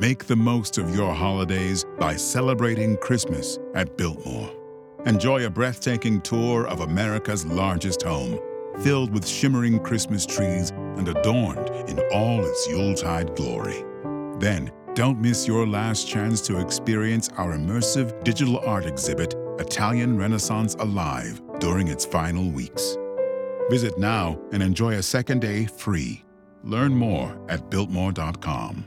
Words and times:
Make 0.00 0.24
the 0.24 0.34
most 0.34 0.76
of 0.76 0.92
your 0.92 1.14
holidays 1.14 1.84
by 2.00 2.16
celebrating 2.16 2.96
Christmas 2.96 3.60
at 3.76 3.96
Biltmore. 3.96 4.50
Enjoy 5.06 5.46
a 5.46 5.50
breathtaking 5.50 6.20
tour 6.22 6.66
of 6.66 6.80
America's 6.80 7.46
largest 7.46 8.02
home, 8.02 8.40
filled 8.80 9.12
with 9.12 9.24
shimmering 9.24 9.78
Christmas 9.78 10.26
trees 10.26 10.70
and 10.96 11.06
adorned 11.06 11.68
in 11.88 12.00
all 12.12 12.44
its 12.44 12.66
Yuletide 12.66 13.36
glory. 13.36 13.84
Then, 14.40 14.72
don't 14.94 15.20
miss 15.20 15.46
your 15.46 15.64
last 15.64 16.08
chance 16.08 16.40
to 16.48 16.58
experience 16.58 17.28
our 17.36 17.52
immersive 17.56 18.24
digital 18.24 18.58
art 18.66 18.86
exhibit, 18.86 19.36
Italian 19.60 20.18
Renaissance 20.18 20.74
Alive, 20.80 21.40
during 21.60 21.86
its 21.86 22.04
final 22.04 22.50
weeks. 22.50 22.96
Visit 23.70 23.96
now 23.96 24.40
and 24.50 24.60
enjoy 24.60 24.94
a 24.94 25.02
second 25.04 25.40
day 25.40 25.66
free. 25.66 26.24
Learn 26.64 26.96
more 26.96 27.40
at 27.48 27.70
Biltmore.com. 27.70 28.86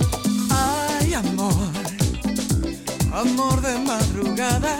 Amor 3.21 3.61
de 3.61 3.77
madrugada. 3.79 4.77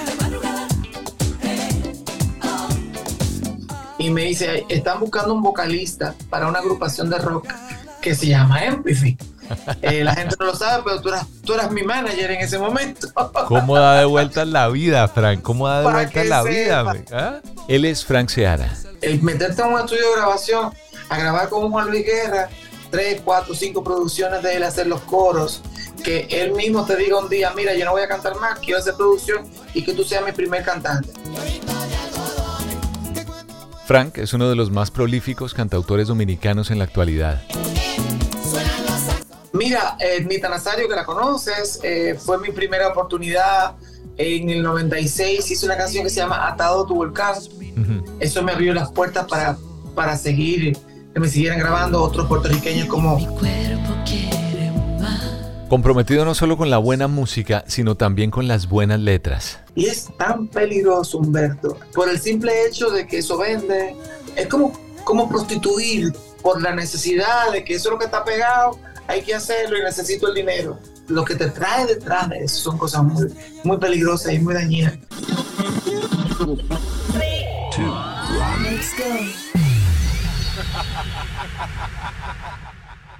y 3.98 4.10
me 4.10 4.24
dice, 4.24 4.66
están 4.68 5.00
buscando 5.00 5.34
un 5.34 5.44
vocalista 5.44 6.16
para 6.30 6.48
una 6.48 6.58
agrupación 6.58 7.10
de 7.12 7.20
rock 7.20 7.48
que 8.02 8.16
se 8.16 8.28
llama 8.28 8.66
Empathy. 8.66 9.16
Eh, 9.82 10.04
la 10.04 10.16
gente 10.16 10.36
no 10.40 10.48
lo 10.48 10.56
sabe, 10.56 10.82
pero 10.84 11.02
tú 11.02 11.10
eras, 11.10 11.28
tú 11.46 11.54
eras 11.54 11.70
mi 11.72 11.84
manager 11.84 12.32
en 12.32 12.40
ese 12.42 12.58
momento. 12.58 13.08
¿Cómo 13.48 13.76
da 13.76 14.00
de 14.00 14.06
vuelta 14.06 14.44
la 14.46 14.70
vida, 14.70 15.08
Frank? 15.08 15.42
¿Cómo 15.42 15.68
da 15.68 15.80
de 15.80 15.84
Para 15.86 15.96
vuelta 15.98 16.24
la 16.24 16.44
sepa. 16.44 16.94
vida? 16.94 17.12
¿Ah? 17.12 17.42
Él 17.68 17.86
es 17.86 18.04
Frank 18.04 18.30
Seara. 18.30 18.74
El 19.02 19.22
meterte 19.22 19.62
en 19.62 19.68
un 19.68 19.80
estudio 19.82 20.10
de 20.10 20.16
grabación, 20.16 20.74
a 21.10 21.18
grabar 21.18 21.50
con 21.50 21.70
Juan 21.70 21.90
Luis 21.92 22.06
Guerra, 22.06 22.50
tres, 22.90 23.22
cuatro, 23.24 23.54
cinco 23.54 23.84
producciones 23.84 24.42
de 24.42 24.56
él, 24.56 24.64
hacer 24.64 24.88
los 24.88 25.02
coros, 25.02 25.62
que 26.02 26.28
él 26.30 26.54
mismo 26.54 26.86
te 26.86 26.96
diga 26.96 27.20
un 27.20 27.30
día, 27.30 27.52
mira, 27.56 27.76
yo 27.76 27.86
no 27.86 27.92
voy 27.92 28.02
a 28.02 28.08
cantar 28.08 28.36
más, 28.36 28.60
quiero 28.60 28.80
hacer 28.80 28.96
producción 28.96 29.46
y 29.74 29.84
que 29.84 29.94
tú 29.94 30.04
seas 30.04 30.24
mi 30.26 30.32
primer 30.32 30.64
cantante. 30.64 31.12
Frank 33.86 34.18
es 34.18 34.34
uno 34.34 34.50
de 34.50 34.56
los 34.56 34.72
más 34.72 34.90
prolíficos 34.92 35.54
cantautores 35.54 36.08
dominicanos 36.08 36.72
en 36.72 36.80
la 36.80 36.86
actualidad. 36.86 37.42
Mira, 39.54 39.98
eh, 40.00 40.26
Nita 40.28 40.48
Nazario, 40.50 40.88
que 40.88 40.96
la 40.96 41.04
conoces, 41.04 41.80
eh, 41.84 42.18
fue 42.18 42.38
mi 42.40 42.52
primera 42.52 42.88
oportunidad 42.88 43.76
en 44.18 44.50
el 44.50 44.64
96, 44.64 45.52
hice 45.52 45.66
una 45.66 45.78
canción 45.78 46.04
que 46.04 46.10
se 46.10 46.22
llama 46.22 46.48
Atado 46.48 46.84
a 46.84 46.88
tu 46.88 46.96
volcán. 46.96 47.36
Eso 48.20 48.44
me 48.44 48.52
abrió 48.52 48.74
las 48.74 48.92
puertas 48.92 49.26
para, 49.28 49.58
para 49.96 50.16
seguir, 50.16 50.78
que 51.14 51.20
me 51.20 51.28
siguieran 51.28 51.60
grabando 51.60 52.02
otros 52.02 52.28
puertorriqueños 52.28 52.88
como 52.88 53.18
Comprometido 55.72 56.26
no 56.26 56.36
solo 56.36 56.58
con 56.58 56.70
la 56.70 56.80
buena 56.80 57.08
música, 57.08 57.64
sino 57.66 57.96
también 57.96 58.30
con 58.30 58.46
las 58.46 58.68
buenas 58.68 59.00
letras. 59.00 59.58
Y 59.74 59.86
es 59.86 60.10
tan 60.18 60.50
peligroso, 60.50 61.20
Humberto, 61.20 61.78
por 61.94 62.10
el 62.10 62.20
simple 62.20 62.66
hecho 62.66 62.90
de 62.90 63.08
que 63.08 63.20
eso 63.20 63.38
vende. 63.38 63.96
Es 64.36 64.48
como, 64.48 64.74
como 65.06 65.30
prostituir 65.30 66.12
por 66.42 66.62
la 66.62 66.76
necesidad 66.76 67.54
de 67.54 67.64
que 67.64 67.76
eso 67.76 67.88
es 67.88 67.94
lo 67.94 68.00
que 68.00 68.04
está 68.04 68.26
pegado, 68.26 68.78
hay 69.08 69.22
que 69.22 69.34
hacerlo 69.34 69.78
y 69.78 69.82
necesito 69.82 70.28
el 70.28 70.34
dinero. 70.34 70.78
Lo 71.08 71.24
que 71.24 71.36
te 71.36 71.50
trae 71.50 71.86
detrás 71.86 72.28
de 72.28 72.40
eso 72.40 72.58
son 72.58 72.78
cosas 72.78 73.04
muy, 73.04 73.34
muy 73.64 73.78
peligrosas 73.78 74.34
y 74.34 74.40
muy 74.40 74.54
dañinas. 74.54 75.00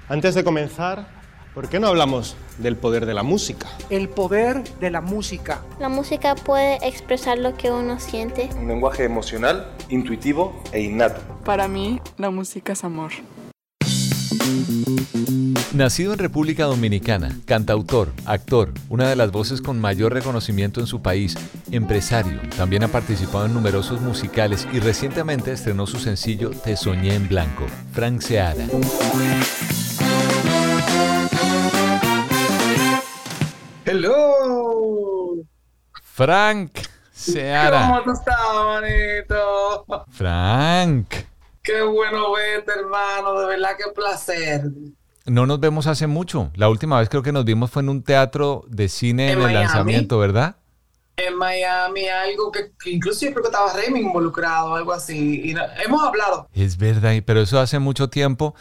Antes 0.06 0.34
de 0.34 0.44
comenzar, 0.44 1.21
¿por 1.54 1.68
qué 1.68 1.80
no 1.80 1.88
hablamos 1.88 2.36
del 2.58 2.76
poder 2.76 3.06
de 3.06 3.14
la 3.14 3.22
música? 3.22 3.68
El 3.90 4.08
poder 4.08 4.62
de 4.80 4.90
la 4.90 5.00
música. 5.00 5.62
La 5.78 5.88
música 5.88 6.34
puede 6.34 6.76
expresar 6.86 7.38
lo 7.38 7.56
que 7.56 7.70
uno 7.70 8.00
siente. 8.00 8.48
Un 8.58 8.68
lenguaje 8.68 9.04
emocional, 9.04 9.68
intuitivo 9.88 10.62
e 10.72 10.82
innato. 10.82 11.20
Para 11.44 11.68
mí, 11.68 12.00
la 12.16 12.30
música 12.30 12.72
es 12.72 12.84
amor. 12.84 13.12
Nacido 15.72 16.12
en 16.12 16.18
República 16.18 16.64
Dominicana, 16.64 17.38
cantautor, 17.46 18.12
actor, 18.26 18.72
una 18.90 19.08
de 19.08 19.16
las 19.16 19.32
voces 19.32 19.62
con 19.62 19.80
mayor 19.80 20.12
reconocimiento 20.12 20.80
en 20.80 20.86
su 20.86 21.00
país, 21.00 21.34
empresario, 21.70 22.40
también 22.56 22.84
ha 22.84 22.88
participado 22.88 23.46
en 23.46 23.54
numerosos 23.54 24.00
musicales 24.02 24.68
y 24.72 24.80
recientemente 24.80 25.52
estrenó 25.52 25.86
su 25.86 25.98
sencillo 25.98 26.50
Te 26.50 26.76
Soñé 26.76 27.14
en 27.14 27.28
Blanco, 27.28 27.64
Frank 27.92 28.20
Seara. 28.20 28.66
Hello. 34.02 35.34
Frank 36.02 36.78
Seara. 37.12 37.88
¿Cómo 37.88 38.02
tú 38.04 38.12
estás, 38.12 38.36
manito? 38.64 39.84
Frank. 40.08 41.14
Qué 41.62 41.82
bueno 41.82 42.32
verte, 42.32 42.72
hermano. 42.74 43.38
De 43.38 43.44
verdad, 43.48 43.72
qué 43.76 43.92
placer. 43.94 44.62
No 45.26 45.44
nos 45.44 45.60
vemos 45.60 45.86
hace 45.86 46.06
mucho. 46.06 46.50
La 46.54 46.70
última 46.70 46.98
vez 47.00 47.10
creo 47.10 47.22
que 47.22 47.32
nos 47.32 47.44
vimos 47.44 47.70
fue 47.70 47.82
en 47.82 47.90
un 47.90 48.02
teatro 48.02 48.64
de 48.66 48.88
cine 48.88 49.24
¿En 49.24 49.32
en, 49.32 49.36
el 49.40 49.44
Miami? 49.44 49.62
lanzamiento, 49.66 50.18
¿verdad? 50.18 50.56
En 51.18 51.36
Miami, 51.36 52.08
algo 52.08 52.50
que, 52.50 52.72
que 52.82 52.92
incluso 52.92 53.26
yo 53.26 53.32
creo 53.32 53.42
que 53.42 53.48
estaba 53.50 53.74
Remy 53.74 54.00
involucrado, 54.00 54.74
algo 54.74 54.94
así. 54.94 55.50
Y 55.50 55.52
no- 55.52 55.64
hemos 55.84 56.02
hablado. 56.02 56.48
Es 56.54 56.78
verdad, 56.78 57.12
pero 57.26 57.42
eso 57.42 57.60
hace 57.60 57.78
mucho 57.78 58.08
tiempo. 58.08 58.54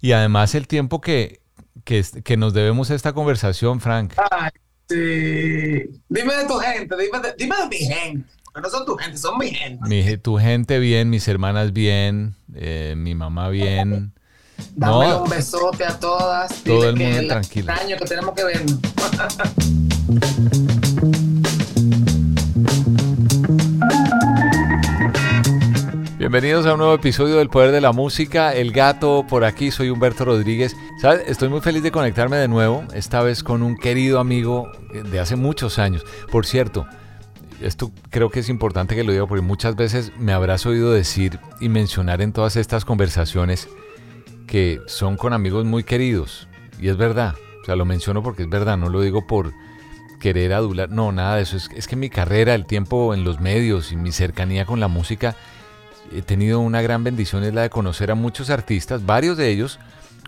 Y 0.00 0.10
además 0.10 0.56
el 0.56 0.66
tiempo 0.66 1.00
que, 1.00 1.40
que 1.84 2.36
nos 2.36 2.52
debemos 2.54 2.90
a 2.90 2.96
esta 2.96 3.12
conversación, 3.12 3.80
Frank. 3.80 4.14
Ay, 4.32 4.50
sí. 4.88 6.00
Dime 6.08 6.34
de 6.34 6.44
tu 6.46 6.58
gente, 6.58 6.94
dime 6.96 7.20
de, 7.20 7.34
dime 7.38 7.56
de 7.56 7.68
mi 7.68 7.76
gente. 7.78 8.28
Porque 8.44 8.60
no 8.60 8.70
son 8.70 8.86
tu 8.86 8.96
gente, 8.96 9.16
son 9.18 9.36
mi 9.38 9.50
gente. 9.50 9.88
Mi, 9.88 10.16
tu 10.18 10.38
gente 10.38 10.78
bien, 10.78 11.10
mis 11.10 11.26
hermanas 11.28 11.72
bien, 11.72 12.34
eh, 12.54 12.94
mi 12.96 13.14
mamá 13.14 13.48
bien. 13.48 14.12
Dame 14.76 15.08
No, 15.08 15.22
un 15.24 15.30
besote 15.30 15.84
a 15.84 15.98
todas. 15.98 16.62
Todo 16.62 16.76
Dile 16.76 16.88
el 16.90 16.94
que 16.96 17.04
mundo 17.04 17.22
la- 17.22 17.28
tranquilo. 17.28 17.72
el 17.72 17.78
año 17.80 17.96
que 17.96 18.04
tenemos 18.04 18.34
que 18.34 18.44
vernos. 18.44 18.78
Bienvenidos 26.24 26.64
a 26.64 26.72
un 26.72 26.78
nuevo 26.78 26.94
episodio 26.94 27.36
del 27.36 27.50
Poder 27.50 27.70
de 27.70 27.82
la 27.82 27.92
Música. 27.92 28.54
El 28.54 28.72
gato 28.72 29.26
por 29.28 29.44
aquí, 29.44 29.70
soy 29.70 29.90
Humberto 29.90 30.24
Rodríguez. 30.24 30.74
Estoy 31.26 31.50
muy 31.50 31.60
feliz 31.60 31.82
de 31.82 31.92
conectarme 31.92 32.38
de 32.38 32.48
nuevo, 32.48 32.82
esta 32.94 33.22
vez 33.22 33.42
con 33.42 33.62
un 33.62 33.76
querido 33.76 34.18
amigo 34.18 34.72
de 34.90 35.20
hace 35.20 35.36
muchos 35.36 35.78
años. 35.78 36.02
Por 36.32 36.46
cierto, 36.46 36.86
esto 37.60 37.92
creo 38.08 38.30
que 38.30 38.40
es 38.40 38.48
importante 38.48 38.96
que 38.96 39.04
lo 39.04 39.12
diga 39.12 39.26
porque 39.26 39.42
muchas 39.42 39.76
veces 39.76 40.12
me 40.18 40.32
habrás 40.32 40.64
oído 40.64 40.92
decir 40.92 41.40
y 41.60 41.68
mencionar 41.68 42.22
en 42.22 42.32
todas 42.32 42.56
estas 42.56 42.86
conversaciones 42.86 43.68
que 44.46 44.80
son 44.86 45.18
con 45.18 45.34
amigos 45.34 45.66
muy 45.66 45.84
queridos. 45.84 46.48
Y 46.80 46.88
es 46.88 46.96
verdad. 46.96 47.34
O 47.60 47.66
sea, 47.66 47.76
lo 47.76 47.84
menciono 47.84 48.22
porque 48.22 48.44
es 48.44 48.48
verdad, 48.48 48.78
no 48.78 48.88
lo 48.88 49.02
digo 49.02 49.26
por 49.26 49.52
querer 50.20 50.54
adular. 50.54 50.88
No, 50.88 51.12
nada 51.12 51.36
de 51.36 51.42
eso. 51.42 51.58
Es, 51.58 51.68
es 51.76 51.86
que 51.86 51.96
mi 51.96 52.08
carrera, 52.08 52.54
el 52.54 52.64
tiempo 52.64 53.12
en 53.12 53.24
los 53.24 53.40
medios 53.40 53.92
y 53.92 53.96
mi 53.96 54.10
cercanía 54.10 54.64
con 54.64 54.80
la 54.80 54.88
música 54.88 55.36
he 56.12 56.22
tenido 56.22 56.60
una 56.60 56.82
gran 56.82 57.04
bendición, 57.04 57.44
es 57.44 57.54
la 57.54 57.62
de 57.62 57.70
conocer 57.70 58.10
a 58.10 58.14
muchos 58.14 58.50
artistas, 58.50 59.04
varios 59.06 59.36
de 59.36 59.50
ellos 59.50 59.78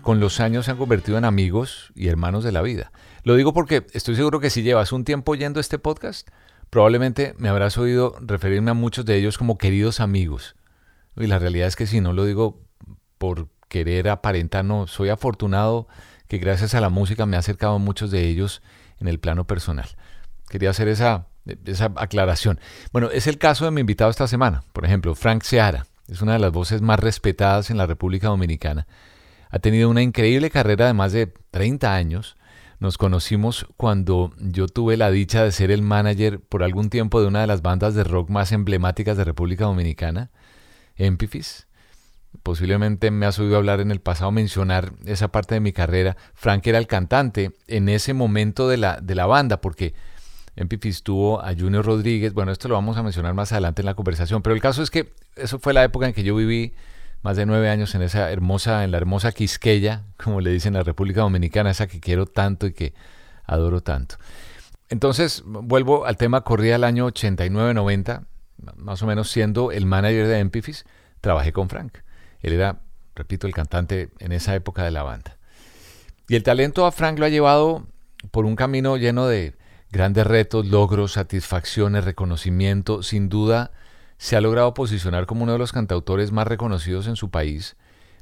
con 0.01 0.19
los 0.19 0.39
años 0.39 0.65
se 0.65 0.71
han 0.71 0.77
convertido 0.77 1.17
en 1.17 1.25
amigos 1.25 1.91
y 1.93 2.07
hermanos 2.07 2.43
de 2.43 2.51
la 2.53 2.61
vida. 2.61 2.91
Lo 3.23 3.35
digo 3.35 3.53
porque 3.53 3.85
estoy 3.91 4.15
seguro 4.15 4.39
que 4.39 4.49
si 4.49 4.63
llevas 4.63 4.93
un 4.93 5.03
tiempo 5.03 5.33
oyendo 5.33 5.59
este 5.59 5.79
podcast, 5.79 6.29
probablemente 6.69 7.35
me 7.37 7.49
habrás 7.49 7.77
oído 7.77 8.15
referirme 8.21 8.71
a 8.71 8.73
muchos 8.73 9.03
de 9.05 9.17
ellos 9.17 9.37
como 9.37 9.57
queridos 9.57 9.99
amigos. 9.99 10.55
Y 11.17 11.27
la 11.27 11.39
realidad 11.39 11.67
es 11.67 11.75
que 11.75 11.87
si 11.87 11.99
no 11.99 12.13
lo 12.13 12.23
digo 12.23 12.61
por 13.17 13.49
querer 13.67 14.07
aparentar, 14.07 14.63
no, 14.63 14.87
soy 14.87 15.09
afortunado 15.09 15.87
que 16.27 16.37
gracias 16.37 16.73
a 16.73 16.79
la 16.79 16.89
música 16.89 17.25
me 17.25 17.35
ha 17.35 17.39
acercado 17.39 17.75
a 17.75 17.79
muchos 17.79 18.11
de 18.11 18.27
ellos 18.27 18.61
en 18.99 19.07
el 19.07 19.19
plano 19.19 19.45
personal. 19.45 19.89
Quería 20.49 20.69
hacer 20.69 20.87
esa, 20.87 21.27
esa 21.65 21.91
aclaración. 21.95 22.59
Bueno, 22.91 23.09
es 23.11 23.27
el 23.27 23.37
caso 23.37 23.65
de 23.65 23.71
mi 23.71 23.81
invitado 23.81 24.09
esta 24.09 24.27
semana. 24.27 24.63
Por 24.73 24.85
ejemplo, 24.85 25.15
Frank 25.15 25.43
Seara. 25.43 25.85
Es 26.07 26.21
una 26.21 26.33
de 26.33 26.39
las 26.39 26.51
voces 26.51 26.81
más 26.81 26.99
respetadas 26.99 27.69
en 27.69 27.77
la 27.77 27.85
República 27.85 28.27
Dominicana. 28.27 28.87
ha 29.49 29.59
tenido 29.59 29.89
una 29.89 30.01
increíble 30.01 30.49
carrera 30.49 30.87
de 30.87 30.93
más 30.93 31.13
de 31.13 31.33
30 31.51 31.93
años. 31.93 32.37
Nos 32.79 32.97
conocimos 32.97 33.65
cuando 33.75 34.33
yo 34.39 34.67
tuve 34.67 34.97
la 34.97 35.09
dicha 35.09 35.43
de 35.43 35.51
ser 35.51 35.71
el 35.71 35.81
manager 35.81 36.39
por 36.39 36.63
algún 36.63 36.89
tiempo 36.89 37.21
de 37.21 37.27
una 37.27 37.41
de 37.41 37.47
las 37.47 37.61
bandas 37.61 37.95
de 37.95 38.03
rock 38.03 38.29
más 38.29 38.51
emblemáticas 38.51 39.17
de 39.17 39.23
República 39.23 39.65
Dominicana, 39.65 40.31
Empifis. 40.95 41.67
Posiblemente 42.43 43.09
me 43.09 43.25
has 43.25 43.39
oído 43.39 43.57
hablar 43.57 43.79
en 43.79 43.89
el 43.89 43.99
pasado, 43.99 44.31
mencionar 44.31 44.93
esa 45.05 45.29
parte 45.29 45.55
de 45.55 45.61
mi 45.61 45.73
carrera. 45.73 46.17
Frank 46.33 46.67
era 46.67 46.77
el 46.77 46.87
cantante 46.87 47.53
en 47.67 47.89
ese 47.89 48.13
momento 48.13 48.67
de 48.67 48.77
la, 48.77 48.99
de 49.01 49.15
la 49.15 49.25
banda, 49.25 49.59
porque 49.59 49.93
Empifis 50.57 51.03
tuvo 51.03 51.41
a 51.41 51.53
Junior 51.53 51.85
Rodríguez. 51.85 52.33
Bueno, 52.33 52.51
esto 52.51 52.67
lo 52.67 52.73
vamos 52.73 52.97
a 52.97 53.03
mencionar 53.03 53.33
más 53.35 53.51
adelante 53.51 53.83
en 53.83 53.85
la 53.85 53.93
conversación, 53.93 54.41
pero 54.41 54.55
el 54.55 54.61
caso 54.61 54.81
es 54.81 54.89
que 54.89 55.13
eso 55.35 55.59
fue 55.59 55.73
la 55.73 55.83
época 55.83 56.07
en 56.07 56.13
que 56.13 56.23
yo 56.23 56.35
viví 56.35 56.73
más 57.21 57.37
de 57.37 57.45
nueve 57.45 57.69
años 57.69 57.93
en 57.93 58.01
esa 58.01 58.31
hermosa, 58.31 58.83
en 58.83 58.91
la 58.91 58.97
hermosa 58.97 59.31
Quisqueya, 59.31 60.03
como 60.21 60.41
le 60.41 60.51
dicen 60.51 60.73
en 60.73 60.79
la 60.79 60.83
República 60.83 61.21
Dominicana, 61.21 61.69
esa 61.69 61.87
que 61.87 61.99
quiero 61.99 62.25
tanto 62.25 62.65
y 62.65 62.73
que 62.73 62.93
adoro 63.45 63.81
tanto. 63.81 64.15
Entonces, 64.89 65.43
vuelvo 65.45 66.05
al 66.05 66.17
tema, 66.17 66.41
corría 66.41 66.75
el 66.75 66.83
año 66.83 67.07
89-90, 67.07 68.25
más 68.77 69.03
o 69.03 69.05
menos 69.05 69.29
siendo 69.29 69.71
el 69.71 69.85
manager 69.85 70.27
de 70.27 70.39
Empifis, 70.39 70.85
trabajé 71.21 71.53
con 71.53 71.69
Frank. 71.69 71.99
Él 72.39 72.53
era, 72.53 72.81
repito, 73.15 73.45
el 73.45 73.53
cantante 73.53 74.09
en 74.19 74.31
esa 74.31 74.55
época 74.55 74.83
de 74.83 74.91
la 74.91 75.03
banda. 75.03 75.37
Y 76.27 76.35
el 76.35 76.43
talento 76.43 76.85
a 76.85 76.91
Frank 76.91 77.19
lo 77.19 77.25
ha 77.25 77.29
llevado 77.29 77.85
por 78.31 78.45
un 78.45 78.55
camino 78.55 78.97
lleno 78.97 79.27
de 79.27 79.55
grandes 79.91 80.27
retos, 80.27 80.65
logros, 80.65 81.13
satisfacciones, 81.13 82.03
reconocimiento, 82.03 83.03
sin 83.03 83.29
duda 83.29 83.71
se 84.17 84.35
ha 84.35 84.41
logrado 84.41 84.73
posicionar 84.73 85.25
como 85.25 85.43
uno 85.43 85.53
de 85.53 85.59
los 85.59 85.71
cantautores 85.71 86.31
más 86.31 86.47
reconocidos 86.47 87.07
en 87.07 87.15
su 87.15 87.29
país. 87.29 87.75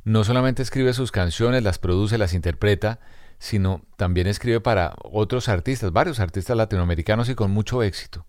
No 0.03 0.23
solamente 0.23 0.61
escribe 0.61 0.93
sus 0.93 1.11
canciones, 1.11 1.63
las 1.63 1.79
produce, 1.79 2.17
las 2.17 2.33
interpreta, 2.33 2.99
sino 3.39 3.81
también 3.97 4.27
escribe 4.27 4.59
para 4.59 4.93
otros 5.03 5.49
artistas, 5.49 5.91
varios 5.91 6.19
artistas 6.19 6.55
latinoamericanos 6.55 7.29
y 7.29 7.35
con 7.35 7.51
mucho 7.51 7.81
éxito. 7.81 8.25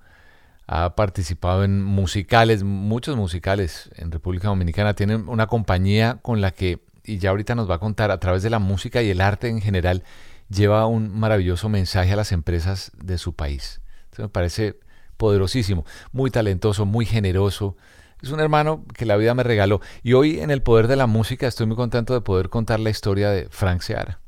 Ha 0.67 0.97
participado 0.97 1.65
en 1.65 1.82
musicales, 1.82 2.65
muchos 2.65 3.17
musicales 3.17 3.91
en 3.97 4.11
República 4.11 4.49
Dominicana. 4.49 4.94
Tiene 4.94 5.17
una 5.17 5.47
compañía 5.47 6.19
con 6.23 6.41
la 6.41 6.50
que, 6.50 6.81
y 7.05 7.19
ya 7.19 7.31
ahorita 7.31 7.55
nos 7.55 7.71
va 7.71 7.77
a 7.77 7.79
contar, 7.79 8.11
a 8.11 8.19
través 8.19 8.43
de 8.43 8.50
la 8.50 8.59
música 8.59 9.03
y 9.03 9.11
el 9.11 9.21
arte 9.21 9.49
en 9.49 9.61
general, 9.61 10.03
lleva 10.48 10.87
un 10.87 11.16
maravilloso 11.19 11.69
mensaje 11.69 12.12
a 12.12 12.16
las 12.16 12.32
empresas 12.32 12.93
de 12.96 13.19
su 13.19 13.34
país. 13.34 13.81
me 14.19 14.28
parece 14.28 14.78
poderosísimo, 15.16 15.84
muy 16.12 16.31
talentoso, 16.31 16.84
muy 16.84 17.06
generoso. 17.06 17.76
Es 18.22 18.31
un 18.31 18.40
hermano 18.40 18.84
que 18.94 19.06
la 19.06 19.16
vida 19.16 19.34
me 19.34 19.43
regaló. 19.43 19.81
Y 20.02 20.14
hoy 20.14 20.40
en 20.40 20.50
el 20.50 20.62
poder 20.62 20.88
de 20.88 20.96
la 20.96 21.06
música 21.06 21.46
estoy 21.46 21.66
muy 21.66 21.76
contento 21.76 22.14
de 22.14 22.20
poder 22.20 22.48
contar 22.48 22.81
la 22.81 22.90
historia 22.90 23.31
de 23.31 23.48
Frank 23.50 23.82
Seara. 23.82 24.20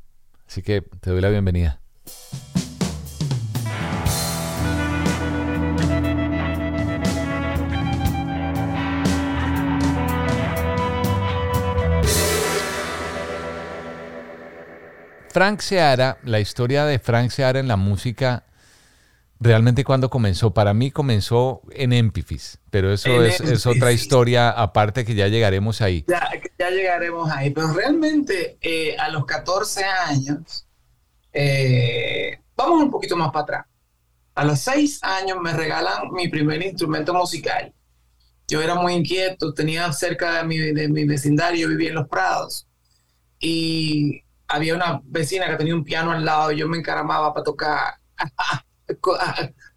Así 0.47 0.61
que 0.61 0.81
te 0.81 1.11
doy 1.11 1.21
la 1.21 1.29
bienvenida. 1.29 1.79
Frank 15.31 15.61
Seara, 15.61 16.17
la 16.23 16.39
historia 16.39 16.85
de 16.85 16.99
Frank 16.99 17.29
Seara 17.29 17.59
en 17.59 17.67
la 17.67 17.77
música 17.77 18.45
realmente 19.39 19.83
cuando 19.83 20.09
comenzó. 20.09 20.53
Para 20.53 20.73
mí 20.73 20.91
comenzó 20.91 21.61
en 21.71 21.93
Empifis, 21.93 22.59
pero 22.69 22.91
eso 22.91 23.23
es, 23.23 23.65
otra 23.65 23.91
historia 23.91 24.49
aparte 24.49 25.05
que 25.05 25.15
ya 25.15 25.27
llegaremos 25.27 25.81
ahí. 25.81 26.03
Ya, 26.07 26.29
ya 26.57 26.69
llegaremos 26.69 27.29
ahí, 27.31 27.51
pero 27.51 27.73
realmente 27.73 28.57
eh, 28.61 28.95
a 28.97 29.09
los 29.09 29.25
14 29.25 29.83
años, 29.83 30.67
eh, 31.31 32.39
vamos 32.55 32.83
un 32.83 32.91
poquito 32.91 33.15
más 33.15 33.31
para 33.31 33.43
atrás. 33.43 33.65
A 34.35 34.45
los 34.45 34.59
6 34.59 35.03
años 35.03 35.37
me 35.41 35.53
regalan 35.53 36.11
mi 36.11 36.27
primer 36.27 36.61
instrumento 36.63 37.13
musical. 37.13 37.73
Yo 38.47 38.61
era 38.61 38.73
muy 38.73 38.93
inquieto, 38.93 39.53
tenía 39.53 39.91
cerca 39.93 40.37
de 40.37 40.43
mi, 40.43 40.57
de 40.57 40.87
mi 40.87 41.05
vecindario, 41.05 41.67
vivía 41.67 41.89
en 41.89 41.95
Los 41.95 42.07
Prados. 42.07 42.67
Y 43.39 44.23
había 44.49 44.75
una 44.75 44.99
vecina 45.05 45.47
que 45.47 45.55
tenía 45.55 45.75
un 45.75 45.83
piano 45.83 46.11
al 46.11 46.25
lado 46.25 46.51
y 46.51 46.57
yo 46.57 46.67
me 46.67 46.77
encaramaba 46.77 47.33
para 47.33 47.43
tocar. 47.43 47.93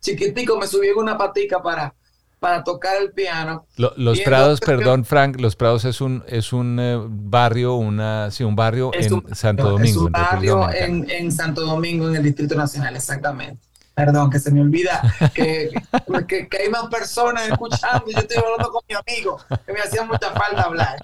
chiquitico 0.00 0.58
me 0.58 0.66
subí 0.66 0.88
en 0.88 0.98
una 0.98 1.16
patica 1.16 1.62
para, 1.62 1.94
para 2.40 2.64
tocar 2.64 2.96
el 3.00 3.12
piano. 3.12 3.66
los 3.76 4.20
Prados, 4.20 4.60
perdón, 4.60 5.04
Frank, 5.04 5.38
Los 5.38 5.54
Prados 5.54 5.84
es 5.84 6.00
un 6.00 6.24
es 6.26 6.52
un 6.52 6.78
eh, 6.80 6.98
barrio, 6.98 7.74
una 7.74 8.30
sí, 8.30 8.42
un 8.42 8.56
barrio 8.56 8.90
en 8.94 9.34
Santo 9.34 9.70
Domingo. 9.70 10.00
Es 10.00 10.06
un 10.06 10.12
barrio 10.12 10.70
en, 10.72 11.08
en, 11.10 11.30
Santo 11.30 11.60
Domingo, 11.60 12.08
en 12.08 12.16
el 12.16 12.22
Distrito 12.22 12.54
Nacional, 12.54 12.96
exactamente. 12.96 13.62
Perdón, 13.94 14.30
que 14.30 14.38
se 14.38 14.50
me 14.50 14.62
olvida 14.62 15.02
que, 15.34 15.70
que, 16.26 16.48
que 16.48 16.56
hay 16.56 16.70
más 16.70 16.86
personas 16.86 17.46
escuchando 17.46 18.06
yo 18.06 18.18
estoy 18.18 18.38
hablando 18.38 18.72
con 18.72 18.80
mi 18.88 18.94
amigo, 18.94 19.38
que 19.66 19.72
me 19.74 19.80
hacía 19.80 20.02
mucha 20.04 20.30
falta 20.30 20.62
hablar. 20.62 20.96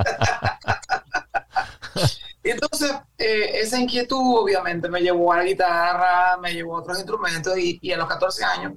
Y 2.48 2.52
entonces, 2.52 2.90
eh, 3.18 3.60
esa 3.60 3.78
inquietud 3.78 4.38
obviamente 4.38 4.88
me 4.88 5.02
llevó 5.02 5.34
a 5.34 5.36
la 5.36 5.44
guitarra, 5.44 6.38
me 6.38 6.54
llevó 6.54 6.76
a 6.76 6.80
otros 6.80 6.96
instrumentos 6.96 7.52
y, 7.58 7.92
a 7.92 7.98
los 7.98 8.08
14 8.08 8.42
años 8.42 8.72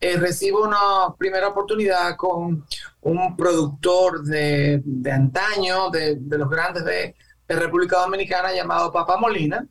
eh, 0.00 0.16
recibo 0.16 0.62
una 0.62 1.14
primera 1.18 1.48
oportunidad 1.48 2.16
con 2.16 2.64
un 3.02 3.36
productor 3.36 4.22
de, 4.22 4.82
antaño, 5.12 5.90
de, 5.90 6.18
los 6.30 6.48
grandes 6.48 6.82
de, 6.86 7.14
de, 7.46 7.56
República 7.56 7.98
Dominicana 7.98 8.54
llamado 8.54 8.90
Papa 8.90 9.18
Molina. 9.18 9.66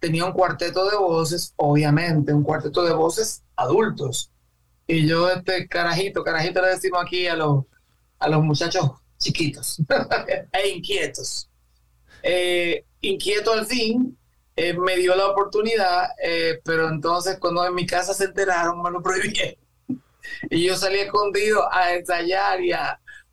Tenía 0.00 0.24
un 0.24 0.32
cuarteto 0.32 0.90
de 0.90 0.96
voces, 0.96 1.54
obviamente, 1.54 2.34
un 2.34 2.42
cuarteto 2.42 2.82
de 2.82 2.92
voces 2.92 3.44
adultos. 3.54 4.32
Y 4.84 5.06
yo, 5.06 5.30
este 5.30 5.68
carajito, 5.68 6.24
carajito 6.24 6.60
le 6.60 6.70
decimos 6.70 7.00
aquí 7.04 7.28
a 7.28 7.36
los, 7.36 7.66
a 8.18 8.28
los 8.28 8.42
muchachos 8.42 8.90
chiquitos 9.16 9.80
e 10.52 10.68
inquietos 10.70 11.47
eh, 12.22 12.84
inquieto 13.00 13.52
al 13.52 13.66
fin, 13.66 14.18
eh, 14.56 14.74
me 14.74 14.96
dio 14.96 15.14
la 15.14 15.28
oportunidad, 15.28 16.08
eh, 16.22 16.60
pero 16.64 16.88
entonces 16.88 17.38
cuando 17.38 17.64
en 17.64 17.74
mi 17.74 17.86
casa 17.86 18.12
se 18.14 18.24
enteraron 18.24 18.82
me 18.82 18.90
lo 18.90 19.02
prohibieron. 19.02 19.56
y 20.50 20.64
yo 20.64 20.76
salí 20.76 20.98
escondido 20.98 21.72
a 21.72 21.94
ensayar, 21.94 22.60
y 22.60 22.72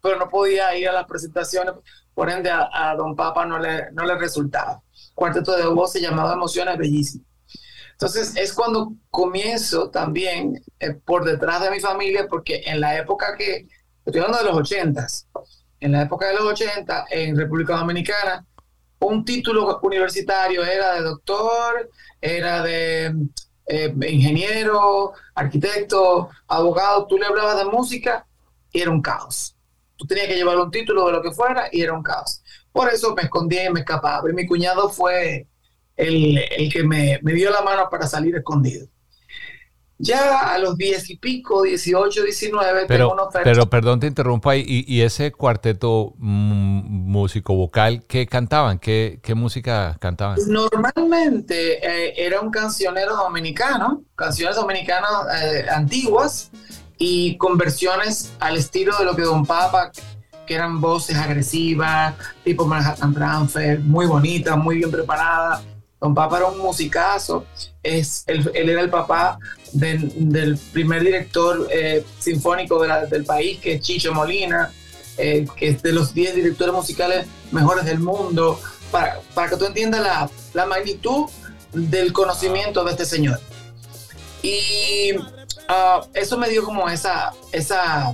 pero 0.02 0.20
no 0.20 0.30
podía 0.30 0.76
ir 0.78 0.88
a 0.88 0.94
las 0.94 1.06
presentaciones, 1.06 1.74
por 2.14 2.30
ende 2.30 2.50
a, 2.52 2.96
Don 2.96 3.16
Papa 3.16 3.46
no 3.46 3.60
le, 3.60 3.92
no 3.92 4.06
le 4.06 4.16
resultaba. 4.16 4.82
Cuarteto 5.14 5.56
de 5.58 5.66
voz 5.66 5.92
se 5.92 6.02
llamaba 6.02 6.34
Emociones 6.34 6.78
Bellísimas. 6.78 7.28
Entonces 7.92 8.36
es 8.36 8.54
cuando 8.54 8.94
comienzo 9.10 9.90
también 9.90 10.62
por 11.06 11.24
detrás 11.24 11.62
de 11.62 11.72
mi 11.72 11.80
familia, 11.80 12.28
porque 12.30 12.62
en 12.66 12.82
la 12.82 12.98
época 12.98 13.36
que, 13.38 13.68
estoy 14.06 14.22
hablando 14.22 14.38
de 14.38 14.52
los 14.52 14.58
ochentas, 14.58 15.28
en 15.80 15.92
la 15.92 16.04
época 16.04 16.28
de 16.28 16.36
los 16.36 16.44
80 16.44 17.06
en 17.10 17.38
República 17.38 17.78
Dominicana, 17.78 18.46
un 19.08 19.26
título 19.26 19.80
universitario 19.82 20.64
era 20.64 20.96
de 20.96 21.02
doctor, 21.02 21.90
era 22.22 22.64
de 22.64 23.14
eh, 23.68 23.94
ingeniero, 24.10 25.14
arquitecto, 25.34 26.30
abogado, 26.48 27.08
tú 27.08 27.18
le 27.18 27.26
hablabas 27.26 27.58
de 27.58 27.66
música 27.66 28.26
y 28.72 28.82
era 28.82 28.92
un 28.92 29.02
caos. 29.02 29.56
Tú 29.96 30.06
tenías 30.06 30.28
que 30.28 30.36
llevar 30.36 30.58
un 30.58 30.72
título 30.72 31.06
de 31.08 31.14
lo 31.14 31.22
que 31.22 31.32
fuera 31.32 31.70
y 31.72 31.82
era 31.82 31.94
un 31.94 32.04
caos. 32.04 32.42
Por 32.72 32.90
eso 32.90 33.16
me 33.16 33.24
escondía 33.24 33.66
y 33.66 33.70
me 33.72 33.80
escapaba. 33.82 34.30
Y 34.30 34.34
mi 34.34 34.46
cuñado 34.46 34.90
fue 34.90 35.48
el, 35.96 36.38
el 36.38 36.72
que 36.72 36.84
me, 36.84 37.20
me 37.24 37.34
dio 37.34 37.50
la 37.52 37.62
mano 37.62 37.88
para 37.90 38.08
salir 38.08 38.36
escondido. 38.36 38.88
Ya 39.98 40.54
a 40.54 40.58
los 40.58 40.78
diez 40.78 41.10
y 41.10 41.16
pico, 41.16 41.62
18, 41.62 42.24
19, 42.24 42.86
pero, 42.86 43.10
tengo 43.10 43.30
Pero 43.44 43.70
perdón, 43.70 44.02
te 44.02 44.08
interrumpo 44.08 44.50
ahí. 44.50 44.64
¿Y, 44.68 45.02
ese 45.02 45.32
cuarteto 45.32 46.14
músico 46.18 47.56
vocal, 47.56 48.04
qué 48.06 48.28
cantaban? 48.28 48.78
¿Qué, 48.78 49.20
qué 49.24 49.36
música 49.36 49.96
cantaban? 50.00 50.38
Normalmente 50.48 51.78
eh, 51.86 52.14
era 52.18 52.42
un 52.42 52.52
cancionero 52.52 53.16
dominicano, 53.16 54.04
canciones 54.16 54.58
dominicanas 54.58 55.12
eh, 55.42 55.66
antiguas 55.74 56.52
y 56.98 57.38
conversiones 57.38 58.34
al 58.40 58.58
estilo 58.58 58.98
de 58.98 59.06
lo 59.06 59.16
que 59.16 59.22
Don 59.22 59.46
Papa, 59.46 59.92
que 60.46 60.56
eran 60.56 60.82
voces 60.82 61.16
agresivas, 61.16 62.16
tipo 62.44 62.66
Manhattan 62.66 63.14
Transfer, 63.14 63.80
muy 63.80 64.08
bonitas, 64.08 64.58
muy 64.58 64.76
bien 64.78 64.92
preparadas 64.92 65.64
Don 66.00 66.14
Papa 66.14 66.38
era 66.38 66.48
un 66.48 66.58
musicazo, 66.60 67.46
es, 67.82 68.24
él, 68.28 68.52
era 68.54 68.82
el 68.82 68.90
papá 68.90 69.40
del, 69.72 70.60
primer 70.74 71.04
director 71.04 71.68
eh, 71.72 72.06
sinfónico 72.20 72.80
del 72.80 73.26
país, 73.26 73.60
que 73.60 73.74
es 73.74 73.82
Chicho 73.82 74.14
Molina, 74.14 74.72
eh, 75.18 75.48
que 75.56 75.70
es 75.70 75.82
de 75.82 75.94
los 75.94 76.14
10 76.14 76.36
directores 76.36 76.74
musicales 76.74 77.28
mejores 77.52 77.86
del 77.86 78.00
mundo, 78.00 78.60
para, 78.92 79.20
para 79.34 79.50
que 79.50 79.58
tú 79.58 79.66
entiendas 79.66 80.02
la, 80.02 80.30
la, 80.54 80.66
magnitud 80.66 81.26
del 81.72 82.12
conocimiento 82.14 82.84
de 82.84 82.92
este 82.92 83.06
señor. 83.06 83.40
Y 84.42 85.12
ah, 85.68 86.06
eso 86.14 86.38
me 86.38 86.50
dio 86.50 86.64
como 86.64 86.90
esa, 86.90 87.34
esa, 87.52 88.14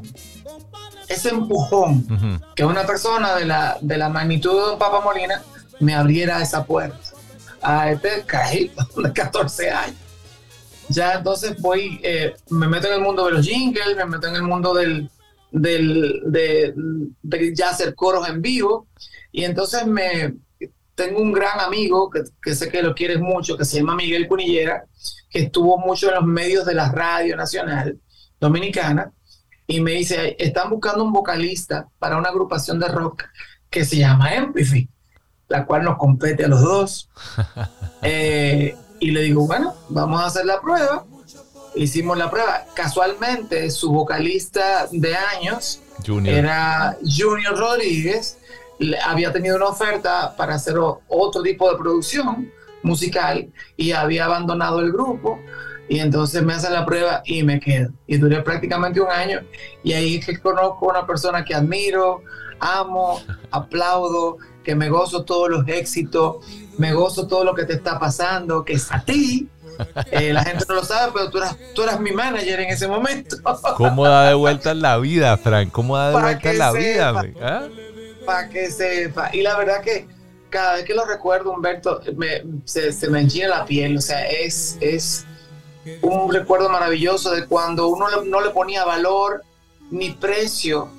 ese 1.09 1.29
empujón 1.29 2.39
que 2.55 2.63
una 2.63 2.85
persona 2.85 3.35
de 3.35 3.45
la, 3.45 3.77
de 3.81 3.97
la 3.97 4.09
magnitud 4.09 4.53
de 4.53 4.61
Don 4.61 4.79
Papa 4.79 5.01
Molina 5.01 5.41
me 5.79 5.95
abriera 5.95 6.41
esa 6.41 6.63
puerta 6.63 7.10
a 7.61 7.91
este 7.91 8.23
carajito 8.25 8.85
de 9.01 9.13
14 9.13 9.69
años. 9.69 9.97
Ya 10.89 11.13
entonces 11.13 11.59
voy, 11.61 11.99
eh, 12.03 12.33
me 12.49 12.67
meto 12.67 12.87
en 12.87 12.93
el 12.93 13.01
mundo 13.01 13.25
de 13.25 13.31
los 13.31 13.45
jingles, 13.45 13.95
me 13.95 14.05
meto 14.05 14.27
en 14.27 14.35
el 14.35 14.43
mundo 14.43 14.73
del, 14.73 15.09
del 15.51 16.21
de, 16.25 16.73
de, 17.21 17.55
ya 17.55 17.69
hacer 17.69 17.95
coros 17.95 18.27
en 18.27 18.41
vivo 18.41 18.87
y 19.31 19.45
entonces 19.45 19.85
me 19.85 20.33
tengo 20.95 21.21
un 21.21 21.31
gran 21.31 21.61
amigo 21.61 22.09
que, 22.09 22.23
que, 22.41 22.55
sé 22.55 22.69
que 22.69 22.81
lo 22.81 22.93
quieres 22.93 23.19
mucho, 23.19 23.57
que 23.57 23.63
se 23.63 23.77
llama 23.77 23.95
Miguel 23.95 24.27
Cunillera, 24.27 24.83
que 25.29 25.39
estuvo 25.39 25.77
mucho 25.77 26.09
en 26.09 26.15
los 26.15 26.25
medios 26.25 26.65
de 26.65 26.75
la 26.75 26.91
radio 26.91 27.37
nacional 27.37 27.97
dominicana 28.39 29.13
y 29.67 29.79
me 29.79 29.91
dice, 29.91 30.35
están 30.37 30.69
buscando 30.69 31.03
un 31.03 31.13
vocalista 31.13 31.87
para 31.97 32.17
una 32.17 32.29
agrupación 32.29 32.79
de 32.79 32.89
rock 32.89 33.23
que 33.69 33.85
se 33.85 33.97
llama 33.97 34.35
Empathy, 34.35 34.89
la 35.51 35.65
cual 35.65 35.83
nos 35.83 35.97
compete 35.97 36.45
a 36.45 36.47
los 36.47 36.61
dos. 36.61 37.09
eh, 38.01 38.75
y 38.99 39.11
le 39.11 39.21
digo, 39.21 39.45
bueno, 39.45 39.75
vamos 39.89 40.21
a 40.21 40.25
hacer 40.25 40.45
la 40.45 40.61
prueba. 40.61 41.05
Hicimos 41.75 42.17
la 42.17 42.31
prueba. 42.31 42.65
Casualmente, 42.73 43.69
su 43.69 43.91
vocalista 43.91 44.87
de 44.91 45.15
años 45.15 45.81
Junior. 46.05 46.33
era 46.33 46.97
Junior 47.03 47.57
Rodríguez. 47.57 48.37
Había 49.05 49.31
tenido 49.31 49.57
una 49.57 49.67
oferta 49.67 50.35
para 50.35 50.55
hacer 50.55 50.75
otro 50.77 51.43
tipo 51.43 51.69
de 51.69 51.77
producción 51.77 52.51
musical 52.81 53.51
y 53.77 53.91
había 53.91 54.25
abandonado 54.25 54.79
el 54.79 54.91
grupo. 54.91 55.39
Y 55.89 55.99
entonces 55.99 56.41
me 56.41 56.53
hacen 56.53 56.73
la 56.73 56.85
prueba 56.85 57.21
y 57.25 57.43
me 57.43 57.59
quedo. 57.59 57.91
Y 58.07 58.15
duré 58.17 58.41
prácticamente 58.41 59.01
un 59.01 59.09
año. 59.09 59.41
Y 59.83 59.91
ahí 59.91 60.15
es 60.15 60.25
que 60.25 60.39
conozco 60.39 60.89
a 60.89 60.99
una 60.99 61.07
persona 61.07 61.43
que 61.43 61.53
admiro, 61.53 62.23
amo, 62.61 63.19
aplaudo, 63.51 64.37
que 64.63 64.75
me 64.75 64.89
gozo 64.89 65.23
todos 65.23 65.49
los 65.49 65.67
éxitos, 65.67 66.37
me 66.77 66.93
gozo 66.93 67.27
todo 67.27 67.43
lo 67.43 67.53
que 67.55 67.65
te 67.65 67.73
está 67.73 67.97
pasando, 67.99 68.63
que 68.65 68.73
es 68.73 68.91
a 68.91 69.03
ti. 69.03 69.47
Eh, 70.11 70.31
la 70.31 70.43
gente 70.43 70.63
no 70.69 70.75
lo 70.75 70.83
sabe, 70.85 71.11
pero 71.11 71.31
tú 71.31 71.39
eras, 71.39 71.55
tú 71.73 71.81
eras 71.81 71.99
mi 71.99 72.11
manager 72.11 72.59
en 72.59 72.69
ese 72.69 72.87
momento. 72.87 73.37
¿Cómo 73.77 74.05
da 74.05 74.27
de 74.27 74.35
vuelta 74.35 74.75
la 74.75 74.97
vida, 74.99 75.35
Frank? 75.37 75.71
¿Cómo 75.71 75.97
da 75.97 76.09
de 76.09 76.13
Pa' 76.13 76.21
vuelta 76.21 76.53
la 76.53 76.71
sepa. 76.71 77.21
vida? 77.23 77.33
¿Ah? 77.41 77.67
Para 78.23 78.49
que 78.49 78.69
sepa. 78.69 79.31
Y 79.33 79.41
la 79.41 79.57
verdad 79.57 79.81
que 79.81 80.07
cada 80.51 80.75
vez 80.75 80.85
que 80.85 80.93
lo 80.93 81.03
recuerdo, 81.05 81.51
Humberto, 81.51 81.99
me- 82.15 82.43
se, 82.65 82.91
se 82.91 83.09
me 83.09 83.21
enchina 83.21 83.47
la 83.47 83.65
piel. 83.65 83.97
O 83.97 84.01
sea, 84.01 84.23
es, 84.29 84.77
es 84.81 85.25
un 86.03 86.31
recuerdo 86.31 86.69
maravilloso 86.69 87.31
de 87.31 87.47
cuando 87.47 87.87
uno 87.87 88.07
le- 88.07 88.29
no 88.29 88.39
le 88.41 88.51
ponía 88.51 88.85
valor 88.85 89.41
ni 89.89 90.11
precio 90.11 90.89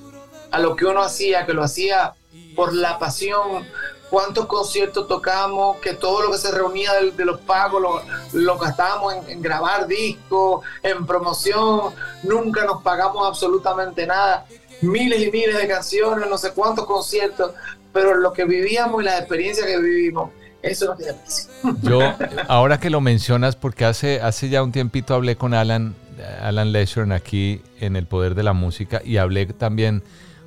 a 0.51 0.59
lo 0.59 0.75
que 0.75 0.87
uno 0.87 1.03
hacía, 1.03 1.47
que 1.47 1.53
lo 1.53 1.63
hacía 1.63 2.15
por 2.55 2.75
la 2.75 2.99
pasión. 2.99 3.65
Cuántos 4.11 4.45
conciertos 4.45 5.09
tocamos, 5.09 5.79
que 5.79 5.95
todo 5.95 6.23
lo 6.23 6.31
que 6.31 6.37
se 6.37 6.51
reunía 6.51 6.93
de, 6.93 7.25
los 7.25 7.41
pagos 7.41 8.03
lo, 8.33 8.59
gastábamos 8.59 9.15
en, 9.15 9.31
en 9.31 9.43
grabar 9.43 9.87
discos, 9.87 10.63
en 10.83 11.07
promoción, 11.07 11.95
nunca 12.23 12.65
nos 12.65 12.83
pagamos 12.83 13.27
absolutamente 13.27 14.07
nada. 14.07 14.45
Miles 14.83 15.23
y 15.23 15.31
miles 15.31 15.57
de 15.57 15.67
canciones, 15.67 16.29
no 16.29 16.37
sé 16.37 16.53
cuántos 16.53 16.85
conciertos, 16.85 17.53
pero 17.93 18.15
lo 18.15 18.33
que 18.33 18.45
vivíamos 18.45 19.03
y 19.03 19.05
las 19.07 19.19
experiencias 19.19 19.67
que 19.67 19.79
vivimos, 19.79 20.31
eso 20.63 20.87
no 20.87 20.97
tiene 20.97 21.15
precio. 21.15 21.51
Yo, 21.83 22.01
ahora 22.49 22.79
que 22.79 22.91
lo 22.91 23.01
mencionas, 23.01 23.57
porque 23.57 23.85
hace, 23.85 24.21
hace 24.21 24.49
ya 24.49 24.63
un 24.63 24.73
tiempito 24.73 25.15
hablé 25.15 25.37
con 25.37 25.55
Alan, 25.55 25.95
Alan 26.41 26.75
aquí 27.13 27.63
en 27.81 27.97
El 27.97 28.07
Poder 28.07 28.35
de 28.35 28.43
la 28.43 28.53
Música 28.53 29.03
y 29.05 29.17
hablé 29.17 29.47
también 29.47 30.03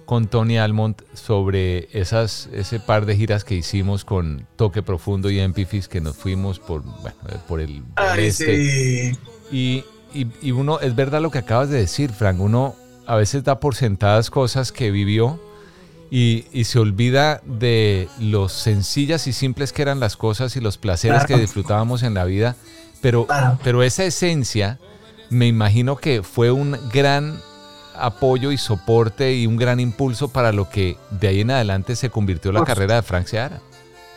con 0.05 0.27
Tony 0.27 0.57
Almond 0.57 0.95
sobre 1.13 1.88
esas, 2.00 2.47
ese 2.53 2.79
par 2.79 3.05
de 3.05 3.15
giras 3.17 3.43
que 3.43 3.55
hicimos 3.55 4.05
con 4.05 4.45
Toque 4.55 4.83
Profundo 4.83 5.29
y 5.31 5.39
Empifis 5.39 5.88
que 5.88 6.00
nos 6.01 6.15
fuimos 6.15 6.59
por, 6.59 6.83
bueno, 6.83 7.17
por 7.47 7.59
el 7.59 7.83
Ay, 7.95 8.25
este. 8.27 9.12
sí. 9.12 9.17
Y, 9.51 9.83
y- 10.13 10.27
y 10.41 10.51
uno, 10.51 10.79
es 10.79 10.95
verdad 10.95 11.21
lo 11.21 11.31
que 11.31 11.39
acabas 11.39 11.69
de 11.69 11.79
decir, 11.79 12.12
Frank, 12.12 12.39
uno 12.39 12.75
a 13.07 13.15
veces 13.15 13.43
da 13.43 13.59
por 13.59 13.75
sentadas 13.75 14.29
cosas 14.29 14.71
que 14.71 14.91
vivió 14.91 15.39
y, 16.12 16.45
y 16.53 16.65
se 16.65 16.77
olvida 16.79 17.41
de 17.45 18.07
lo 18.19 18.47
sencillas 18.47 19.25
y 19.27 19.33
simples 19.33 19.74
que 19.74 19.81
eran 19.81 20.00
las 20.00 20.15
cosas 20.17 20.55
y 20.55 20.62
los 20.62 20.77
placeres 20.77 21.24
Claro. 21.25 21.35
que 21.35 21.41
disfrutábamos 21.41 22.03
en 22.03 22.13
la 22.13 22.25
vida, 22.25 22.55
pero, 23.01 23.27
pero 23.63 23.81
esa 23.83 24.03
esencia 24.05 24.79
me 25.31 25.47
imagino 25.47 25.97
que 25.97 26.21
fue 26.24 26.51
un 26.51 26.77
gran 26.93 27.39
apoyo 27.99 28.51
y 28.51 28.57
soporte 28.57 29.33
y 29.33 29.47
un 29.47 29.57
gran 29.57 29.79
impulso 29.79 30.27
para 30.29 30.51
lo 30.51 30.69
que 30.69 30.97
de 31.11 31.27
ahí 31.27 31.41
en 31.41 31.51
adelante 31.51 31.95
se 31.95 32.09
convirtió 32.09 32.51
la 32.51 32.59
Por 32.59 32.67
carrera 32.67 32.95
de 32.95 33.01
Frank 33.01 33.27
Seara. 33.27 33.59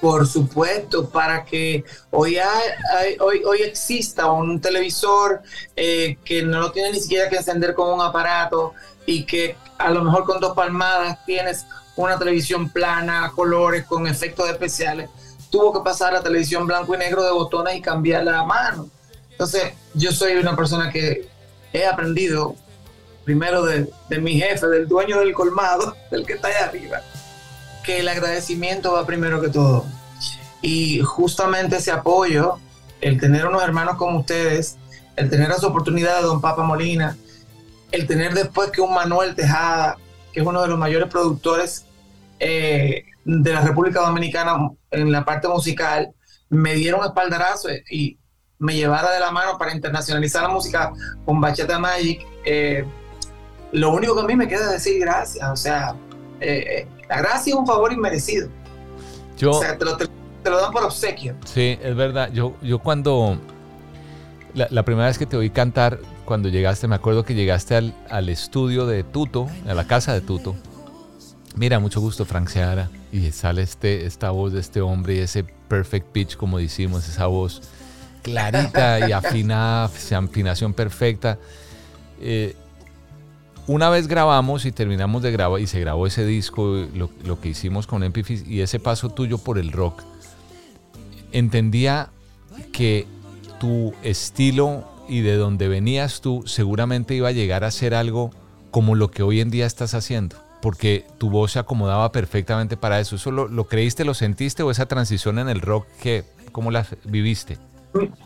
Por 0.01 0.27
supuesto, 0.29 1.09
para 1.11 1.45
que 1.45 1.85
hoy, 2.11 2.39
hay- 2.39 3.17
hoy, 3.19 3.43
hoy 3.45 3.63
exista 3.63 4.31
un 4.31 4.61
televisor 4.61 5.43
eh, 5.75 6.17
que 6.25 6.43
no 6.43 6.61
lo 6.61 6.71
tiene 6.71 6.93
ni 6.93 7.01
siquiera 7.01 7.29
que 7.29 7.37
encender 7.37 7.75
con 7.75 7.93
un 7.95 8.01
aparato 8.01 8.75
y 9.07 9.25
que 9.25 9.57
a 9.77 9.91
lo 9.91 10.05
mejor 10.05 10.25
con 10.25 10.39
dos 10.41 10.55
palmadas 10.55 11.19
tienes 11.27 11.67
una 11.97 12.17
televisión 12.17 12.69
plana, 12.71 13.25
a 13.25 13.33
colores, 13.33 13.85
con 13.87 14.07
efectos 14.07 14.49
especiales. 14.49 15.11
Tuvo 15.51 15.73
que 15.73 15.81
pasar 15.81 16.15
a 16.15 16.23
televisión 16.23 16.67
blanco 16.67 16.95
y 16.95 16.99
negro 16.99 17.25
de 17.25 17.33
botones 17.33 17.75
y 17.75 17.81
cambiarla 17.81 18.39
a 18.41 18.45
mano. 18.45 18.89
Entonces, 19.33 19.73
yo 19.95 20.13
soy 20.13 20.35
una 20.37 20.55
persona 20.55 20.93
que 20.93 21.29
he 21.73 21.87
aprendido 21.87 22.55
primero 23.29 23.63
de, 23.63 23.87
de 24.09 24.21
mi 24.23 24.41
jefe, 24.41 24.67
del 24.69 24.89
dueño 24.89 25.21
del 25.21 25.35
colmado, 25.35 25.95
del 26.11 26.25
que 26.25 26.33
está 26.33 26.49
allá 26.49 26.65
arriba, 26.65 27.03
que 27.85 28.01
el 28.01 28.09
agradecimiento 28.09 28.95
va 28.95 29.05
primero 29.05 29.39
que 29.43 29.51
todo. 29.51 29.85
Y 30.63 31.01
justamente 31.01 31.77
ese 31.77 31.91
apoyo, 31.91 32.59
el 33.03 33.21
tener 33.21 33.47
unos 33.47 33.63
hermanos 33.63 33.97
como 33.99 34.21
ustedes, 34.21 34.79
el 35.17 35.29
tener 35.29 35.51
esa 35.51 35.67
oportunidad 35.67 36.17
de 36.17 36.23
Don 36.23 36.41
Papa 36.41 36.63
Molina, 36.63 37.19
el 37.93 38.07
tener 38.07 38.33
después 38.33 38.71
que 38.71 38.81
un 38.81 38.95
Manuel 38.95 39.35
Tejada, 39.35 39.99
que 40.33 40.41
es 40.41 40.47
uno 40.47 40.63
de 40.63 40.69
los 40.69 40.79
mayores 40.79 41.11
productores 41.11 41.85
eh, 42.41 43.05
de 43.27 43.53
la 43.53 43.61
República 43.61 44.01
Dominicana 44.01 44.71
en 44.91 45.13
la 45.13 45.27
parte 45.27 45.49
musical, 45.49 46.15
me 46.49 46.77
dieron 46.77 47.05
espaldarazo 47.05 47.69
y 47.91 48.19
me 48.59 48.75
llevara 48.75 49.13
de 49.13 49.21
la 49.21 49.31
mano 49.33 49.59
para 49.59 49.75
internacionalizar 49.75 50.45
la 50.45 50.49
música 50.49 50.95
con 51.27 51.43
Bachata 51.43 51.79
Magic. 51.79 52.27
eh, 52.47 52.87
lo 53.73 53.91
único 53.93 54.15
que 54.15 54.23
a 54.23 54.25
mí 54.25 54.37
me 54.37 54.49
queda 54.49 54.65
es 54.67 54.71
decir 54.85 55.01
gracias. 55.01 55.49
O 55.51 55.57
sea, 55.57 55.95
eh, 56.41 56.65
eh, 56.81 56.89
la 57.09 57.19
gracia 57.19 57.53
es 57.53 57.59
un 57.59 57.67
favor 57.67 57.93
inmerecido. 57.93 58.49
Yo, 59.37 59.51
O 59.53 59.61
sea, 59.61 59.77
te 59.79 59.85
lo, 59.85 59.97
te- 59.97 60.07
te 60.43 60.51
lo 60.51 60.61
dan 60.61 60.73
por 60.73 60.83
obsequio. 60.85 61.35
Sí, 61.45 61.79
es 61.83 61.95
verdad. 61.97 62.31
Yo, 62.33 62.55
yo 62.63 62.79
cuando. 62.79 63.39
La, 64.55 64.67
la 64.71 64.83
primera 64.83 65.07
vez 65.09 65.19
que 65.19 65.27
te 65.27 65.37
oí 65.37 65.51
cantar, 65.51 66.01
cuando 66.25 66.49
llegaste, 66.49 66.89
me 66.89 66.95
acuerdo 66.97 67.25
que 67.25 67.35
llegaste 67.35 67.77
al, 67.77 67.95
al 68.09 68.29
estudio 68.31 68.87
de 68.87 69.05
Tuto, 69.05 69.47
a 69.69 69.75
la 69.75 69.87
casa 69.87 70.13
de 70.15 70.21
Tuto. 70.23 70.57
Mira, 71.55 71.79
mucho 71.79 72.01
gusto, 72.01 72.25
Frank 72.25 72.49
Seara. 72.49 72.89
Y 73.13 73.31
sale 73.33 73.63
este, 73.63 74.07
esta 74.07 74.31
voz 74.31 74.53
de 74.53 74.61
este 74.61 74.81
hombre 74.81 75.15
y 75.17 75.19
ese 75.19 75.45
perfect 75.45 76.07
pitch, 76.13 76.37
como 76.37 76.59
decimos, 76.59 77.07
esa 77.09 77.27
voz 77.27 77.63
clarita 78.23 79.07
y 79.09 79.13
afinada, 79.13 79.85
afinación 79.85 80.73
perfecta. 80.75 81.39
Eh, 82.21 82.57
una 83.69 83.91
vez 83.91 84.09
grabamos 84.09 84.65
y 84.65 84.73
terminamos 84.73 85.23
de 85.23 85.31
grabar 85.31 85.61
y 85.61 85.67
se 85.67 85.79
grabó 85.79 86.07
ese 86.07 86.25
disco, 86.25 86.87
lo, 86.95 87.11
lo 87.23 87.41
que 87.41 87.51
hicimos 87.51 87.87
con 87.87 88.03
Empifis 88.03 88.45
y 88.49 88.63
ese 88.63 88.81
paso 88.81 89.11
tuyo 89.11 89.39
por 89.39 89.59
el 89.59 89.73
rock, 89.73 90.03
entendía 91.33 92.09
que 92.73 93.07
tu 93.61 93.93
estilo 94.03 94.85
y 95.07 95.21
de 95.21 95.37
donde 95.37 95.69
venías 95.69 96.23
tú 96.23 96.45
seguramente 96.47 97.15
iba 97.15 97.29
a 97.29 97.33
llegar 97.33 97.63
a 97.63 97.71
ser 97.71 97.95
algo 97.95 98.31
como 98.71 98.95
lo 98.95 99.11
que 99.11 99.23
hoy 99.23 99.41
en 99.41 99.51
día 99.51 99.67
estás 99.67 99.93
haciendo, 99.93 100.37
porque 100.63 101.05
tu 101.19 101.29
voz 101.29 101.53
se 101.53 101.59
acomodaba 101.59 102.11
perfectamente 102.11 102.77
para 102.79 103.01
eso. 103.01 103.17
¿Eso 103.17 103.31
lo, 103.31 103.49
lo 103.49 103.65
creíste, 103.69 104.05
lo 104.05 104.15
sentiste 104.15 104.63
o 104.63 104.71
esa 104.71 104.87
transición 104.87 105.39
en 105.39 105.49
el 105.49 105.61
rock, 105.61 105.87
que, 106.01 106.25
cómo 106.53 106.71
la 106.71 106.87
viviste? 107.05 107.59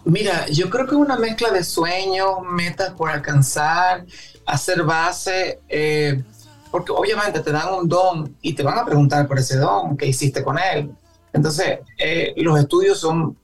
Mira, 0.05 0.47
yo 0.49 0.69
creo 0.69 0.87
que 0.87 0.95
una 0.95 1.17
mezcla 1.17 1.51
de 1.51 1.65
sueños, 1.65 2.39
metas 2.51 2.93
por 2.93 3.11
alcanzar, 3.11 4.05
hacer 4.47 4.83
base, 4.83 5.61
eh, 5.69 6.23
porque 6.71 6.93
obviamente 6.93 7.41
te 7.41 7.53
dan 7.53 7.73
un 7.75 7.89
don 7.89 8.37
y 8.43 8.55
te 8.55 8.63
van 8.63 8.79
a 8.79 8.85
preguntar 8.85 9.27
por 9.27 9.39
ese 9.39 9.59
don, 9.59 9.97
qué 9.97 10.07
hiciste 10.07 10.43
con 10.43 10.59
él. 10.59 10.91
Entonces, 11.33 11.79
eh, 11.99 12.35
los 12.37 12.59
estudios 12.59 12.99
son 12.99 13.37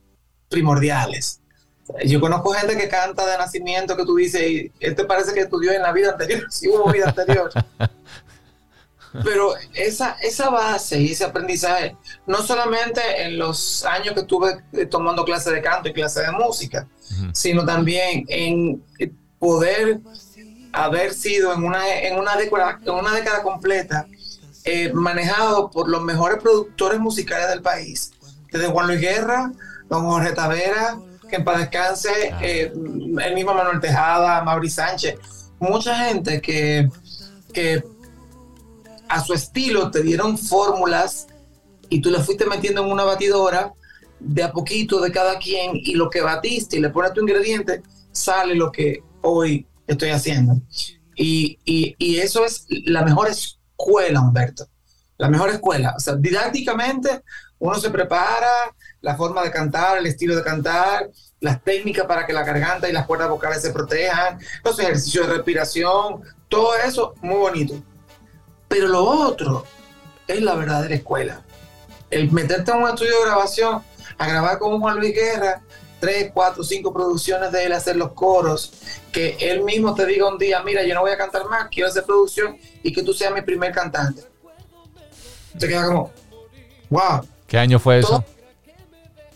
primordiales. 0.49 1.39
Yo 2.05 2.19
conozco 2.19 2.51
gente 2.51 2.77
que 2.77 2.87
canta 2.87 3.25
de 3.25 3.37
nacimiento 3.37 3.95
que 3.95 4.05
tú 4.05 4.15
dices, 4.15 4.41
y 4.41 4.71
este 4.79 5.05
parece 5.05 5.33
que 5.33 5.41
estudió 5.41 5.71
en 5.71 5.81
la 5.81 5.91
vida 5.91 6.11
anterior, 6.11 6.45
si 6.49 6.67
hubo 6.67 6.91
vida 6.91 7.09
anterior. 7.09 7.51
Pero 9.23 9.53
esa, 9.73 10.17
esa 10.21 10.49
base 10.49 11.01
y 11.01 11.11
ese 11.11 11.25
aprendizaje, 11.25 11.95
no 12.27 12.43
solamente 12.43 13.01
en 13.23 13.37
los 13.37 13.83
años 13.85 14.13
que 14.13 14.21
estuve 14.21 14.63
eh, 14.73 14.85
tomando 14.85 15.25
clases 15.25 15.53
de 15.53 15.61
canto 15.61 15.89
y 15.89 15.93
clases 15.93 16.25
de 16.25 16.31
música, 16.31 16.87
sino 17.33 17.65
también 17.65 18.25
en 18.27 18.83
poder 19.39 19.99
haber 20.71 21.13
sido 21.13 21.53
en 21.53 21.63
una, 21.63 21.87
en 22.01 22.19
una, 22.19 22.35
década, 22.35 22.79
en 22.85 22.93
una 22.93 23.13
década 23.13 23.41
completa 23.41 24.05
eh, 24.65 24.91
manejado 24.93 25.71
por 25.71 25.89
los 25.89 26.03
mejores 26.03 26.39
productores 26.39 26.99
musicales 26.99 27.49
del 27.49 27.61
país, 27.61 28.11
desde 28.51 28.67
Juan 28.67 28.87
Luis 28.87 29.01
Guerra, 29.01 29.51
don 29.89 30.05
Jorge 30.05 30.33
Tavera, 30.33 30.99
que 31.27 31.37
en 31.37 31.43
paz 31.43 31.59
descanse, 31.59 32.11
eh, 32.41 32.71
el 32.73 33.35
mismo 33.35 33.53
Manuel 33.53 33.79
Tejada, 33.79 34.43
Mauri 34.43 34.69
Sánchez, 34.69 35.15
mucha 35.59 35.95
gente 36.05 36.41
que, 36.41 36.89
que 37.53 37.83
a 39.09 39.23
su 39.23 39.33
estilo 39.33 39.91
te 39.91 40.03
dieron 40.03 40.37
fórmulas 40.37 41.27
y 41.89 41.99
tú 41.99 42.11
le 42.11 42.19
fuiste 42.19 42.45
metiendo 42.45 42.83
en 42.83 42.91
una 42.91 43.03
batidora 43.03 43.73
de 44.19 44.43
a 44.43 44.51
poquito 44.51 45.01
de 45.01 45.11
cada 45.11 45.37
quien 45.39 45.71
y 45.73 45.93
lo 45.93 46.09
que 46.09 46.21
batiste 46.21 46.77
y 46.77 46.81
le 46.81 46.89
pones 46.89 47.13
tu 47.13 47.21
ingrediente, 47.21 47.81
sale 48.11 48.55
lo 48.55 48.71
que 48.71 49.03
hoy 49.21 49.65
estoy 49.87 50.09
haciendo. 50.09 50.61
Y, 51.15 51.57
y, 51.65 51.95
y 51.97 52.17
eso 52.19 52.45
es 52.45 52.65
la 52.69 53.03
mejor 53.03 53.29
escuela, 53.29 54.21
Humberto. 54.21 54.67
La 55.17 55.29
mejor 55.29 55.49
escuela. 55.49 55.93
O 55.97 55.99
sea, 55.99 56.15
didácticamente 56.15 57.23
uno 57.59 57.75
se 57.75 57.89
prepara, 57.89 58.73
la 59.01 59.15
forma 59.15 59.43
de 59.43 59.51
cantar, 59.51 59.97
el 59.97 60.05
estilo 60.05 60.35
de 60.35 60.43
cantar, 60.43 61.09
las 61.39 61.63
técnicas 61.63 62.05
para 62.05 62.25
que 62.25 62.33
la 62.33 62.43
garganta 62.43 62.89
y 62.89 62.93
las 62.93 63.05
cuerdas 63.05 63.29
vocales 63.29 63.61
se 63.61 63.71
protejan, 63.71 64.39
los 64.63 64.79
ejercicios 64.79 65.27
de 65.27 65.33
respiración, 65.35 66.21
todo 66.47 66.75
eso 66.77 67.13
muy 67.21 67.37
bonito. 67.37 67.81
Pero 68.69 68.87
lo 68.87 69.03
otro 69.03 69.65
es 70.25 70.41
la 70.41 70.55
verdadera 70.55 70.95
escuela. 70.95 71.41
El 72.09 72.31
meterte 72.31 72.71
en 72.71 72.77
un 72.77 72.89
estudio 72.89 73.19
de 73.19 73.25
grabación, 73.25 73.83
a 74.17 74.27
grabar 74.27 74.57
con 74.59 74.79
Juan 74.79 74.97
Luis 74.97 75.13
Guerra, 75.13 75.61
tres, 75.99 76.31
cuatro, 76.33 76.63
cinco 76.63 76.93
producciones 76.93 77.51
de 77.51 77.65
él, 77.65 77.73
hacer 77.73 77.97
los 77.97 78.13
coros, 78.13 78.71
que 79.11 79.35
él 79.39 79.63
mismo 79.63 79.93
te 79.93 80.05
diga 80.05 80.29
un 80.29 80.37
día, 80.37 80.63
mira, 80.63 80.83
yo 80.83 80.95
no 80.95 81.01
voy 81.01 81.11
a 81.11 81.17
cantar 81.17 81.45
más, 81.45 81.67
quiero 81.69 81.89
hacer 81.89 82.05
producción 82.05 82.57
y 82.81 82.93
que 82.93 83.03
tú 83.03 83.13
seas 83.13 83.33
mi 83.33 83.41
primer 83.41 83.73
cantante. 83.73 84.23
Se 85.57 85.67
queda 85.67 85.87
como, 85.87 86.11
wow. 86.89 87.27
¿Qué 87.47 87.57
año 87.57 87.79
fue 87.79 87.99
eso? 87.99 88.23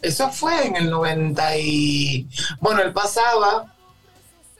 eso 0.01 0.29
fue 0.29 0.67
en 0.67 0.75
el 0.75 0.89
90 0.89 1.57
y... 1.57 2.27
Bueno, 2.59 2.81
él 2.81 2.93
pasaba 2.93 3.72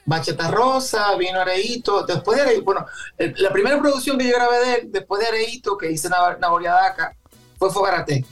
Bacheta 0.06 0.50
Rosa, 0.50 1.14
vino 1.16 1.40
Areito, 1.40 2.04
después 2.04 2.36
de 2.36 2.42
Areito, 2.42 2.64
bueno, 2.64 2.86
la 3.18 3.50
primera 3.50 3.80
producción 3.80 4.18
que 4.18 4.28
yo 4.28 4.36
grabé 4.36 4.58
de 4.58 4.74
él, 4.74 4.92
después 4.92 5.20
de 5.20 5.28
Areito, 5.28 5.76
que 5.78 5.90
hice 5.90 6.08
Naboriadaca, 6.08 7.16
fue 7.58 7.70
Fogarate. 7.70 8.24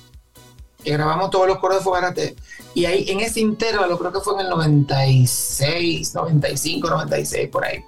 Y 0.84 0.90
grabamos 0.90 1.30
todos 1.30 1.46
los 1.46 1.58
coros 1.58 1.78
de 1.78 1.84
Fogarate. 1.84 2.36
Y 2.74 2.84
ahí, 2.84 3.04
en 3.08 3.20
ese 3.20 3.40
intervalo, 3.40 3.98
creo 3.98 4.12
que 4.12 4.20
fue 4.20 4.34
en 4.34 4.40
el 4.40 4.50
96, 4.50 6.14
95, 6.14 6.90
96, 6.90 7.48
por 7.48 7.64
ahí. 7.64 7.84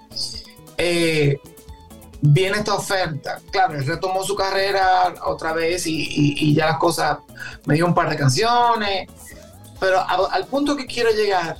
Eh, 0.77 1.37
viene 2.21 2.57
esta 2.57 2.73
oferta. 2.73 3.39
Claro, 3.51 3.75
él 3.75 3.85
retomó 3.85 4.23
su 4.23 4.35
carrera 4.35 5.13
otra 5.25 5.53
vez 5.53 5.85
y, 5.85 6.53
ya 6.55 6.67
las 6.67 6.77
cosas, 6.77 7.19
me 7.65 7.75
dio 7.75 7.85
un 7.85 7.93
par 7.93 8.09
de 8.09 8.15
canciones, 8.15 9.09
pero 9.79 9.99
al 10.07 10.45
punto 10.45 10.75
que 10.75 10.85
quiero 10.85 11.11
llegar 11.11 11.57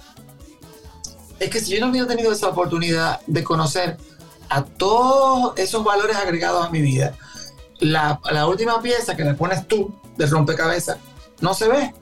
es 1.39 1.49
que 1.49 1.59
si 1.59 1.73
yo 1.73 1.81
no 1.81 1.91
hubiera 1.91 2.07
tenido 2.07 2.31
esa 2.31 2.49
oportunidad 2.49 3.19
de 3.27 3.43
conocer 3.43 3.97
a 4.49 4.63
todos 4.63 5.57
esos 5.57 5.83
valores 5.83 6.15
agregados 6.15 6.65
a 6.65 6.69
mi 6.69 6.81
vida, 6.81 7.13
la, 7.79 8.19
última 8.47 8.81
pieza 8.81 9.15
que 9.15 9.23
le 9.23 9.33
pones 9.33 9.67
tú 9.67 9.93
de 10.17 10.25
rompecabezas 10.27 10.97
no 11.41 11.53
se 11.53 11.67
ve, 11.67 11.93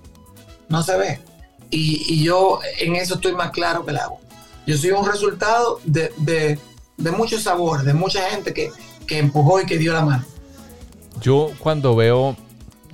no 0.69 0.83
se 0.83 0.97
ve. 0.97 1.19
Y, 1.69 2.23
yo 2.23 2.59
en 2.79 2.95
eso 2.95 3.15
estoy 3.15 3.33
más 3.33 3.49
claro 3.51 3.83
que 3.83 3.91
el 3.91 3.97
agua. 3.97 4.19
Yo 4.67 4.77
soy 4.77 4.91
un 4.91 5.05
resultado 5.05 5.79
de 5.83 6.59
mucho 7.17 7.39
sabor, 7.39 7.83
de 7.83 7.93
mucha 7.93 8.29
gente 8.29 8.53
que 8.53 8.71
empujó 9.17 9.59
y 9.59 9.65
que 9.65 9.77
dio 9.77 9.93
la 9.93 10.05
mano. 10.05 10.25
Yo 11.21 11.51
cuando 11.59 11.95
veo, 11.95 12.35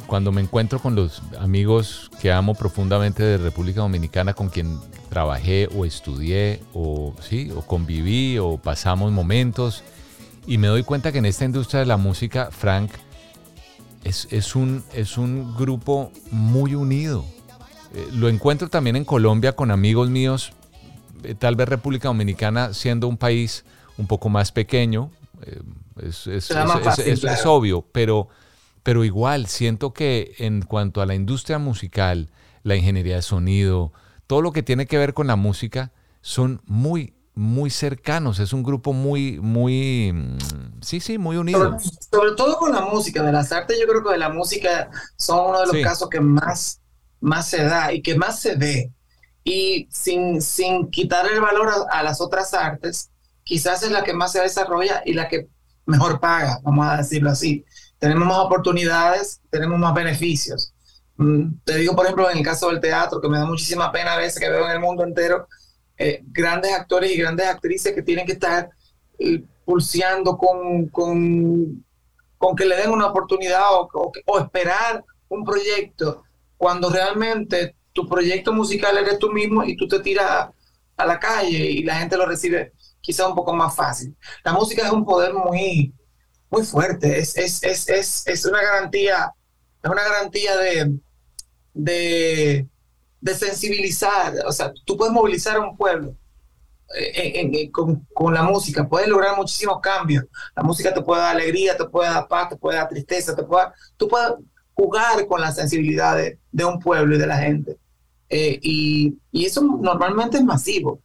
cuando 0.09 0.31
me 0.31 0.41
encuentro 0.41 0.79
con 0.79 0.95
los 0.95 1.21
amigos 1.39 2.09
que 2.19 2.31
amo 2.31 2.55
profundamente 2.55 3.23
de 3.23 3.37
República 3.37 3.81
Dominicana, 3.81 4.33
con 4.33 4.49
quien 4.49 4.79
trabajé 5.09 5.69
o 5.75 5.85
estudié 5.85 6.61
o, 6.73 7.13
sí, 7.21 7.51
o 7.55 7.61
conviví 7.61 8.39
o 8.39 8.57
pasamos 8.57 9.11
momentos, 9.11 9.83
y 10.47 10.57
me 10.57 10.67
doy 10.67 10.83
cuenta 10.83 11.11
que 11.11 11.19
en 11.19 11.27
esta 11.27 11.45
industria 11.45 11.81
de 11.81 11.85
la 11.85 11.97
música, 11.97 12.49
Frank, 12.51 12.91
es, 14.03 14.27
es, 14.31 14.55
un, 14.55 14.83
es 14.93 15.17
un 15.17 15.55
grupo 15.55 16.11
muy 16.31 16.73
unido. 16.73 17.23
Eh, 17.93 18.07
lo 18.13 18.29
encuentro 18.29 18.67
también 18.67 18.95
en 18.95 19.05
Colombia 19.05 19.53
con 19.53 19.69
amigos 19.69 20.09
míos, 20.09 20.53
eh, 21.23 21.35
tal 21.35 21.55
vez 21.55 21.69
República 21.69 22.07
Dominicana 22.07 22.73
siendo 22.73 23.07
un 23.07 23.17
país 23.17 23.63
un 23.97 24.07
poco 24.07 24.27
más 24.29 24.51
pequeño, 24.51 25.11
eh, 25.43 25.61
es, 26.01 27.45
obvio, 27.45 27.85
pero, 27.91 28.27
pero 28.83 29.03
igual 29.03 29.47
siento 29.47 29.93
que 29.93 30.35
en 30.37 30.61
cuanto 30.61 31.01
a 31.01 31.05
la 31.05 31.15
industria 31.15 31.59
musical, 31.59 32.29
la 32.63 32.75
ingeniería 32.75 33.15
de 33.15 33.21
sonido, 33.21 33.93
todo 34.27 34.41
lo 34.41 34.51
que 34.51 34.63
tiene 34.63 34.85
que 34.85 34.97
ver 34.97 35.13
con 35.13 35.27
la 35.27 35.35
música, 35.35 35.91
son 36.21 36.61
muy, 36.65 37.13
muy 37.35 37.69
cercanos, 37.69 38.39
es 38.39 38.53
un 38.53 38.63
grupo 38.63 38.93
muy, 38.93 39.39
muy, 39.39 40.11
mm, 40.13 40.81
sí, 40.81 40.99
sí, 40.99 41.17
muy 41.17 41.37
unido. 41.37 41.77
Sobre, 42.11 42.33
todo 42.35 42.57
con 42.57 42.71
la 42.71 42.81
música, 42.81 43.23
de 43.23 43.31
las 43.31 43.51
artes 43.51 43.77
yo 43.79 43.87
creo 43.87 44.03
que 44.03 44.11
de 44.11 44.17
la 44.17 44.29
música 44.29 44.89
son 45.15 45.49
uno 45.49 45.61
de 45.61 45.67
los 45.67 45.83
casos 45.83 46.09
que 46.09 46.19
más, 46.19 46.81
más 47.21 47.47
se 47.47 47.63
da 47.63 47.93
y 47.93 48.01
que 48.01 48.15
más 48.15 48.39
se 48.39 48.55
ve. 48.55 48.91
Y 49.43 49.87
sin, 49.89 50.41
sin 50.41 50.89
quitar 50.91 51.25
el 51.31 51.39
valor 51.39 51.69
a 51.89 52.03
las 52.03 52.19
otras 52.21 52.53
artes, 52.53 53.09
quizás 53.43 53.81
es 53.83 53.91
la 53.91 54.03
que 54.03 54.13
más 54.13 54.33
se 54.33 54.41
desarrolla 54.41 55.01
y 55.05 55.13
la 55.13 55.27
que 55.27 55.47
mejor 55.85 56.19
paga, 56.19 56.59
vamos 56.63 56.85
a 56.85 56.97
decirlo 56.97 57.31
así. 57.31 57.65
Tenemos 57.99 58.27
más 58.27 58.39
oportunidades, 58.39 59.41
tenemos 59.49 59.77
más 59.77 59.93
beneficios. 59.93 60.73
Mm, 61.17 61.59
te 61.65 61.75
digo, 61.77 61.95
por 61.95 62.05
ejemplo, 62.05 62.29
en 62.31 62.37
el 62.37 62.43
caso 62.43 62.69
del 62.69 62.79
teatro, 62.79 63.19
que 63.19 63.29
me 63.29 63.37
da 63.37 63.45
muchísima 63.45 63.91
pena 63.91 64.13
a 64.13 64.17
veces 64.17 64.39
que 64.39 64.49
veo 64.49 64.65
en 64.65 64.71
el 64.71 64.79
mundo 64.79 65.03
entero 65.03 65.47
eh, 65.97 66.23
grandes 66.27 66.73
actores 66.73 67.11
y 67.11 67.17
grandes 67.17 67.45
actrices 67.45 67.93
que 67.93 68.01
tienen 68.01 68.25
que 68.25 68.31
estar 68.31 68.69
eh, 69.19 69.43
pulseando 69.65 70.37
con, 70.37 70.87
con, 70.87 71.85
con, 72.37 72.55
que 72.55 72.65
le 72.65 72.77
den 72.77 72.91
una 72.91 73.07
oportunidad 73.07 73.73
o, 73.73 73.89
o 74.25 74.39
esperar 74.39 75.03
un 75.27 75.43
proyecto, 75.43 76.23
cuando 76.57 76.89
realmente 76.89 77.75
tu 77.91 78.07
proyecto 78.07 78.53
musical 78.53 78.97
eres 78.97 79.19
tú 79.19 79.29
mismo 79.31 79.63
y 79.63 79.75
tú 79.75 79.87
te 79.87 79.99
tiras 79.99 80.49
a 80.95 81.05
la 81.05 81.19
calle 81.19 81.69
y 81.71 81.83
la 81.83 81.95
gente 81.95 82.17
lo 82.17 82.25
recibe 82.25 82.73
quizá 83.01 83.27
un 83.27 83.35
poco 83.35 83.53
más 83.53 83.75
fácil. 83.75 84.15
La 84.43 84.53
música 84.53 84.85
es 84.85 84.91
un 84.91 85.05
poder 85.05 85.33
muy, 85.33 85.93
muy 86.49 86.63
fuerte, 86.63 87.19
es, 87.19 87.37
es, 87.37 87.63
es, 87.63 87.89
es, 87.89 88.27
es 88.27 88.45
una 88.45 88.61
garantía, 88.61 89.33
es 89.83 89.89
una 89.89 90.03
garantía 90.03 90.57
de, 90.57 90.99
de, 91.73 92.67
de, 93.21 93.35
sensibilizar, 93.35 94.33
o 94.45 94.51
sea, 94.51 94.73
tú 94.85 94.97
puedes 94.97 95.13
movilizar 95.13 95.57
a 95.57 95.61
un 95.61 95.77
pueblo. 95.77 96.15
Eh, 96.97 97.69
con, 97.71 98.07
con, 98.15 98.33
la 98.33 98.41
música, 98.41 98.87
puedes 98.87 99.07
lograr 99.07 99.37
muchísimos 99.37 99.79
cambios. 99.79 100.25
La 100.55 100.63
música 100.63 100.91
te 100.91 101.01
puede 101.01 101.21
dar 101.21 101.35
alegría, 101.35 101.77
te 101.77 101.85
puede 101.85 102.09
dar 102.09 102.27
paz, 102.27 102.49
te 102.49 102.55
puede 102.55 102.79
dar 102.79 102.89
tristeza, 102.89 103.35
te 103.35 103.43
puede, 103.43 103.67
tú 103.95 104.07
puedes 104.07 104.31
jugar 104.73 105.27
con 105.27 105.39
la 105.39 105.51
sensibilidad 105.51 106.17
de, 106.17 106.39
de 106.51 106.65
un 106.65 106.79
pueblo 106.79 107.15
y 107.15 107.19
de 107.19 107.27
la 107.27 107.37
gente. 107.37 107.77
Eh, 108.29 108.59
y, 108.61 109.17
y, 109.31 109.45
eso 109.45 109.61
normalmente 109.61 110.37
es 110.37 110.43
masivo 110.43 110.99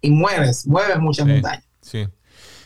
y 0.00 0.10
mueves, 0.10 0.66
mueves 0.66 0.98
muchas 0.98 1.26
montañas. 1.26 1.64
Sí, 1.80 2.08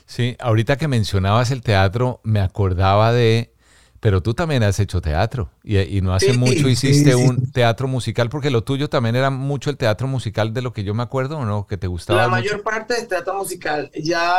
sí. 0.06 0.36
Ahorita 0.40 0.76
que 0.76 0.88
mencionabas 0.88 1.50
el 1.50 1.62
teatro, 1.62 2.20
me 2.22 2.40
acordaba 2.40 3.12
de, 3.12 3.52
pero 4.00 4.22
tú 4.22 4.34
también 4.34 4.62
has 4.62 4.78
hecho 4.80 5.00
teatro 5.00 5.50
y, 5.62 6.00
no 6.00 6.14
hace 6.14 6.32
mucho 6.32 6.68
hiciste 6.68 7.14
un 7.14 7.50
teatro 7.52 7.88
musical, 7.88 8.28
porque 8.28 8.50
lo 8.50 8.64
tuyo 8.64 8.88
también 8.88 9.16
era 9.16 9.30
mucho 9.30 9.70
el 9.70 9.76
teatro 9.76 10.06
musical 10.08 10.54
de 10.54 10.62
lo 10.62 10.72
que 10.72 10.84
yo 10.84 10.94
me 10.94 11.02
acuerdo, 11.02 11.38
¿o 11.38 11.44
no? 11.44 11.66
Que 11.66 11.76
te 11.76 11.86
gustaba. 11.86 12.22
La 12.22 12.28
mayor 12.28 12.62
parte 12.62 12.94
del 12.94 13.08
teatro 13.08 13.34
musical, 13.34 13.90
ya 13.94 14.32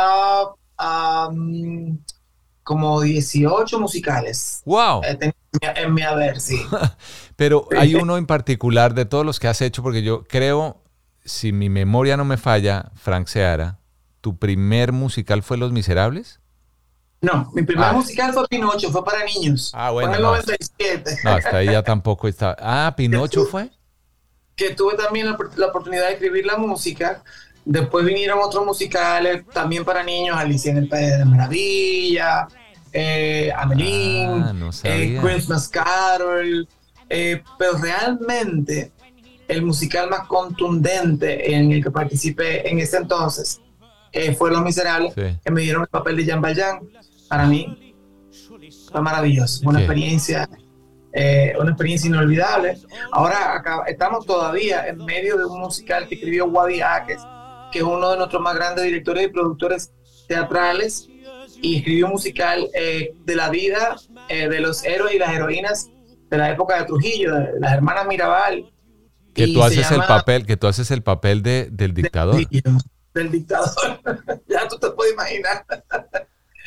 como 2.62 3.00
18 3.00 3.80
musicales. 3.80 4.62
¡Wow! 4.64 5.02
en 5.02 5.94
mi 5.94 6.02
haber, 6.02 6.40
sí. 6.40 6.60
pero 7.36 7.66
hay 7.76 7.94
uno 7.94 8.16
en 8.16 8.26
particular 8.26 8.94
de 8.94 9.06
todos 9.06 9.24
los 9.24 9.40
que 9.40 9.48
has 9.48 9.60
hecho, 9.60 9.82
porque 9.82 10.02
yo 10.02 10.24
creo 10.24 10.82
si 11.24 11.52
mi 11.52 11.68
memoria 11.68 12.16
no 12.16 12.24
me 12.24 12.36
falla, 12.36 12.90
Frank 12.94 13.26
Seara, 13.26 13.77
¿tu 14.28 14.36
primer 14.36 14.92
musical 14.92 15.42
fue 15.42 15.56
Los 15.56 15.72
Miserables? 15.72 16.38
No, 17.22 17.50
mi 17.54 17.62
primer 17.62 17.86
ah. 17.86 17.92
musical 17.94 18.34
fue 18.34 18.46
Pinocho, 18.46 18.90
fue 18.90 19.02
para 19.02 19.24
niños. 19.24 19.72
Ah, 19.74 19.90
bueno. 19.90 20.10
Fue 20.10 20.18
en 20.18 20.22
el 20.22 20.30
97. 20.30 21.16
No, 21.24 21.30
hasta 21.30 21.56
ahí 21.56 21.66
ya 21.68 21.82
tampoco 21.82 22.28
está. 22.28 22.54
Ah, 22.60 22.92
Pinocho 22.94 23.46
fue. 23.46 23.70
Que 24.54 24.74
tuve 24.74 24.96
también 24.96 25.34
la, 25.56 25.66
oportunidad 25.66 26.08
de 26.08 26.12
escribir 26.12 26.44
la 26.44 26.58
música. 26.58 27.22
Después 27.64 28.04
vinieron 28.04 28.38
otros 28.42 28.66
musicales 28.66 29.46
también 29.50 29.82
para 29.82 30.02
niños, 30.02 30.36
Alicia 30.36 30.72
en 30.72 30.76
el 30.76 30.88
País 30.90 31.16
de 31.16 31.24
Maravilla, 31.24 32.48
eh, 32.92 33.50
Amelín, 33.56 34.42
ah, 34.42 34.70
eh, 34.84 35.18
Christmas 35.22 35.68
Carol. 35.68 36.68
Eh, 37.08 37.42
pero 37.58 37.78
realmente 37.78 38.92
el 39.48 39.62
musical 39.62 40.10
más 40.10 40.26
contundente 40.26 41.54
en 41.54 41.72
el 41.72 41.82
que 41.82 41.90
participé 41.90 42.68
en 42.68 42.78
ese 42.78 42.98
entonces 42.98 43.62
eh, 44.12 44.34
fue 44.34 44.50
Los 44.50 44.62
Miserables, 44.62 45.14
que 45.14 45.50
me 45.50 45.62
dieron 45.62 45.82
el 45.82 45.88
papel 45.88 46.16
de 46.16 46.24
Jean 46.24 46.40
Valjean. 46.40 46.80
Para 47.28 47.46
mí 47.46 47.94
fue 48.90 49.00
maravilloso, 49.02 49.68
una 49.68 49.80
experiencia 49.80 50.48
eh, 51.12 51.54
una 51.58 51.70
experiencia 51.70 52.08
inolvidable. 52.08 52.78
Ahora 53.12 53.56
acá, 53.56 53.82
estamos 53.86 54.26
todavía 54.26 54.86
en 54.86 55.04
medio 55.04 55.38
de 55.38 55.46
un 55.46 55.60
musical 55.60 56.06
que 56.06 56.16
escribió 56.16 56.46
Wadi 56.46 56.80
Jaques, 56.80 57.20
que 57.72 57.78
es 57.78 57.84
uno 57.84 58.10
de 58.10 58.18
nuestros 58.18 58.42
más 58.42 58.54
grandes 58.54 58.84
directores 58.84 59.26
y 59.26 59.28
productores 59.28 59.92
teatrales, 60.26 61.08
y 61.60 61.78
escribió 61.78 62.06
un 62.06 62.12
musical 62.12 62.68
eh, 62.74 63.14
de 63.24 63.34
la 63.34 63.48
vida 63.48 63.96
eh, 64.28 64.48
de 64.48 64.60
los 64.60 64.84
héroes 64.84 65.14
y 65.14 65.18
las 65.18 65.32
heroínas 65.34 65.90
de 66.30 66.38
la 66.38 66.50
época 66.50 66.78
de 66.78 66.84
Trujillo, 66.84 67.34
de 67.34 67.58
las 67.58 67.72
hermanas 67.72 68.06
Mirabal. 68.06 68.70
Que 69.34 69.48
tú 69.48 69.62
haces 69.62 69.90
el 69.90 70.02
papel, 70.02 70.46
que 70.46 70.56
tú 70.56 70.66
haces 70.66 70.90
el 70.90 71.02
papel 71.02 71.42
de, 71.42 71.68
del 71.70 71.94
dictador. 71.94 72.36
Del 73.18 73.30
dictador. 73.30 74.00
ya 74.48 74.66
tú 74.68 74.78
te 74.78 74.90
puedes 74.90 75.12
imaginar. 75.14 75.64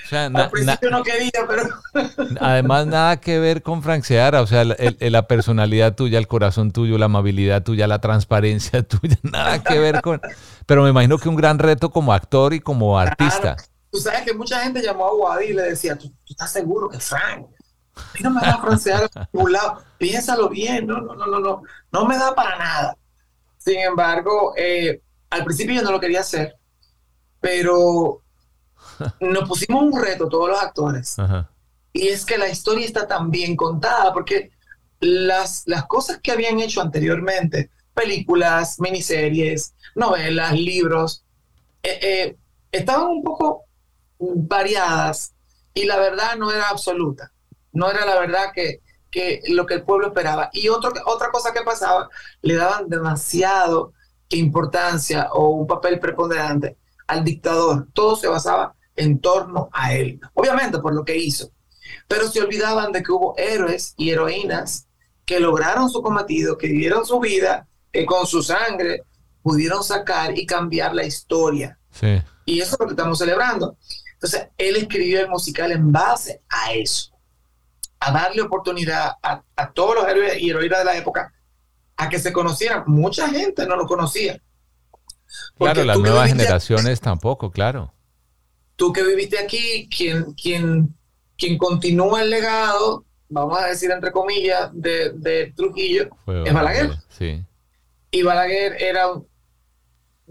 O 0.04 0.08
sea, 0.10 0.30
na- 0.30 0.44
Al 0.46 0.50
principio 0.50 0.90
no 0.90 1.04
quería, 1.04 1.32
pero 1.48 1.64
Además, 2.42 2.88
nada 2.88 3.22
que 3.22 3.40
ver 3.40 3.62
con 3.62 3.82
Frank 3.84 4.04
Seara, 4.04 4.42
o 4.42 4.48
sea, 4.48 4.66
la, 4.66 4.74
el- 4.76 4.98
el- 5.00 5.12
la 5.14 5.28
personalidad 5.28 5.96
tuya, 5.96 6.18
el 6.20 6.28
corazón 6.28 6.72
tuyo, 6.72 6.98
la 6.98 7.06
amabilidad 7.06 7.64
tuya, 7.64 7.88
la 7.88 8.00
transparencia 8.00 8.84
tuya, 8.88 9.18
nada 9.24 9.64
que 9.64 9.80
ver 9.80 10.02
con... 10.02 10.20
Pero 10.66 10.84
me 10.84 10.90
imagino 10.90 11.18
que 11.18 11.30
un 11.30 11.36
gran 11.36 11.60
reto 11.60 11.92
como 11.92 12.14
actor 12.14 12.54
y 12.54 12.60
como 12.60 12.98
artista. 13.00 13.56
tú 13.92 14.00
sabes 14.00 14.24
que 14.24 14.34
mucha 14.34 14.62
gente 14.62 14.82
llamó 14.82 15.06
a 15.08 15.14
Wadi 15.14 15.46
y 15.48 15.54
le 15.54 15.64
decía, 15.64 15.96
¿tú, 15.98 16.10
tú 16.10 16.34
estás 16.34 16.52
seguro 16.52 16.90
que 16.90 17.00
Frank? 17.00 17.46
A 17.96 18.02
mí 18.16 18.20
no 18.24 18.32
me 18.32 18.42
da 18.42 18.58
francear 18.58 19.10
a 19.16 19.30
ningún 19.32 19.52
lado. 19.54 19.84
Piénsalo 19.98 20.50
bien, 20.50 20.88
no, 20.88 21.00
no, 21.02 21.14
no, 21.16 21.28
no, 21.28 21.40
no, 21.40 21.62
no 21.92 22.06
me 22.06 22.18
da 22.18 22.34
para 22.34 22.58
nada. 22.58 22.98
Sin 23.58 23.78
embargo, 23.80 24.54
eh, 24.58 25.02
al 25.32 25.44
principio 25.44 25.76
yo 25.76 25.82
no 25.82 25.92
lo 25.92 26.00
quería 26.00 26.20
hacer, 26.20 26.56
pero 27.40 28.22
nos 29.20 29.48
pusimos 29.48 29.82
un 29.82 30.00
reto 30.00 30.30
todos 30.30 30.50
los 30.50 30.62
actores. 30.62 31.18
Ajá. 31.18 31.50
Y 31.94 32.08
es 32.10 32.26
que 32.26 32.38
la 32.38 32.50
historia 32.50 32.86
está 32.86 33.08
tan 33.08 33.32
bien 33.32 33.56
contada, 33.56 34.14
porque 34.14 34.52
las, 35.00 35.64
las 35.66 35.86
cosas 35.88 36.20
que 36.22 36.32
habían 36.32 36.60
hecho 36.60 36.82
anteriormente, 36.82 37.72
películas, 37.94 38.80
miniseries, 38.80 39.74
novelas, 39.96 40.54
libros, 40.54 41.26
eh, 41.84 42.00
eh, 42.02 42.38
estaban 42.72 43.08
un 43.08 43.24
poco 43.24 43.66
variadas 44.20 45.34
y 45.74 45.86
la 45.86 45.98
verdad 45.98 46.36
no 46.38 46.52
era 46.52 46.70
absoluta. 46.70 47.32
No 47.74 47.90
era 47.90 48.06
la 48.06 48.20
verdad 48.20 48.52
que, 48.54 48.82
que 49.10 49.42
lo 49.48 49.66
que 49.66 49.76
el 49.76 49.84
pueblo 49.84 50.08
esperaba. 50.08 50.50
Y 50.54 50.70
otro, 50.70 50.92
otra 51.06 51.32
cosa 51.32 51.54
que 51.54 51.62
pasaba, 51.62 52.10
le 52.42 52.56
daban 52.56 52.90
demasiado 52.90 53.94
importancia 54.38 55.30
o 55.34 55.50
un 55.50 55.68
papel 55.68 56.00
preponderante 56.00 56.78
al 57.08 57.24
dictador. 57.24 57.88
Todo 57.94 58.16
se 58.16 58.28
basaba 58.28 58.76
en 58.96 59.20
torno 59.20 59.70
a 59.72 59.94
él. 59.94 60.20
Obviamente 60.34 60.80
por 60.80 60.94
lo 60.94 61.04
que 61.04 61.18
hizo. 61.18 61.52
Pero 62.08 62.28
se 62.30 62.42
olvidaban 62.42 62.92
de 62.92 63.04
que 63.04 63.12
hubo 63.12 63.36
héroes 63.38 63.94
y 63.98 64.10
heroínas 64.10 64.88
que 65.26 65.40
lograron 65.40 65.90
su 65.90 66.02
cometido, 66.02 66.58
que 66.58 66.68
dieron 66.68 67.06
su 67.06 67.20
vida, 67.20 67.68
que 67.92 68.06
con 68.06 68.26
su 68.26 68.44
sangre 68.44 69.04
pudieron 69.42 69.84
sacar 69.84 70.38
y 70.38 70.46
cambiar 70.46 70.94
la 70.94 71.06
historia. 71.06 71.78
Sí. 71.92 72.22
Y 72.46 72.62
eso 72.62 72.76
es 72.76 72.80
lo 72.80 72.88
que 72.88 72.94
estamos 72.94 73.18
celebrando. 73.18 73.78
Entonces, 74.14 74.48
él 74.58 74.76
escribió 74.76 75.22
el 75.22 75.30
musical 75.30 75.72
en 75.72 75.92
base 75.92 76.42
a 76.50 76.74
eso, 76.74 77.12
a 78.00 78.12
darle 78.12 78.42
oportunidad 78.42 79.14
a, 79.22 79.44
a 79.56 79.72
todos 79.72 79.96
los 79.96 80.08
héroes 80.08 80.40
y 80.40 80.50
heroínas 80.50 80.80
de 80.80 80.86
la 80.86 80.98
época 80.98 81.34
a 82.02 82.10
que 82.10 82.18
se 82.18 82.34
conocieran. 82.34 82.84
Mucha 82.88 83.30
gente 83.30 83.68
no 83.68 83.76
lo 83.76 83.86
conocía. 83.86 84.42
Porque 85.56 85.74
Claro, 85.74 85.84
las 85.84 86.00
nuevas 86.00 86.30
generaciones 86.30 87.00
tampoco, 87.00 87.52
claro. 87.52 87.94
Tú 88.76 88.92
que 88.92 89.04
viviste 89.04 89.38
aquí, 89.38 89.88
quien, 89.96 90.34
quien, 90.34 90.96
quien 91.38 91.60
continúa 91.60 92.24
el 92.24 92.32
legado, 92.32 93.06
vamos 93.30 93.62
a 93.62 93.68
decir 93.68 93.92
entre 93.92 94.12
comillas, 94.12 94.72
de, 94.74 95.12
de 95.12 95.54
Trujillo, 95.56 96.10
Fue 96.26 96.42
es 96.44 96.52
Balaguer. 96.52 96.90
Sí. 97.10 97.46
Y 98.10 98.24
Balaguer 98.24 98.82
era 98.82 99.06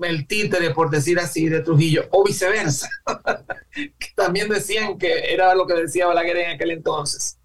el 0.03 0.27
títere, 0.27 0.71
por 0.71 0.91
decir 0.91 1.21
así, 1.21 1.49
de 1.49 1.61
Trujillo, 1.61 2.09
o 2.11 2.25
viceversa. 2.25 2.89
que 3.73 4.09
también 4.17 4.49
decían 4.49 4.99
que 4.99 5.33
era 5.33 5.55
lo 5.55 5.69
que 5.69 5.75
decía 5.75 6.09
Balaguer 6.09 6.37
en 6.39 6.51
aquel 6.51 6.73
entonces. 6.73 7.39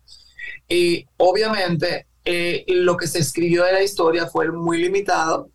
Y 0.68 1.06
obviamente 1.18 2.08
eh, 2.26 2.66
lo 2.68 2.98
que 2.98 3.08
se 3.08 3.20
escribió 3.20 3.64
de 3.64 3.74
la 3.74 3.84
historia 3.84 4.26
fue 4.28 4.52
muy 4.52 4.82
limitado 4.82 5.50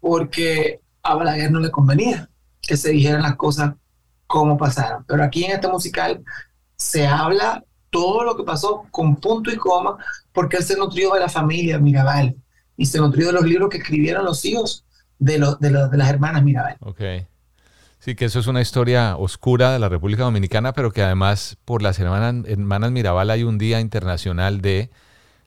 porque 0.00 0.80
a 1.02 1.14
Balaguer 1.14 1.50
no 1.50 1.60
le 1.60 1.70
convenía 1.70 2.28
que 2.60 2.76
se 2.76 2.90
dijeran 2.90 3.22
las 3.22 3.36
cosas 3.36 3.74
como 4.26 4.56
pasaron. 4.56 5.04
Pero 5.06 5.22
aquí 5.22 5.44
en 5.44 5.52
este 5.52 5.68
musical 5.68 6.22
se 6.76 7.06
habla 7.06 7.62
todo 7.90 8.24
lo 8.24 8.36
que 8.36 8.42
pasó 8.42 8.86
con 8.90 9.16
punto 9.16 9.52
y 9.52 9.56
coma 9.56 9.96
porque 10.32 10.56
él 10.56 10.64
se 10.64 10.76
nutrió 10.76 11.14
de 11.14 11.20
la 11.20 11.28
familia 11.28 11.78
Mirabal 11.78 12.34
y 12.76 12.86
se 12.86 12.98
nutrió 12.98 13.28
de 13.28 13.34
los 13.34 13.44
libros 13.44 13.68
que 13.68 13.76
escribieron 13.76 14.24
los 14.24 14.44
hijos 14.44 14.84
de, 15.18 15.38
de, 15.60 15.70
las 15.70 16.08
hermanas 16.08 16.42
Mirabal. 16.42 16.76
Ok. 16.80 17.00
Sí, 18.00 18.14
que 18.14 18.24
eso 18.24 18.40
es 18.40 18.46
una 18.46 18.60
historia 18.60 19.16
oscura 19.16 19.72
de 19.72 19.78
la 19.78 19.88
República 19.88 20.24
Dominicana, 20.24 20.72
pero 20.72 20.92
que 20.92 21.02
además 21.02 21.56
por 21.64 21.82
las 21.82 21.98
hermanas 21.98 22.90
Mirabal 22.90 23.30
hay 23.30 23.44
un 23.44 23.56
Día 23.56 23.80
Internacional 23.80 24.60
de 24.60 24.90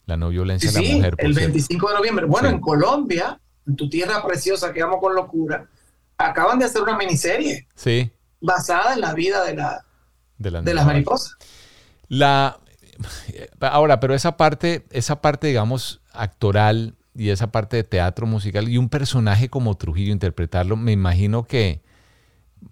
la 0.08 0.16
no 0.16 0.30
violencia 0.30 0.70
Sí, 0.70 0.78
a 0.78 0.82
la 0.82 0.96
mujer. 0.96 1.16
por 1.16 1.24
el 1.26 1.34
cierto. 1.34 1.52
25 1.52 1.88
de 1.90 1.94
noviembre. 1.94 2.26
Bueno, 2.26 2.48
Sí. 2.48 2.54
en 2.54 2.60
Colombia, 2.60 3.40
en 3.66 3.76
tu 3.76 3.88
tierra 3.88 4.22
preciosa 4.26 4.72
que 4.72 4.82
amo 4.82 4.98
con 4.98 5.14
locura, 5.14 5.68
acaban 6.16 6.58
de 6.58 6.64
hacer 6.64 6.82
una 6.82 6.96
miniserie 6.96 7.68
Sí, 7.76 8.10
basada 8.40 8.94
en 8.94 9.00
la 9.02 9.12
vida 9.14 9.44
de, 9.44 9.54
la, 9.54 9.84
de 10.38 10.50
las 10.50 10.64
de 10.64 10.74
las 10.74 10.86
mariposas. 10.86 11.32
La 12.08 12.58
ahora, 13.60 14.00
pero 14.00 14.14
esa 14.14 14.36
parte, 14.36 14.84
esa 14.90 15.20
parte, 15.20 15.46
digamos, 15.46 16.00
actoral 16.12 16.94
y 17.14 17.28
esa 17.28 17.52
parte 17.52 17.76
de 17.76 17.84
teatro 17.84 18.26
musical 18.26 18.68
y 18.68 18.78
un 18.78 18.88
personaje 18.88 19.48
como 19.48 19.76
Trujillo 19.76 20.12
interpretarlo, 20.12 20.76
me 20.76 20.92
imagino 20.92 21.44
que 21.44 21.68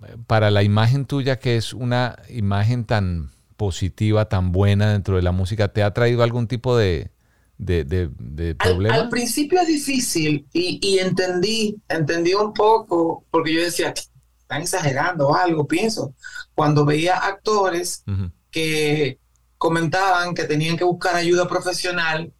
eh, 0.07 0.16
para 0.27 0.51
la 0.51 0.62
imagen 0.62 1.05
tuya, 1.05 1.38
que 1.38 1.57
es 1.57 1.72
una 1.75 2.16
imagen 2.31 2.85
tan 2.87 3.31
positiva, 3.57 4.29
tan 4.29 4.53
buena 4.53 4.90
dentro 4.90 5.16
de 5.16 5.22
la 5.22 5.33
música, 5.33 5.68
¿te 5.68 5.83
ha 5.83 5.92
traído 5.92 6.22
algún 6.22 6.46
tipo 6.49 6.77
de, 6.77 7.11
de, 7.59 7.85
de- 7.85 8.11
de 8.19 8.57
Al, 8.90 9.09
principio 9.09 9.61
es 9.61 9.66
difícil 9.69 10.47
y, 10.53 10.79
y 10.83 10.99
entendí, 10.99 11.77
entendí 11.88 12.35
un 12.35 12.53
poco, 12.53 13.25
porque 13.31 13.53
yo 13.55 13.62
decía, 13.62 13.95
están 14.38 14.62
exagerando 14.62 15.35
algo, 15.35 15.66
pienso. 15.66 16.14
Cuando 16.55 16.85
veía 16.85 17.16
actores 17.16 18.05
que 18.51 19.19
comentaban 19.59 20.35
que 20.35 20.45
tenían 20.45 20.77
que 20.77 20.85
buscar 20.85 21.16
ayuda 21.16 21.49
profesional, 21.49 22.33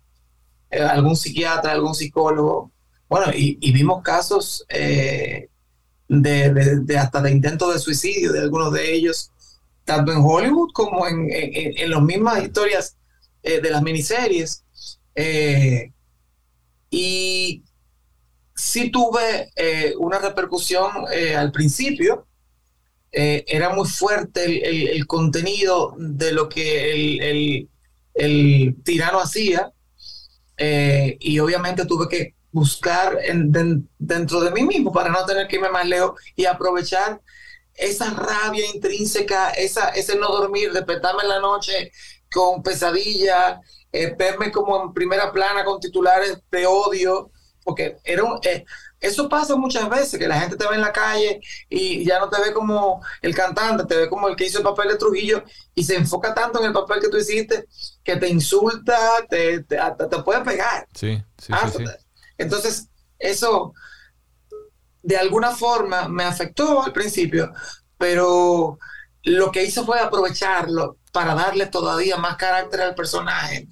eh, 0.71 0.81
algún 0.81 1.17
psiquiatra, 1.17 1.73
algún 1.73 1.95
psicólogo. 1.95 2.73
Bueno, 3.09 3.33
y, 3.35 3.57
y 3.61 3.73
vimos 3.73 4.03
casos 4.03 4.65
eh, 4.69 5.49
de, 6.09 6.53
de- 6.53 6.81
de 6.81 6.99
hasta 6.99 7.23
de 7.23 7.31
intentos 7.31 7.73
de 7.73 7.81
suicidio 7.81 8.33
de 8.33 8.41
algunos 8.41 8.73
de 8.73 8.93
ellos, 8.95 9.31
tanto 9.85 10.13
en 10.13 10.19
Hollywood 10.21 10.71
como 10.75 11.07
en, 11.07 11.29
en, 11.31 11.79
en 11.79 11.91
las 11.91 12.03
mismas 12.03 12.43
historias 12.43 12.97
eh, 13.43 13.61
de 13.61 13.71
las 13.71 13.83
miniseries. 13.83 14.63
Eh, 15.17 15.93
y 16.91 17.65
sí 18.55 18.91
tuve 18.91 19.51
eh, 19.57 19.95
una 19.99 20.19
repercusión 20.21 20.91
eh, 21.13 21.37
al 21.37 21.53
principio, 21.53 22.27
era 23.13 23.71
muy 23.71 23.89
fuerte 23.89 24.45
el, 24.45 24.89
el- 24.89 25.07
contenido 25.07 25.95
de 25.99 26.33
lo 26.33 26.49
que 26.49 26.93
el, 26.93 27.69
el- 28.15 28.77
tirano 28.85 29.21
hacía 29.21 29.73
y 31.21 31.39
obviamente 31.39 31.87
tuve 31.87 32.09
que 32.09 32.35
buscar 32.53 33.19
en- 33.25 33.53
den- 33.53 33.89
dentro 33.99 34.41
de 34.41 34.51
mí 34.51 34.63
mismo 34.63 34.93
para 34.93 35.11
no 35.11 35.25
tener 35.27 35.47
que 35.49 35.57
irme 35.57 35.71
más 35.71 35.87
lejos 35.87 36.21
y 36.35 36.47
aprovechar 36.47 37.21
esa 37.75 38.11
rabia 38.15 38.65
intrínseca, 38.75 39.51
esa, 39.51 39.91
ese 39.91 40.17
no 40.17 40.29
dormir, 40.29 40.73
despertarme 40.73 41.23
en 41.23 41.29
la 41.29 41.41
noche 41.41 41.93
con 42.33 42.63
pesadilla, 42.63 43.61
eh, 43.93 44.15
verme 44.17 44.51
como 44.51 44.83
en 44.83 44.93
primera 44.93 45.33
plana 45.33 45.65
con 45.65 45.81
titulares 45.81 46.39
de 46.51 46.67
odio, 46.67 47.31
porque 47.65 47.97
era 48.05 48.25
un, 48.25 48.39
eh, 48.43 48.65
eso 49.01 49.29
pasa 49.29 49.57
muchas 49.57 49.89
veces, 49.89 50.19
que 50.19 50.29
la 50.29 50.41
gente 50.41 50.57
te 50.57 50.67
ve 50.67 50.75
en 50.75 50.81
la 50.81 50.93
calle 50.93 51.41
y 51.69 52.05
ya 52.05 52.19
no 52.19 52.29
te 52.31 52.41
ve 52.41 52.53
como 52.53 53.05
el 53.23 53.35
cantante, 53.35 53.85
te 53.85 53.97
ve 53.97 54.09
como 54.09 54.29
el 54.29 54.37
que 54.37 54.47
hizo 54.47 54.59
el 54.59 54.65
papel 54.65 54.89
de 54.89 54.97
Trujillo 54.97 55.45
y 55.75 55.85
se 55.85 55.97
enfoca 55.97 56.35
tanto 56.35 56.61
en 56.61 56.67
el 56.67 56.73
papel 56.73 57.01
que 57.01 57.09
tú 57.09 57.17
hiciste 57.19 57.67
que 58.03 58.17
te 58.17 58.29
insulta, 58.29 58.99
te, 59.29 59.63
te, 59.65 59.79
hasta 59.79 60.09
te 60.09 60.23
puede 60.23 60.43
pegar. 60.43 60.87
Sí, 60.95 61.23
sí, 61.39 61.53
Ah, 61.53 61.69
sí, 61.69 61.85
sí. 61.85 61.93
Entonces, 62.39 62.89
eso 63.19 63.73
de 65.03 65.17
alguna 65.17 65.53
forma 65.53 66.09
me 66.09 66.25
afectó 66.25 66.83
al 66.83 66.93
principio, 66.93 67.53
pero 67.99 68.79
lo 69.27 69.51
que 69.51 69.65
hice 69.65 69.83
fue 69.83 69.99
aprovecharlo 69.99 70.99
para 71.13 71.35
darle 71.35 71.67
todavía 71.67 72.17
más 72.17 72.37
carácter 72.37 72.81
al 72.81 72.95
personaje 72.95 73.69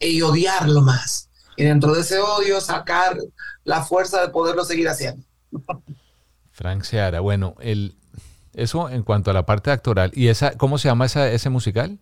y 0.00 0.20
odiarlo 0.22 0.82
más. 0.82 1.30
Y 1.56 1.64
dentro 1.64 1.94
de 1.94 2.00
ese 2.00 2.18
odio 2.18 2.60
sacar 2.60 3.16
la 3.64 3.82
fuerza 3.84 4.20
de 4.20 4.28
poderlo 4.28 4.64
seguir 4.64 4.88
haciendo. 4.88 5.24
Frank 6.50 6.82
Seara, 6.82 7.20
bueno, 7.20 7.54
el, 7.60 7.96
eso 8.54 8.90
en 8.90 9.04
cuanto 9.04 9.30
a 9.30 9.34
la 9.34 9.46
parte 9.46 9.70
actoral. 9.70 10.10
¿Y 10.14 10.28
esa, 10.28 10.56
cómo 10.56 10.78
se 10.78 10.88
llama 10.88 11.06
esa, 11.06 11.28
ese 11.30 11.48
musical? 11.48 11.98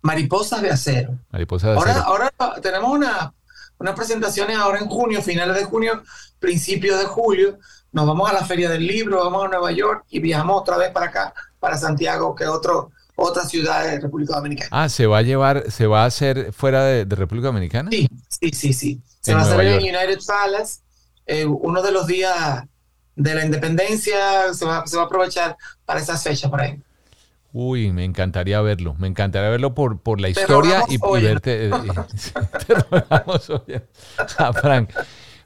Mariposas 0.00 0.62
de 0.62 0.70
Acero. 0.70 1.18
Mariposas 1.30 1.72
de 1.72 1.76
ahora, 1.76 1.90
Acero. 1.90 2.06
Ahora 2.06 2.32
tenemos 2.62 2.90
una, 2.90 3.34
unas 3.78 3.94
presentaciones 3.94 4.56
ahora 4.56 4.78
en 4.78 4.86
junio, 4.86 5.20
finales 5.20 5.56
de 5.56 5.64
junio, 5.64 6.02
principios 6.38 6.98
de 6.98 7.04
julio. 7.04 7.58
Nos 7.92 8.06
vamos 8.06 8.30
a 8.30 8.32
la 8.32 8.44
Feria 8.44 8.70
del 8.70 8.86
Libro, 8.86 9.24
vamos 9.24 9.44
a 9.44 9.48
Nueva 9.48 9.72
York 9.72 10.04
y 10.08 10.20
viajamos 10.20 10.60
otra 10.60 10.78
vez 10.78 10.90
para 10.90 11.06
acá, 11.06 11.34
para 11.60 11.76
Santiago, 11.78 12.34
que 12.34 12.46
otro, 12.46 12.90
otra 13.16 13.44
ciudad 13.44 13.84
de 13.84 14.00
República 14.00 14.36
Dominicana. 14.36 14.68
Ah, 14.72 14.88
¿se 14.88 15.06
va 15.06 15.18
a 15.18 15.22
llevar, 15.22 15.70
se 15.70 15.86
va 15.86 16.02
a 16.04 16.06
hacer 16.06 16.52
fuera 16.52 16.84
de, 16.84 17.04
de 17.04 17.16
República 17.16 17.48
Dominicana? 17.48 17.90
Sí, 17.90 18.08
sí, 18.28 18.50
sí, 18.52 18.72
sí. 18.72 19.02
Se 19.20 19.32
En 19.32 19.38
va 19.38 19.42
a 19.42 19.44
hacer 19.44 19.56
Nueva 19.56 19.62
en 19.62 19.80
York. 19.80 19.82
United 19.82 20.18
Palace, 20.26 20.80
eh, 21.26 21.44
uno 21.46 21.82
de 21.82 21.92
los 21.92 22.06
días 22.06 22.64
de 23.16 23.34
la 23.34 23.44
independencia, 23.44 24.54
se 24.54 24.64
va, 24.64 24.86
se 24.86 24.96
va 24.96 25.02
a 25.04 25.06
aprovechar 25.06 25.56
para 25.84 26.00
esas 26.00 26.22
fechas 26.22 26.50
por 26.50 26.60
ahí. 26.60 26.80
Uy, 27.52 27.92
me 27.92 28.04
encantaría 28.04 28.60
verlo, 28.60 28.94
me 28.98 29.08
encantaría 29.08 29.48
verlo 29.48 29.74
por, 29.74 30.00
por 30.02 30.20
la 30.20 30.28
historia 30.28 30.84
y, 30.86 30.94
y 30.96 31.20
verte. 31.20 31.70
eh, 31.70 31.70
te 32.66 32.74
rogamos 32.74 33.50
oye. 33.50 33.82
a 34.38 34.52
Frank. 34.52 34.90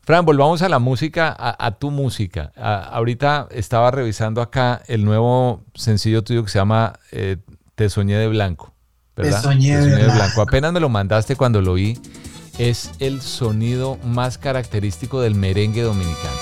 Frank, 0.04 0.24
volvamos 0.24 0.62
a 0.62 0.68
la 0.68 0.78
música, 0.80 1.28
a, 1.38 1.64
a 1.64 1.70
tu 1.78 1.90
música. 1.90 2.52
A- 2.56 2.82
ahorita 2.94 3.46
estaba 3.52 3.90
revisando 3.92 4.40
acá 4.42 4.82
el 4.88 5.04
nuevo 5.04 5.62
sencillo 5.74 6.22
tuyo 6.24 6.44
que 6.44 6.50
se 6.50 6.58
llama 6.58 6.94
eh, 7.12 7.36
Te 7.76 7.88
soñé 7.88 8.16
de 8.16 8.26
blanco. 8.28 8.72
¿verdad? 9.16 9.36
Te 9.38 9.42
soñé 9.42 9.76
de 9.78 10.04
blanco. 10.06 10.42
Apenas 10.42 10.72
me 10.72 10.80
lo 10.80 10.88
mandaste 10.88 11.36
cuando 11.36 11.60
lo 11.62 11.72
oí. 11.72 11.98
Es 12.58 12.90
el 12.98 13.22
sonido 13.22 13.96
más 14.04 14.38
característico 14.38 15.20
del 15.20 15.34
merengue 15.34 15.82
dominicano. 15.82 16.36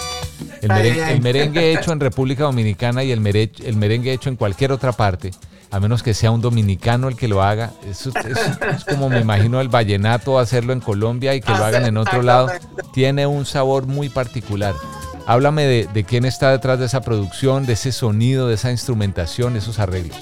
El, 0.62 1.20
merengue 1.20 1.72
hecho 1.72 1.92
en 1.92 2.00
República 2.00 2.44
Dominicana 2.44 3.04
y 3.04 3.12
el 3.12 3.20
merengue 3.20 4.12
hecho 4.12 4.28
en 4.28 4.36
cualquier 4.36 4.72
otra 4.72 4.92
parte, 4.92 5.30
a 5.70 5.80
menos 5.80 6.02
que 6.02 6.14
sea 6.14 6.30
un 6.30 6.40
dominicano 6.40 7.08
el 7.08 7.16
que 7.16 7.28
lo 7.28 7.42
haga. 7.42 7.72
Eso 7.88 8.10
es, 8.24 8.38
es 8.76 8.84
como 8.84 9.08
me 9.08 9.20
imagino 9.20 9.60
el 9.60 9.68
vallenato 9.68 10.38
hacerlo 10.38 10.72
en 10.72 10.80
Colombia 10.80 11.34
y 11.34 11.40
que 11.40 11.52
lo 11.52 11.64
hagan 11.64 11.84
en 11.86 11.96
otro 11.96 12.22
lado. 12.22 12.50
Tiene 12.92 13.26
un 13.26 13.46
sabor 13.46 13.86
muy 13.86 14.08
particular. 14.08 14.74
Háblame 15.26 15.64
de, 15.66 15.88
de 15.92 16.04
quién 16.04 16.24
está 16.24 16.50
detrás 16.50 16.78
de 16.80 16.86
esa 16.86 17.02
producción, 17.02 17.66
de 17.66 17.74
ese 17.74 17.92
sonido, 17.92 18.48
de 18.48 18.54
esa 18.54 18.70
instrumentación, 18.72 19.54
esos 19.56 19.78
arreglos. 19.78 20.18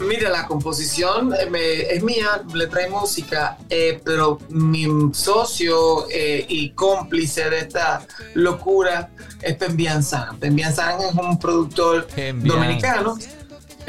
Mira, 0.00 0.30
la 0.30 0.46
composición 0.46 1.34
eh, 1.34 1.50
me- 1.50 1.80
es 1.92 2.02
mía, 2.04 2.42
letra 2.54 2.86
y 2.86 2.90
música, 2.90 3.58
eh, 3.68 4.00
pero 4.04 4.38
mi 4.48 4.86
socio 5.12 6.08
eh, 6.08 6.46
y 6.48 6.70
cómplice 6.70 7.50
de 7.50 7.58
esta 7.58 8.06
locura 8.34 9.10
es 9.42 9.56
Pembian 9.56 10.02
San. 10.04 10.38
Pembian 10.38 10.72
San 10.74 11.00
es 11.00 11.12
un 11.14 11.38
productor 11.38 12.06
Pembian. 12.06 12.56
dominicano. 12.56 13.18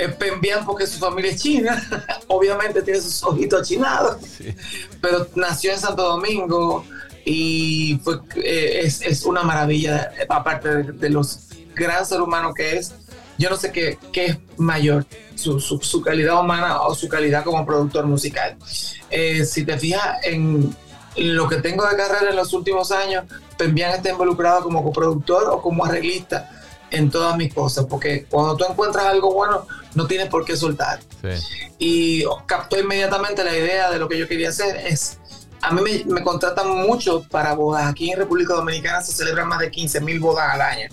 Es 0.04 0.16
Pembian 0.16 0.66
porque 0.66 0.88
su 0.88 0.98
familia 1.00 1.32
es 1.32 1.42
china, 1.42 2.08
obviamente 2.28 2.82
tiene 2.82 3.02
sus 3.02 3.22
ojitos 3.24 3.68
chinados, 3.68 4.18
pero 5.02 5.28
nació 5.36 5.74
en 5.74 5.80
Santo 5.80 6.04
Domingo 6.04 6.86
y 7.26 8.00
fue, 8.04 8.20
eh, 8.38 8.82
es, 8.84 9.02
es 9.02 9.24
una 9.26 9.44
maravilla, 9.44 10.12
aparte 10.30 10.70
de, 10.70 10.84
de 10.94 11.10
los 11.10 11.40
gran 11.76 12.06
ser 12.06 12.22
humano 12.22 12.54
que 12.54 12.78
es. 12.78 12.94
Yo 13.38 13.50
no 13.50 13.56
sé 13.56 13.72
qué, 13.72 13.98
qué 14.12 14.26
es 14.26 14.38
mayor, 14.58 15.06
su, 15.36 15.60
su- 15.62 15.80
su 15.82 16.02
calidad 16.02 16.40
humana 16.42 16.82
o 16.82 16.94
su 16.94 17.08
calidad 17.08 17.44
como 17.46 17.66
productor 17.66 18.06
musical. 18.06 18.58
Eh, 19.10 19.46
si 19.46 19.64
te 19.66 19.78
fijas 19.78 20.18
en 20.26 20.76
lo 21.16 21.48
que 21.48 21.58
tengo 21.58 21.86
de 21.88 21.96
carrera 21.96 22.30
en 22.32 22.36
los 22.36 22.52
últimos 22.54 22.92
años, 22.92 23.24
Pembian 23.58 23.92
está 23.96 24.10
involucrado 24.12 24.62
como 24.64 24.84
coproductor 24.84 25.50
o 25.52 25.62
como 25.62 25.86
arreglista 25.86 26.50
en 26.92 27.10
todas 27.12 27.36
mis 27.38 27.54
cosas, 27.54 27.86
porque 27.90 28.26
cuando 28.30 28.56
tú 28.58 28.66
encuentras 28.70 29.06
algo 29.06 29.34
bueno, 29.34 29.66
no 29.96 30.08
tienes 30.08 30.28
por 30.30 30.46
qué 30.46 30.56
soltar 30.58 31.00
y 31.78 32.24
captó 32.46 32.78
inmediatamente 32.80 33.44
la 33.44 33.56
idea 33.56 33.90
de 33.92 34.00
lo 34.00 34.08
que 34.10 34.18
yo 34.18 34.28
quería 34.28 34.50
hacer. 34.50 34.76
Es, 34.78 35.18
a 35.62 35.72
mí 35.72 35.82
me, 35.82 36.04
me 36.14 36.24
contratan 36.24 36.70
mucho 36.70 37.24
para 37.30 37.54
bodas. 37.54 37.86
Aquí 37.88 38.12
en 38.12 38.18
República 38.20 38.54
Dominicana 38.54 39.02
se 39.02 39.12
celebran 39.14 39.48
más 39.48 39.60
de 39.60 39.70
15 39.72 40.00
mil 40.02 40.20
bodas 40.20 40.54
al 40.54 40.62
año. 40.62 40.90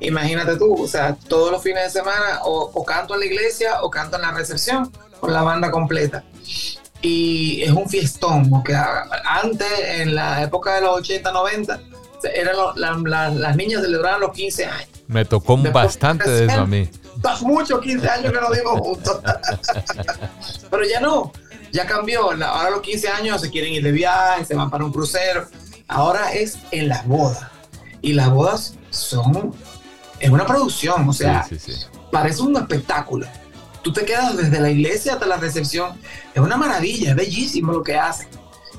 Imagínate 0.00 0.56
tú, 0.56 0.82
o 0.82 0.88
sea, 0.88 1.16
todos 1.28 1.52
los 1.52 1.62
fines 1.62 1.84
de 1.84 1.90
semana 2.00 2.40
o, 2.44 2.70
o 2.74 2.84
canto 2.84 3.14
en 3.14 3.20
la 3.20 3.26
iglesia 3.26 3.82
o 3.82 3.90
canto 3.90 4.16
en 4.16 4.22
la 4.22 4.32
recepción 4.32 4.90
con 5.20 5.32
la 5.32 5.42
banda 5.42 5.70
completa. 5.70 6.24
Y 7.00 7.62
es 7.62 7.70
un 7.70 7.88
fiestón, 7.88 8.48
porque 8.50 8.76
antes, 9.24 9.68
en 9.78 10.14
la 10.14 10.42
época 10.42 10.74
de 10.76 10.82
los 10.82 10.98
80, 10.98 11.32
90, 11.32 11.80
se- 12.20 12.40
eran 12.40 12.56
lo- 12.56 12.74
la- 12.76 12.96
la- 13.04 13.30
las 13.30 13.56
niñas 13.56 13.82
celebraban 13.82 14.20
los 14.20 14.32
15 14.32 14.66
años. 14.66 14.88
Me 15.12 15.24
tocó 15.24 15.56
bastante 15.58 16.28
de 16.30 16.46
eso 16.46 16.60
a 16.62 16.66
mí. 16.66 16.88
Muchos 17.42 17.80
15 17.80 18.08
años 18.08 18.32
que 18.32 18.40
nos 18.40 18.50
dimos 18.56 18.72
juntos. 18.80 19.20
Pero 20.70 20.84
ya 20.84 21.00
no, 21.00 21.32
ya 21.72 21.86
cambió. 21.86 22.30
Ahora 22.30 22.68
a 22.68 22.70
los 22.70 22.80
15 22.80 23.08
años 23.08 23.40
se 23.40 23.50
quieren 23.50 23.72
ir 23.72 23.82
de 23.82 23.92
viaje, 23.92 24.44
se 24.44 24.54
van 24.54 24.70
para 24.70 24.84
un 24.84 24.92
crucero. 24.92 25.46
Ahora 25.88 26.32
es 26.32 26.58
en 26.70 26.88
las 26.88 27.06
bodas. 27.06 27.44
Y 28.00 28.14
las 28.14 28.30
bodas 28.30 28.74
son, 28.90 29.54
es 30.18 30.30
una 30.30 30.44
producción, 30.46 31.08
o 31.08 31.12
sea, 31.12 31.44
Sí, 31.44 31.58
sí, 31.58 31.72
sí. 31.72 31.86
parece 32.10 32.42
un 32.42 32.56
espectáculo. 32.56 33.26
Tú 33.82 33.92
te 33.92 34.04
quedas 34.04 34.36
desde 34.36 34.60
la 34.60 34.70
iglesia 34.70 35.14
hasta 35.14 35.26
la 35.26 35.36
recepción. 35.36 35.96
Es 36.34 36.40
una 36.40 36.56
maravilla, 36.56 37.10
es 37.10 37.16
bellísimo 37.16 37.72
lo 37.72 37.82
que 37.82 37.96
hacen. 37.96 38.28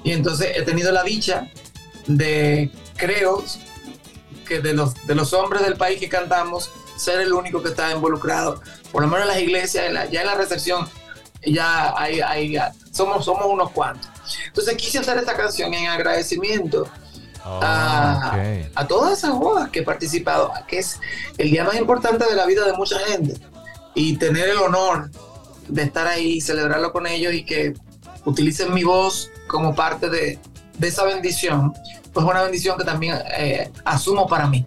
Y 0.04 0.12
entonces 0.12 0.50
he 0.56 0.64
tenido 0.64 0.92
la 0.92 1.04
dicha 1.04 1.50
de, 2.08 2.70
creo, 2.98 3.44
que 4.44 4.60
de 4.60 4.74
los, 4.74 4.94
de 5.08 5.16
los 5.16 5.34
hombres 5.34 5.64
del 5.64 5.76
país 5.76 6.00
que 6.00 6.10
cantamos, 6.10 6.70
ser 6.98 7.20
el 7.22 7.34
único 7.34 7.62
que 7.64 7.70
está 7.70 7.92
involucrado. 7.92 8.62
Por 8.92 9.02
lo 9.02 9.08
menos 9.08 9.24
en 9.24 9.28
las 9.34 9.42
iglesias, 9.42 9.86
en 9.88 9.94
la- 9.96 10.06
ya 10.06 10.22
en 10.22 10.28
la 10.28 10.36
recepción, 10.36 10.88
ya 11.46 11.94
hay, 11.98 12.56
somos, 12.92 13.26
somos 13.26 13.46
unos 13.48 13.72
cuantos. 13.72 14.10
Entonces 14.48 14.76
quise 14.78 15.00
hacer 15.00 15.18
esta 15.18 15.36
canción 15.36 15.74
en 15.74 15.88
agradecimiento 15.90 16.88
a, 17.44 18.32
a 18.76 18.88
todas 18.88 19.18
esas 19.18 19.32
bodas 19.34 19.70
que 19.70 19.80
he 19.80 19.84
participado, 19.84 20.52
que 20.68 20.80
es 20.80 21.00
el 21.38 21.52
día 21.52 21.64
más 21.64 21.76
importante 21.76 22.26
de 22.26 22.36
la 22.36 22.46
vida 22.46 22.66
de 22.66 22.74
mucha 22.74 22.98
gente. 23.00 23.36
Y 23.96 24.18
tener 24.18 24.48
el 24.50 24.58
honor 24.58 25.12
de 25.68 25.84
estar 25.84 26.08
ahí, 26.08 26.40
celebrarlo 26.42 26.92
con 26.92 27.06
ellos 27.06 27.34
y 27.34 27.44
que 27.46 27.74
utilicen 28.26 28.74
mi 28.74 28.84
voz 28.84 29.30
como 29.48 29.76
parte 29.76 30.10
de, 30.10 30.40
de 30.78 30.88
esa 30.88 31.04
bendición, 31.04 31.74
pues 32.14 32.26
una 32.26 32.44
bendición 32.44 32.78
que 32.78 32.84
también 32.84 33.18
eh, 33.38 33.72
asumo 33.84 34.28
para 34.28 34.48
mí. 34.48 34.66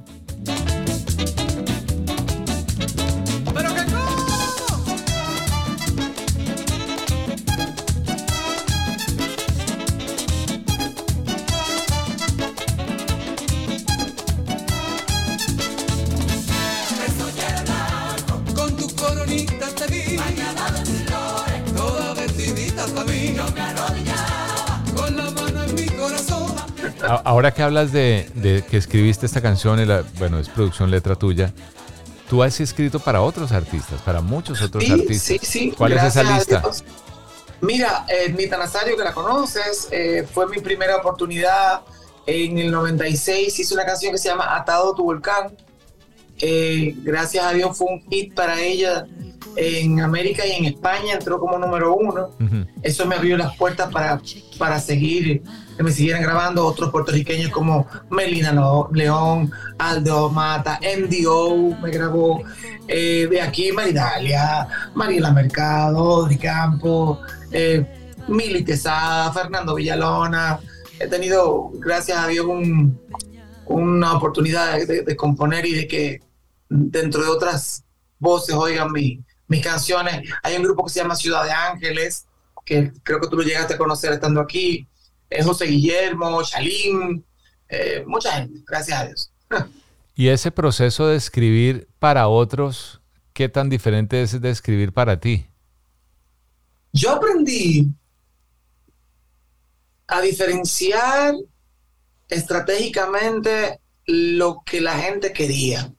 Ahora 27.25 27.53
que 27.53 27.63
hablas 27.63 27.93
de, 27.93 28.29
de 28.35 28.63
que 28.69 28.77
escribiste 28.77 29.27
esta 29.27 29.41
canción, 29.41 29.81
y 29.81 29.85
la- 29.87 30.05
bueno, 30.19 30.39
es 30.39 30.49
producción 30.49 30.91
letra 30.91 31.15
tuya, 31.17 31.53
tú 32.29 32.43
has 32.43 32.59
escrito 32.61 32.99
para 33.01 33.21
otros 33.23 33.53
artistas, 33.53 34.01
para 34.03 34.21
muchos 34.21 34.61
otros 34.63 34.85
Sí, 34.85 34.91
artistas. 34.93 35.23
sí, 35.23 35.39
sí. 35.43 35.75
¿Cuál 35.77 35.93
es 35.93 36.03
esa 36.05 36.23
lista? 36.23 36.63
Mira, 37.61 38.05
eh, 38.09 38.33
Nita 38.37 38.57
Nazario, 38.59 38.97
que 38.97 39.05
la 39.05 39.15
conoces, 39.15 39.89
eh, 39.91 40.27
fue 40.31 40.47
mi 40.49 40.59
primera 40.59 40.97
oportunidad. 40.97 41.81
En 42.27 42.59
el 42.59 42.71
96 42.71 43.59
hice 43.59 43.73
una 43.75 43.85
canción 43.87 44.13
que 44.13 44.19
se 44.19 44.29
llama 44.29 44.55
Atado 44.57 44.95
tu 44.95 45.05
volcán. 45.05 45.57
Eh, 46.41 46.95
gracias 46.99 47.45
a 47.45 47.53
Dios 47.53 47.77
fue 47.79 47.87
un 47.95 48.03
hit 48.11 48.35
para 48.35 48.61
ella 48.61 49.07
en 49.57 50.01
América 50.01 50.45
y 50.47 50.53
en 50.53 50.65
España, 50.67 51.15
entró 51.15 51.39
como 51.41 51.57
número 51.59 51.95
uno. 51.95 52.31
Eso 52.83 53.07
me 53.07 53.15
abrió 53.15 53.39
las 53.39 53.57
puertas 53.57 53.91
para, 53.91 54.21
para 54.59 54.79
seguir, 54.81 55.43
que 55.77 55.83
me 55.83 55.93
siguieran 55.93 56.23
grabando 56.23 56.65
otros 56.67 56.91
puertorriqueños 56.91 57.51
como 57.51 57.87
Melina 58.11 58.53
León, 58.93 59.51
Aldo 59.79 60.31
Mata, 60.31 60.81
MDO 60.81 61.77
me 61.83 61.91
grabó, 61.91 62.43
eh, 62.89 63.27
de 63.31 63.41
aquí 63.43 63.73
Maridalia, 63.73 64.67
Mariela 64.95 65.33
Mercado, 65.33 65.99
Audrey 65.99 66.39
Campo, 66.39 67.21
eh, 67.51 67.85
Mili 68.29 68.65
Quesada, 68.65 69.33
Fernando 69.33 69.75
Villalona. 69.75 70.59
He 70.99 71.07
tenido, 71.09 71.71
gracias 71.75 72.19
a 72.19 72.27
Dios, 72.27 72.47
un- 72.47 72.99
una 73.67 74.15
oportunidad 74.15 74.79
de, 74.87 75.03
de 75.03 75.17
componer 75.17 75.67
y 75.67 75.75
de 75.75 75.87
que 75.89 76.21
dentro 76.69 77.23
de 77.23 77.29
otras 77.29 77.85
voces 78.19 78.55
oigan 78.55 78.91
mi- 78.93 79.21
mis 79.49 79.63
canciones. 79.65 80.23
Hay 80.43 80.57
un 80.57 80.63
grupo 80.63 80.85
que 80.85 80.91
se 80.93 81.01
llama 81.01 81.15
Ciudad 81.17 81.45
de 81.45 81.51
Ángeles, 81.53 82.27
que 82.65 82.93
creo 83.03 83.21
que 83.21 83.29
tú 83.29 83.37
lo 83.37 83.43
llegaste 83.43 83.75
a 83.75 83.79
conocer 83.79 84.13
estando 84.13 84.41
aquí. 84.41 84.89
Es 85.29 85.45
José 85.45 85.67
Guillermo, 85.67 86.43
Shalín, 86.43 87.25
eh, 87.69 88.05
mucha 88.07 88.33
gente, 88.33 88.63
gracias 88.67 89.01
a 89.01 89.07
Dios. 89.07 89.33
Y 90.19 90.29
ese 90.29 90.51
proceso 90.51 91.09
de 91.09 91.17
escribir 91.17 91.89
para 91.99 92.27
otros, 92.29 93.03
¿qué 93.35 93.51
tan 93.51 93.69
diferente 93.69 94.23
es 94.23 94.41
de 94.41 94.49
escribir 94.49 94.95
para 94.95 95.21
ti? 95.21 95.47
Yo 96.91 97.11
aprendí 97.11 97.93
a 100.07 100.23
diferenciar 100.23 101.35
estratégicamente 102.31 103.79
lo 104.07 104.63
que 104.65 104.81
la 104.81 104.99
gente 104.99 105.35
quería. 105.35 105.93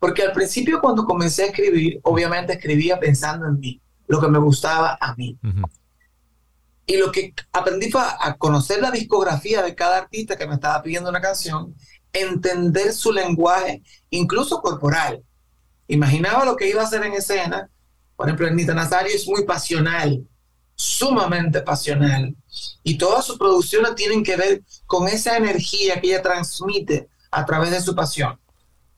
Porque 0.00 0.22
al 0.22 0.32
principio 0.32 0.80
cuando 0.80 1.04
comencé 1.04 1.44
a 1.44 1.46
escribir, 1.46 2.00
obviamente 2.02 2.54
escribía 2.54 2.98
pensando 2.98 3.46
en 3.46 3.60
mí, 3.60 3.80
lo 4.08 4.20
que 4.20 4.26
me 4.26 4.40
gustaba 4.40 4.98
a 5.00 5.14
mí. 5.14 5.38
Y 6.86 6.96
lo 6.96 7.12
que 7.12 7.34
aprendí 7.52 7.90
fue 7.90 8.02
a 8.02 8.34
conocer 8.36 8.80
la 8.80 8.90
discografía 8.90 9.62
de 9.62 9.74
cada 9.74 9.98
artista 9.98 10.36
que 10.36 10.46
me 10.46 10.54
estaba 10.54 10.82
pidiendo 10.82 11.10
una 11.10 11.20
canción, 11.20 11.74
entender 12.12 12.92
su 12.92 13.12
lenguaje, 13.12 13.82
incluso 14.10 14.60
corporal. 14.60 15.22
Imaginaba 15.88 16.44
lo 16.44 16.56
que 16.56 16.68
iba 16.68 16.82
a 16.82 16.86
hacer 16.86 17.04
en 17.04 17.14
escena. 17.14 17.70
Por 18.16 18.26
ejemplo, 18.26 18.46
Anita 18.46 18.74
Nazario 18.74 19.14
es 19.14 19.26
muy 19.26 19.44
pasional, 19.44 20.26
sumamente 20.74 21.60
pasional. 21.62 22.34
Y 22.82 22.98
todas 22.98 23.24
sus 23.24 23.38
producciones 23.38 23.94
tienen 23.94 24.22
que 24.22 24.36
ver 24.36 24.62
con 24.86 25.08
esa 25.08 25.36
energía 25.36 26.00
que 26.00 26.08
ella 26.08 26.22
transmite 26.22 27.08
a 27.30 27.44
través 27.46 27.70
de 27.70 27.80
su 27.80 27.94
pasión. 27.94 28.38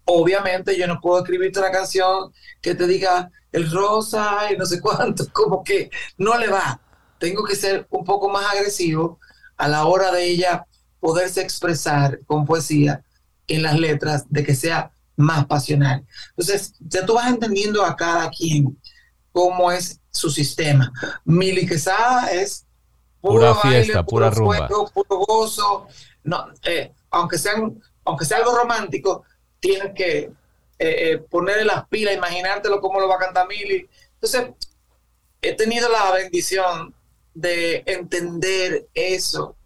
Obviamente 0.07 0.77
yo 0.77 0.87
no 0.87 1.01
puedo 1.01 1.21
escribirte 1.21 1.61
una 1.61 1.71
canción 1.71 2.33
que 2.61 2.75
te 2.75 2.87
diga 2.87 3.31
el 3.53 3.71
rosa 3.71 4.53
y 4.53 4.57
no 4.57 4.67
sé 4.67 4.81
cuánto, 4.81 5.25
como 5.33 5.63
que 5.63 5.91
no 6.19 6.37
le 6.39 6.49
va. 6.49 6.81
Tengo 7.25 7.43
que 7.43 7.57
ser 7.57 7.87
un 7.89 8.05
poco 8.05 8.29
más 8.29 8.45
agresivo 8.53 9.19
a 9.57 9.67
la 9.67 9.87
hora 9.87 10.13
de 10.13 10.27
ella 10.27 10.67
poderse 11.01 11.41
expresar 11.41 12.21
con 12.27 12.45
poesía 12.45 13.03
en 13.47 13.63
las 13.63 13.81
letras, 13.81 14.27
de 14.29 14.45
que 14.45 14.55
sea 14.55 14.91
más 15.17 15.47
pasional. 15.47 16.05
Entonces, 16.37 16.75
ya 16.81 17.07
tú 17.07 17.15
vas 17.15 17.31
entendiendo 17.31 17.83
a 17.83 17.97
cada 17.97 18.29
quien 18.29 18.79
cómo 19.33 19.73
es 19.73 19.99
su 20.11 20.29
sistema. 20.29 20.93
Mili 21.25 21.67
Quesada 21.67 22.31
es 22.31 22.67
pura 23.23 23.55
fiesta, 23.55 24.05
pura 24.05 24.29
rumba. 24.29 24.69
Fuego, 24.69 24.91
puro 24.93 25.19
gozo. 25.21 25.87
No, 26.25 26.49
eh, 26.63 26.93
aunque, 27.11 27.39
sean, 27.39 27.81
aunque 28.05 28.27
sea 28.27 28.37
algo 28.37 28.55
romántico, 28.55 29.25
tienes 29.61 29.95
que 29.95 30.19
eh, 30.19 30.33
eh, 30.79 31.25
ponerle 31.31 31.65
las 31.65 31.89
pilas, 31.89 32.15
imaginártelo 32.15 32.83
cómo 32.83 33.01
lo 33.01 33.09
va 33.09 33.15
a 33.15 33.21
cantar 33.21 33.49
Mili. 33.49 33.89
Entonces, 34.13 34.51
he 35.41 35.55
tenido 35.55 35.89
la 35.89 36.11
bendición 36.11 36.95
de 37.35 37.83
entender 37.87 38.89
eso. 38.95 39.57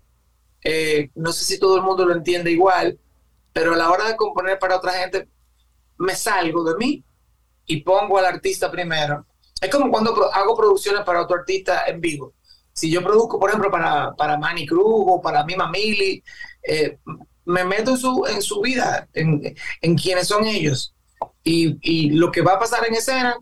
no 1.15 1.33
sé 1.33 1.45
si 1.45 1.59
todo 1.59 1.77
el 1.77 1.83
mundo 1.83 2.05
lo 2.05 2.15
entiende 2.15 2.51
igual, 2.51 2.99
pero 3.53 3.75
a 3.75 3.77
la 3.77 3.91
hora 3.91 4.09
de 4.09 4.17
componer 4.17 4.59
para 4.59 4.77
otra 4.77 4.93
gente, 4.93 5.29
me 5.99 6.15
salgo 6.15 6.65
de 6.65 6.77
mí 6.77 7.05
y 7.67 7.83
pongo 7.83 8.19
al 8.19 8.27
artista 8.27 8.71
primero. 8.71 9.27
Es 9.61 9.71
como 9.71 9.91
cuando 9.91 10.33
hago 10.33 10.57
producciones 10.57 11.03
para 11.03 11.23
otro 11.23 11.37
artista 11.37 11.85
en 11.87 12.01
vivo. 12.01 12.35
Si 12.73 12.91
yo 12.91 13.03
produzco, 13.03 13.41
por 13.41 13.51
ejemplo, 13.51 13.71
para, 13.71 14.15
para 14.15 14.39
Manny 14.39 14.67
Cruz 14.67 15.05
o 15.07 15.21
para 15.21 15.45
Mima 15.45 15.69
Mili, 15.69 16.23
eh, 16.63 16.99
me 17.45 17.65
meto 17.65 17.93
en 17.93 17.99
su, 17.99 18.27
en 18.27 18.41
su 18.41 18.61
vida, 18.61 19.09
en, 19.15 19.57
en 19.81 19.97
quiénes 19.97 20.29
son 20.29 20.47
ellos. 20.47 20.95
Y, 21.43 21.77
y, 21.81 22.11
lo 22.11 22.31
que 22.31 22.43
va 22.43 22.53
a 22.55 22.59
pasar 22.59 22.87
en 22.87 22.95
escena 22.95 23.37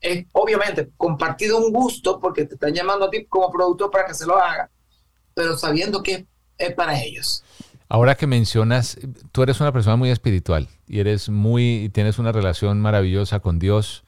es 0.00 0.26
obviamente 0.32 0.90
compartido 0.96 1.58
un 1.58 1.72
gusto 1.72 2.20
porque 2.20 2.44
te 2.44 2.54
están 2.54 2.74
llamando 2.74 3.06
a 3.06 3.10
ti 3.10 3.26
como 3.26 3.50
productor 3.50 3.90
para 3.90 4.06
que 4.06 4.14
se 4.14 4.26
lo 4.26 4.36
haga, 4.36 4.70
pero 5.34 5.56
sabiendo 5.56 6.02
que 6.02 6.26
es 6.58 6.74
para 6.74 7.00
ellos. 7.00 7.42
Ahora 7.88 8.16
que 8.16 8.26
mencionas, 8.26 8.98
tú 9.30 9.42
eres 9.42 9.60
una 9.60 9.72
persona 9.72 9.96
muy 9.96 10.10
espiritual 10.10 10.68
y 10.88 10.98
eres 10.98 11.28
muy, 11.28 11.90
tienes 11.92 12.18
una 12.18 12.32
relación 12.32 12.80
maravillosa 12.80 13.40
con 13.40 13.58
Dios. 13.58 14.04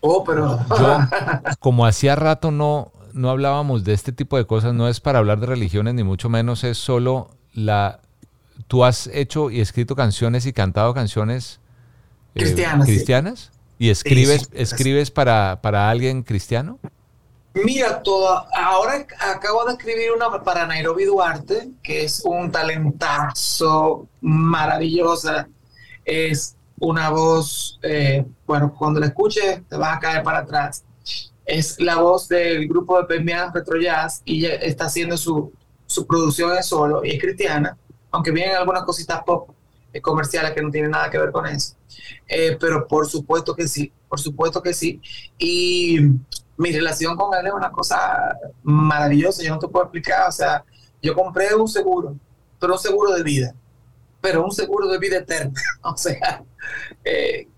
Oh, 0.00 0.22
pero. 0.22 0.60
Yo, 0.78 0.98
como 1.58 1.86
hacía 1.86 2.14
rato 2.14 2.52
no, 2.52 2.92
no 3.12 3.30
hablábamos 3.30 3.82
de 3.82 3.94
este 3.94 4.12
tipo 4.12 4.36
de 4.36 4.46
cosas, 4.46 4.74
no 4.74 4.88
es 4.88 5.00
para 5.00 5.18
hablar 5.18 5.40
de 5.40 5.46
religiones, 5.46 5.94
ni 5.94 6.04
mucho 6.04 6.28
menos, 6.28 6.62
es 6.62 6.78
solo 6.78 7.30
la. 7.52 8.00
Tú 8.68 8.84
has 8.84 9.08
hecho 9.08 9.50
y 9.50 9.60
escrito 9.60 9.96
canciones 9.96 10.46
y 10.46 10.52
cantado 10.52 10.94
canciones 10.94 11.60
eh, 12.34 12.40
cristianas. 12.40 12.86
cristianas 12.86 13.52
¿Y 13.78 13.90
escribes, 13.90 14.48
escribes 14.52 15.10
para, 15.10 15.60
para 15.60 15.90
alguien 15.90 16.22
cristiano? 16.22 16.78
Mira, 17.54 18.02
toda, 18.02 18.46
ahora 18.54 19.06
acabo 19.18 19.64
de 19.64 19.72
escribir 19.72 20.12
una 20.12 20.42
para 20.42 20.66
Nairobi 20.66 21.04
Duarte, 21.04 21.70
que 21.82 22.04
es 22.04 22.22
un 22.24 22.50
talentazo 22.50 24.08
maravillosa. 24.20 25.48
Es 26.04 26.56
una 26.78 27.08
voz, 27.10 27.78
eh, 27.82 28.24
bueno, 28.46 28.74
cuando 28.78 29.00
la 29.00 29.06
escuches 29.06 29.62
te 29.68 29.76
vas 29.76 29.96
a 29.96 30.00
caer 30.00 30.22
para 30.22 30.38
atrás. 30.40 30.84
Es 31.46 31.80
la 31.80 31.96
voz 31.96 32.28
del 32.28 32.68
grupo 32.68 32.98
de 32.98 33.06
Pemian 33.06 33.52
Retro 33.54 33.80
Jazz 33.80 34.20
y 34.24 34.44
ella 34.44 34.56
está 34.56 34.86
haciendo 34.86 35.16
su, 35.16 35.52
su 35.86 36.06
producción 36.06 36.54
en 36.56 36.62
solo 36.62 37.04
y 37.04 37.12
es 37.12 37.20
cristiana, 37.20 37.78
aunque 38.10 38.32
vienen 38.32 38.56
algunas 38.56 38.82
cositas 38.82 39.22
pop 39.24 39.55
comerciales 40.00 40.52
que 40.52 40.62
no 40.62 40.70
tienen 40.70 40.90
nada 40.90 41.10
que 41.10 41.18
ver 41.18 41.32
con 41.32 41.46
eso. 41.46 41.74
Eh, 42.28 42.56
pero 42.60 42.86
por 42.86 43.06
supuesto 43.06 43.54
que 43.54 43.68
sí, 43.68 43.92
por 44.08 44.20
supuesto 44.20 44.62
que 44.62 44.72
sí. 44.72 45.00
Y 45.38 45.98
mi 46.56 46.72
relación 46.72 47.16
con 47.16 47.34
él 47.34 47.46
es 47.46 47.52
una 47.52 47.70
cosa 47.70 48.36
maravillosa, 48.62 49.42
yo 49.42 49.54
no 49.54 49.58
te 49.58 49.68
puedo 49.68 49.84
explicar, 49.84 50.28
o 50.28 50.32
sea, 50.32 50.64
yo 51.02 51.14
compré 51.14 51.54
un 51.54 51.68
seguro, 51.68 52.16
pero 52.58 52.74
un 52.74 52.78
seguro 52.78 53.12
de 53.12 53.22
vida, 53.22 53.54
pero 54.20 54.44
un 54.44 54.52
seguro 54.52 54.88
de 54.88 54.98
vida 54.98 55.18
eterna, 55.18 55.60
o 55.82 55.96
sea, 55.96 56.42
eh, 57.04 57.48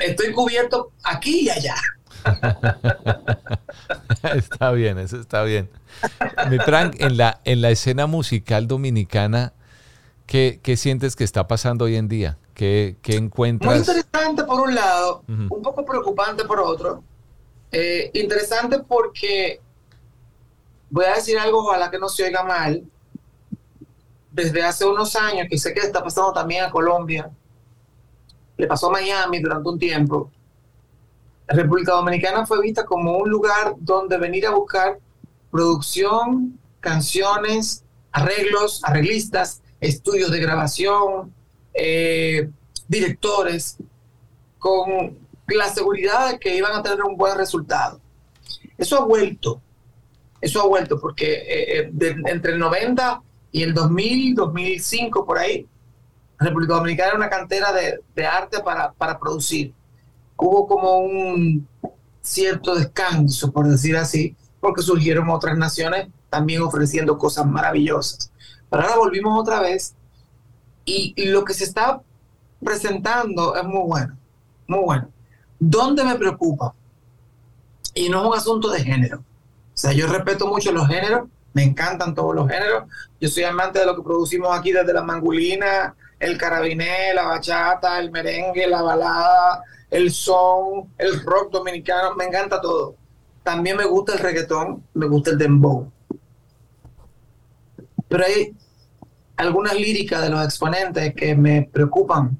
estoy 0.00 0.32
cubierto 0.32 0.92
aquí 1.04 1.46
y 1.46 1.50
allá. 1.50 1.76
está 4.34 4.72
bien, 4.72 4.98
eso 4.98 5.18
está 5.18 5.42
bien. 5.42 5.70
Mi 6.50 6.58
Frank, 6.58 6.96
en 6.98 7.16
la, 7.16 7.40
en 7.44 7.62
la 7.62 7.70
escena 7.70 8.06
musical 8.06 8.66
dominicana, 8.66 9.54
¿qué, 10.30 10.60
¿qué, 10.62 10.76
sientes 10.76 11.16
que 11.16 11.24
está 11.24 11.48
pasando 11.48 11.86
hoy 11.86 11.96
en 11.96 12.06
día? 12.06 12.38
¿Qué, 12.54 12.96
qué 13.02 13.16
encuentras? 13.16 13.68
Muy 13.68 13.80
interesante 13.80 14.44
por 14.44 14.60
un 14.60 14.74
lado, 14.76 15.24
un 15.26 15.60
poco 15.60 15.84
preocupante 15.84 16.44
por 16.44 16.60
otro. 16.60 17.02
Eh, 17.72 18.12
interesante 18.14 18.78
porque 18.78 19.60
voy 20.88 21.04
a 21.06 21.16
decir 21.16 21.36
algo, 21.36 21.58
ojalá 21.58 21.90
que 21.90 21.98
no 21.98 22.08
se 22.08 22.22
oiga 22.24 22.44
mal. 22.44 22.84
Desde 24.30 24.62
hace 24.62 24.84
unos 24.84 25.16
años, 25.16 25.48
que 25.50 25.58
sé 25.58 25.74
que 25.74 25.80
está 25.80 26.02
pasando 26.04 26.32
también 26.32 26.62
a 26.62 26.70
Colombia, 26.70 27.28
le 28.56 28.66
pasó 28.68 28.86
a 28.86 28.92
Miami 28.92 29.40
durante 29.40 29.68
un 29.68 29.78
tiempo. 29.80 30.30
La 31.48 31.56
República 31.56 31.92
Dominicana 31.92 32.46
fue 32.46 32.62
vista 32.62 32.84
como 32.84 33.18
un 33.18 33.28
lugar 33.28 33.74
donde 33.78 34.16
venir 34.16 34.46
a 34.46 34.50
buscar 34.50 35.00
producción, 35.50 36.56
canciones, 36.78 37.82
arreglos, 38.12 38.80
arreglistas, 38.84 39.60
estudios 39.80 40.30
de 40.30 40.40
grabación, 40.40 41.32
eh, 41.74 42.48
directores, 42.88 43.76
con 44.58 45.18
la 45.48 45.68
seguridad 45.68 46.30
de 46.30 46.38
que 46.38 46.56
iban 46.56 46.72
a 46.72 46.82
tener 46.82 47.02
un 47.02 47.16
buen 47.16 47.36
resultado. 47.36 48.00
Eso 48.76 48.98
ha 48.98 49.04
vuelto, 49.04 49.60
eso 50.40 50.60
ha 50.62 50.66
vuelto, 50.66 51.00
porque 51.00 51.32
eh, 51.32 51.80
eh, 51.80 52.16
entre 52.26 52.52
el 52.52 52.58
90 52.58 53.22
y 53.52 53.62
el 53.62 53.74
2000, 53.74 54.34
2005, 54.34 55.26
por 55.26 55.38
ahí, 55.38 55.66
República 56.38 56.74
Dominicana 56.74 57.08
era 57.08 57.16
una 57.16 57.30
cantera 57.30 57.72
de, 57.72 58.00
de 58.14 58.26
arte 58.26 58.60
para, 58.60 58.92
para 58.92 59.18
producir. 59.18 59.72
Hubo 60.36 60.66
como 60.66 60.98
un 60.98 61.66
cierto 62.22 62.74
descanso, 62.74 63.52
por 63.52 63.66
decir 63.68 63.96
así, 63.96 64.36
porque 64.60 64.82
surgieron 64.82 65.28
otras 65.30 65.56
naciones 65.56 66.08
también 66.30 66.62
ofreciendo 66.62 67.18
cosas 67.18 67.46
maravillosas. 67.46 68.29
Pero 68.70 68.82
ahora 68.82 68.96
volvimos 68.96 69.38
otra 69.38 69.60
vez 69.60 69.94
y 70.84 71.26
lo 71.26 71.44
que 71.44 71.54
se 71.54 71.64
está 71.64 72.00
presentando 72.64 73.54
es 73.56 73.64
muy 73.64 73.82
bueno, 73.86 74.16
muy 74.66 74.80
bueno. 74.80 75.08
¿Dónde 75.58 76.04
me 76.04 76.14
preocupa? 76.16 76.74
Y 77.94 78.08
no 78.08 78.20
es 78.20 78.28
un 78.28 78.34
asunto 78.34 78.70
de 78.70 78.80
género. 78.80 79.18
O 79.18 79.76
sea, 79.80 79.92
yo 79.92 80.06
respeto 80.06 80.46
mucho 80.46 80.72
los 80.72 80.86
géneros, 80.88 81.28
me 81.52 81.64
encantan 81.64 82.14
todos 82.14 82.34
los 82.34 82.48
géneros. 82.48 82.84
Yo 83.20 83.28
soy 83.28 83.44
amante 83.44 83.78
de 83.78 83.86
lo 83.86 83.96
que 83.96 84.02
producimos 84.02 84.56
aquí 84.56 84.72
desde 84.72 84.92
la 84.92 85.02
mangulina, 85.02 85.94
el 86.18 86.36
carabiné, 86.38 87.14
la 87.14 87.24
bachata, 87.24 87.98
el 87.98 88.10
merengue, 88.10 88.66
la 88.66 88.82
balada, 88.82 89.62
el 89.90 90.10
son, 90.12 90.92
el 90.98 91.22
rock 91.24 91.50
dominicano, 91.50 92.14
me 92.14 92.26
encanta 92.26 92.60
todo. 92.60 92.94
También 93.42 93.76
me 93.76 93.84
gusta 93.84 94.12
el 94.12 94.18
reggaetón, 94.18 94.84
me 94.94 95.06
gusta 95.06 95.30
el 95.30 95.38
dembow. 95.38 95.90
Pero 98.10 98.24
hay 98.26 98.52
algunas 99.36 99.74
líricas 99.74 100.20
de 100.20 100.30
los 100.30 100.44
exponentes 100.44 101.14
que 101.14 101.36
me 101.36 101.62
preocupan 101.62 102.36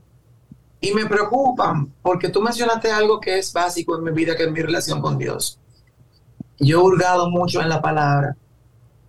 y 0.80 0.92
me 0.92 1.06
preocupan 1.06 1.94
porque 2.02 2.28
tú 2.28 2.42
mencionaste 2.42 2.90
algo 2.90 3.20
que 3.20 3.38
es 3.38 3.52
básico 3.52 3.96
en 3.96 4.02
mi 4.02 4.10
vida, 4.10 4.36
que 4.36 4.44
es 4.44 4.50
mi 4.50 4.60
relación 4.60 5.00
con 5.00 5.16
Dios. 5.16 5.60
Yo 6.58 6.80
he 6.80 6.82
hurgado 6.82 7.30
mucho 7.30 7.62
en 7.62 7.68
la 7.68 7.80
palabra 7.80 8.36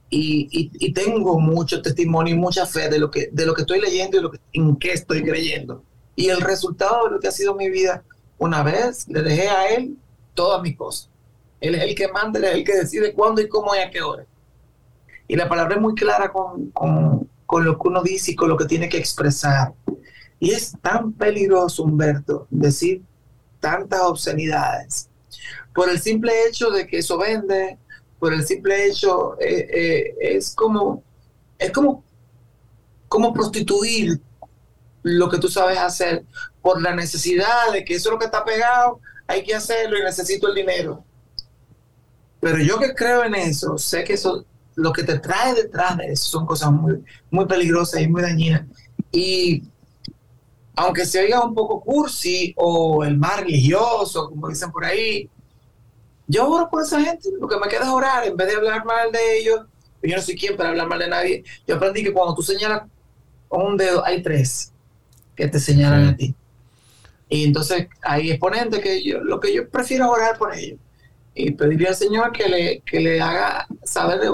y, 0.09 0.47
y, 0.51 0.93
tengo 0.93 1.39
mucho 1.39 1.82
testimonio 1.82 2.36
y 2.36 2.38
mucha 2.38 2.66
fe 2.68 2.89
de 2.89 2.99
lo 2.99 3.09
que, 3.09 3.30
de 3.32 3.45
lo 3.45 3.55
que 3.55 3.62
estoy 3.62 3.82
leyendo 3.82 4.32
y 4.51 4.59
en 4.59 4.76
qué 4.76 4.91
estoy 4.91 5.24
creyendo. 5.24 5.84
Y 6.16 6.28
el 6.28 6.41
resultado 6.41 7.05
de 7.05 7.16
lo 7.16 7.20
que 7.20 7.30
ha 7.30 7.32
sido 7.32 7.55
mi 7.55 7.70
vida, 7.70 8.03
una 8.38 8.62
vez 8.62 9.07
le 9.07 9.24
dejé 9.24 9.49
a 9.49 9.70
Él 9.70 9.97
todas 10.36 10.62
mis 10.62 10.78
cosas. 10.78 11.09
Él 11.59 11.74
es 11.74 11.84
el 11.84 11.95
que 11.95 12.07
manda, 12.09 12.38
él 12.39 12.45
es 12.45 12.53
el 12.55 12.64
que 12.64 12.76
decide 12.76 13.14
cuándo 13.14 13.41
y 13.41 13.47
cómo 13.47 13.74
y 13.76 13.80
a 13.80 13.89
qué 13.89 14.01
hora. 14.01 14.26
Y 15.32 15.38
la 15.38 15.47
palabra 15.47 15.75
es 15.75 15.82
muy 15.82 15.95
clara 15.95 16.29
con, 16.29 16.71
con, 16.71 17.29
con 17.45 17.63
lo 17.63 17.79
que 17.79 17.88
uno 17.88 18.03
dice 18.03 18.32
y 18.32 18.36
con 18.36 18.49
lo 18.49 18.57
que 18.57 18.65
tiene 18.65 18.89
que 18.89 18.97
expresar. 18.97 19.73
Y 20.41 20.51
es 20.51 20.73
tan 20.82 21.13
peligroso, 21.13 21.84
Humberto, 21.84 22.47
decir 22.49 23.01
tantas 23.61 24.01
obscenidades 24.01 25.07
por 25.73 25.89
el 25.89 26.01
simple 26.01 26.34
hecho 26.45 26.69
de 26.69 26.86
que 26.86 26.97
eso 26.97 27.17
vende, 27.17 27.77
por 28.19 28.34
el 28.34 28.45
simple 28.45 28.88
hecho, 28.88 29.39
eh, 29.39 29.69
eh, 29.73 30.15
es 30.19 30.53
como, 30.53 31.01
es 31.57 31.71
como, 31.71 32.03
como 33.07 33.34
prostituir 33.34 34.19
lo 35.03 35.29
que 35.29 35.38
tú 35.38 35.47
sabes 35.47 35.77
hacer 35.79 36.25
por 36.61 36.82
la 36.82 36.93
necesidad 36.93 37.71
de 37.71 37.86
que 37.86 37.95
eso 37.95 38.09
es 38.09 38.13
lo 38.15 38.19
que 38.19 38.25
está 38.25 38.43
pegado, 38.43 38.99
hay 39.27 39.45
que 39.45 39.55
hacerlo 39.55 39.97
y 39.97 40.03
necesito 40.03 40.49
el 40.49 40.55
dinero. 40.55 41.05
Pero 42.41 42.57
yo 42.59 42.77
que 42.79 42.93
creo 42.93 43.23
en 43.23 43.36
eso, 43.36 43.77
sé 43.77 44.03
que 44.03 44.13
eso, 44.15 44.45
lo 44.82 44.91
que 44.91 45.03
te 45.03 45.19
trae 45.19 45.53
detrás 45.53 45.97
de 45.97 46.11
eso 46.11 46.25
son 46.25 46.45
cosas 46.45 46.71
muy, 46.71 47.03
muy 47.29 47.45
peligrosas 47.45 48.01
y 48.01 48.07
muy 48.07 48.21
dañinas. 48.21 48.65
Y 49.11 49.63
aunque 50.75 51.05
se 51.05 51.19
oiga 51.19 51.43
un 51.43 51.53
poco 51.53 51.82
cursi 51.82 52.53
o 52.57 53.03
el 53.03 53.17
más 53.17 53.41
religioso, 53.41 54.29
como 54.29 54.49
dicen 54.49 54.71
por 54.71 54.86
ahí, 54.86 55.29
yo 56.27 56.49
oro 56.49 56.69
por 56.69 56.84
esa 56.84 57.01
gente, 57.01 57.29
lo 57.39 57.47
que 57.47 57.57
me 57.57 57.67
queda 57.67 57.84
es 57.84 57.89
orar, 57.89 58.25
en 58.25 58.36
vez 58.38 58.47
de 58.47 58.55
hablar 58.55 58.86
mal 58.86 59.11
de 59.11 59.39
ellos, 59.39 59.61
yo 60.01 60.15
no 60.15 60.21
soy 60.21 60.36
quien 60.36 60.57
para 60.57 60.69
hablar 60.69 60.88
mal 60.88 60.99
de 60.99 61.09
nadie, 61.09 61.43
yo 61.67 61.75
aprendí 61.75 62.03
que 62.03 62.13
cuando 62.13 62.34
tú 62.34 62.41
señalas 62.41 62.84
con 63.47 63.65
un 63.65 63.77
dedo, 63.77 64.03
hay 64.05 64.23
tres 64.23 64.71
que 65.36 65.47
te 65.47 65.59
señalan 65.59 66.07
a 66.07 66.15
ti. 66.15 66.34
Y 67.29 67.45
entonces 67.45 67.88
hay 68.01 68.32
exponentes 68.32 68.79
que 68.79 69.03
yo, 69.03 69.19
lo 69.19 69.39
que 69.39 69.53
yo 69.53 69.69
prefiero 69.69 70.05
es 70.05 70.11
orar 70.11 70.38
por 70.38 70.55
ellos 70.55 70.79
y 71.34 71.51
pedirle 71.51 71.88
al 71.88 71.95
Señor 71.95 72.32
que 72.32 72.47
le, 72.47 72.79
que 72.82 72.99
le 72.99 73.21
haga 73.21 73.67
saber 73.84 74.19
de, 74.19 74.29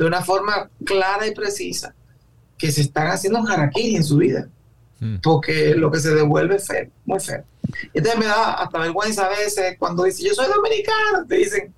de 0.00 0.06
una 0.06 0.22
forma 0.22 0.70
clara 0.82 1.26
y 1.26 1.34
precisa 1.34 1.94
que 2.56 2.72
se 2.72 2.80
están 2.80 3.08
haciendo 3.08 3.46
harakiri 3.46 3.96
en 3.96 4.04
su 4.04 4.16
vida. 4.16 4.48
Porque 5.22 5.74
lo 5.74 5.90
que 5.90 5.98
se 5.98 6.14
devuelve 6.14 6.56
es 6.56 6.66
feo, 6.66 6.88
muy 7.04 7.20
feo. 7.20 7.44
Entonces 7.92 8.18
me 8.18 8.26
da 8.26 8.54
hasta 8.54 8.78
vergüenza 8.78 9.26
a 9.26 9.28
veces 9.28 9.76
cuando 9.78 10.04
dice 10.04 10.24
yo 10.24 10.34
soy 10.34 10.46
dominicano, 10.48 11.26
te 11.26 11.36
dicen 11.36 11.74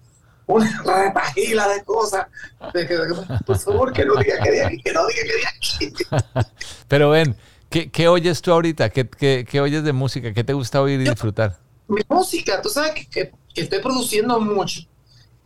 una 0.47 0.83
retajila 0.85 1.68
de 1.68 1.83
cosas. 1.83 2.27
De 2.73 2.87
que, 2.87 2.97
por 3.45 3.59
favor, 3.59 3.93
que 3.93 4.05
no 4.05 4.14
diga 4.16 4.41
que 4.41 4.51
de 4.53 4.64
aquí, 4.64 4.83
que 4.83 4.93
no 4.93 5.07
diga 5.07 5.23
que 5.23 5.35
de 5.35 5.47
aquí. 5.47 6.49
Pero 6.89 7.11
ven, 7.11 7.37
¿qué, 7.70 7.91
¿qué, 7.91 8.07
oyes 8.07 8.41
tú 8.41 8.53
ahorita? 8.53 8.91
¿Qué, 8.91 9.09
¿Qué, 9.09 9.45
qué, 9.49 9.61
oyes 9.61 9.83
de 9.83 9.93
música? 9.93 10.33
¿Qué 10.33 10.45
te 10.45 10.53
gusta 10.53 10.81
oír 10.81 11.01
y 11.01 11.05
disfrutar? 11.05 11.59
Mi 11.89 12.03
música, 12.09 12.62
tú 12.62 12.68
sabes 12.68 12.93
que, 12.93 13.33
que, 13.55 13.61
estoy 13.61 13.81
produciendo 13.81 14.41
mucho 14.41 14.83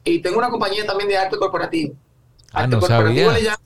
y 0.05 0.21
tengo 0.21 0.39
una 0.39 0.51
compañía 0.51 0.87
también 0.87 1.09
de 1.09 1.17
arte 1.17 1.37
corporativo. 1.37 1.95
Ah, 2.57 2.63
arte 2.63 2.75
no 2.77 2.81
corporativo 2.81 3.31
sabía. 3.31 3.33
le 3.33 3.43
llamo, 3.43 3.63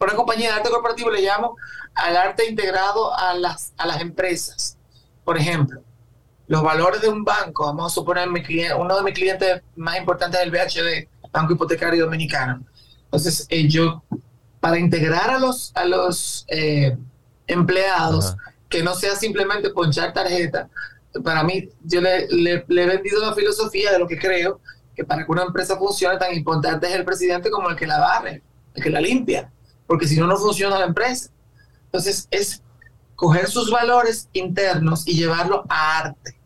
una 0.00 0.14
compañía 0.14 0.48
de 0.50 0.56
arte 0.56 0.70
corporativo 0.70 1.10
le 1.10 1.22
llamo 1.22 1.56
al 1.94 2.16
arte 2.16 2.46
integrado 2.46 3.16
a 3.16 3.34
las, 3.34 3.72
a 3.78 3.86
las 3.86 4.00
empresas. 4.02 4.76
Por 5.24 5.38
ejemplo, 5.38 5.82
los 6.46 6.62
valores 6.62 7.00
de 7.00 7.08
un 7.08 7.24
banco, 7.24 7.64
vamos 7.64 7.90
a 7.90 7.94
suponer 7.94 8.28
mi 8.28 8.42
cliente, 8.42 8.74
uno 8.74 8.96
de 8.96 9.02
mis 9.02 9.14
clientes 9.14 9.62
más 9.76 9.96
importantes 9.98 10.40
es 10.40 10.46
el 10.46 10.52
BHD, 10.52 11.08
Banco 11.32 11.54
Hipotecario 11.54 12.04
Dominicano. 12.04 12.64
Entonces, 13.04 13.46
eh, 13.48 13.66
yo, 13.66 14.02
para 14.60 14.78
integrar 14.78 15.30
a 15.30 15.38
los, 15.38 15.72
a 15.74 15.86
los 15.86 16.44
eh, 16.48 16.96
empleados, 17.46 18.26
Ajá. 18.26 18.52
que 18.68 18.82
no 18.82 18.94
sea 18.94 19.16
simplemente 19.16 19.70
ponchar 19.70 20.12
tarjeta, 20.12 20.68
para 21.24 21.42
mí, 21.44 21.70
yo 21.82 22.02
le, 22.02 22.28
le, 22.28 22.64
le, 22.68 22.82
he 22.82 22.86
vendido 22.86 23.20
la 23.22 23.32
filosofía 23.34 23.90
de 23.92 23.98
lo 23.98 24.06
que 24.06 24.18
creo, 24.18 24.60
que 24.96 25.04
para 25.04 25.24
que 25.24 25.30
una 25.30 25.42
empresa 25.42 25.76
funcione, 25.76 26.18
tan 26.18 26.34
importante 26.34 26.86
es 26.86 26.94
el 26.94 27.04
presidente 27.04 27.50
como 27.50 27.68
el 27.68 27.76
que 27.76 27.86
la 27.86 28.00
barre, 28.00 28.42
el 28.74 28.82
que 28.82 28.90
la 28.90 29.00
limpia, 29.00 29.52
porque 29.86 30.08
si 30.08 30.18
no, 30.18 30.26
no 30.26 30.38
funciona 30.38 30.78
la 30.78 30.86
empresa. 30.86 31.30
Entonces, 31.84 32.26
es 32.30 32.62
coger 33.14 33.46
sus 33.46 33.70
valores 33.70 34.28
internos 34.32 35.06
y 35.06 35.14
llevarlo 35.14 35.64
a 35.68 35.98
arte. 35.98 36.38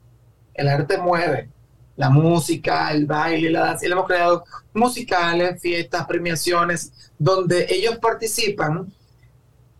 El 0.52 0.68
arte 0.68 0.98
mueve. 0.98 1.48
La 1.96 2.10
música, 2.10 2.90
el 2.92 3.06
baile, 3.06 3.50
la 3.50 3.60
danza. 3.60 3.84
Y 3.84 3.88
le 3.88 3.94
hemos 3.94 4.06
creado 4.06 4.44
musicales, 4.74 5.60
fiestas, 5.60 6.06
premiaciones, 6.06 6.92
donde 7.18 7.66
ellos 7.68 7.98
participan. 7.98 8.92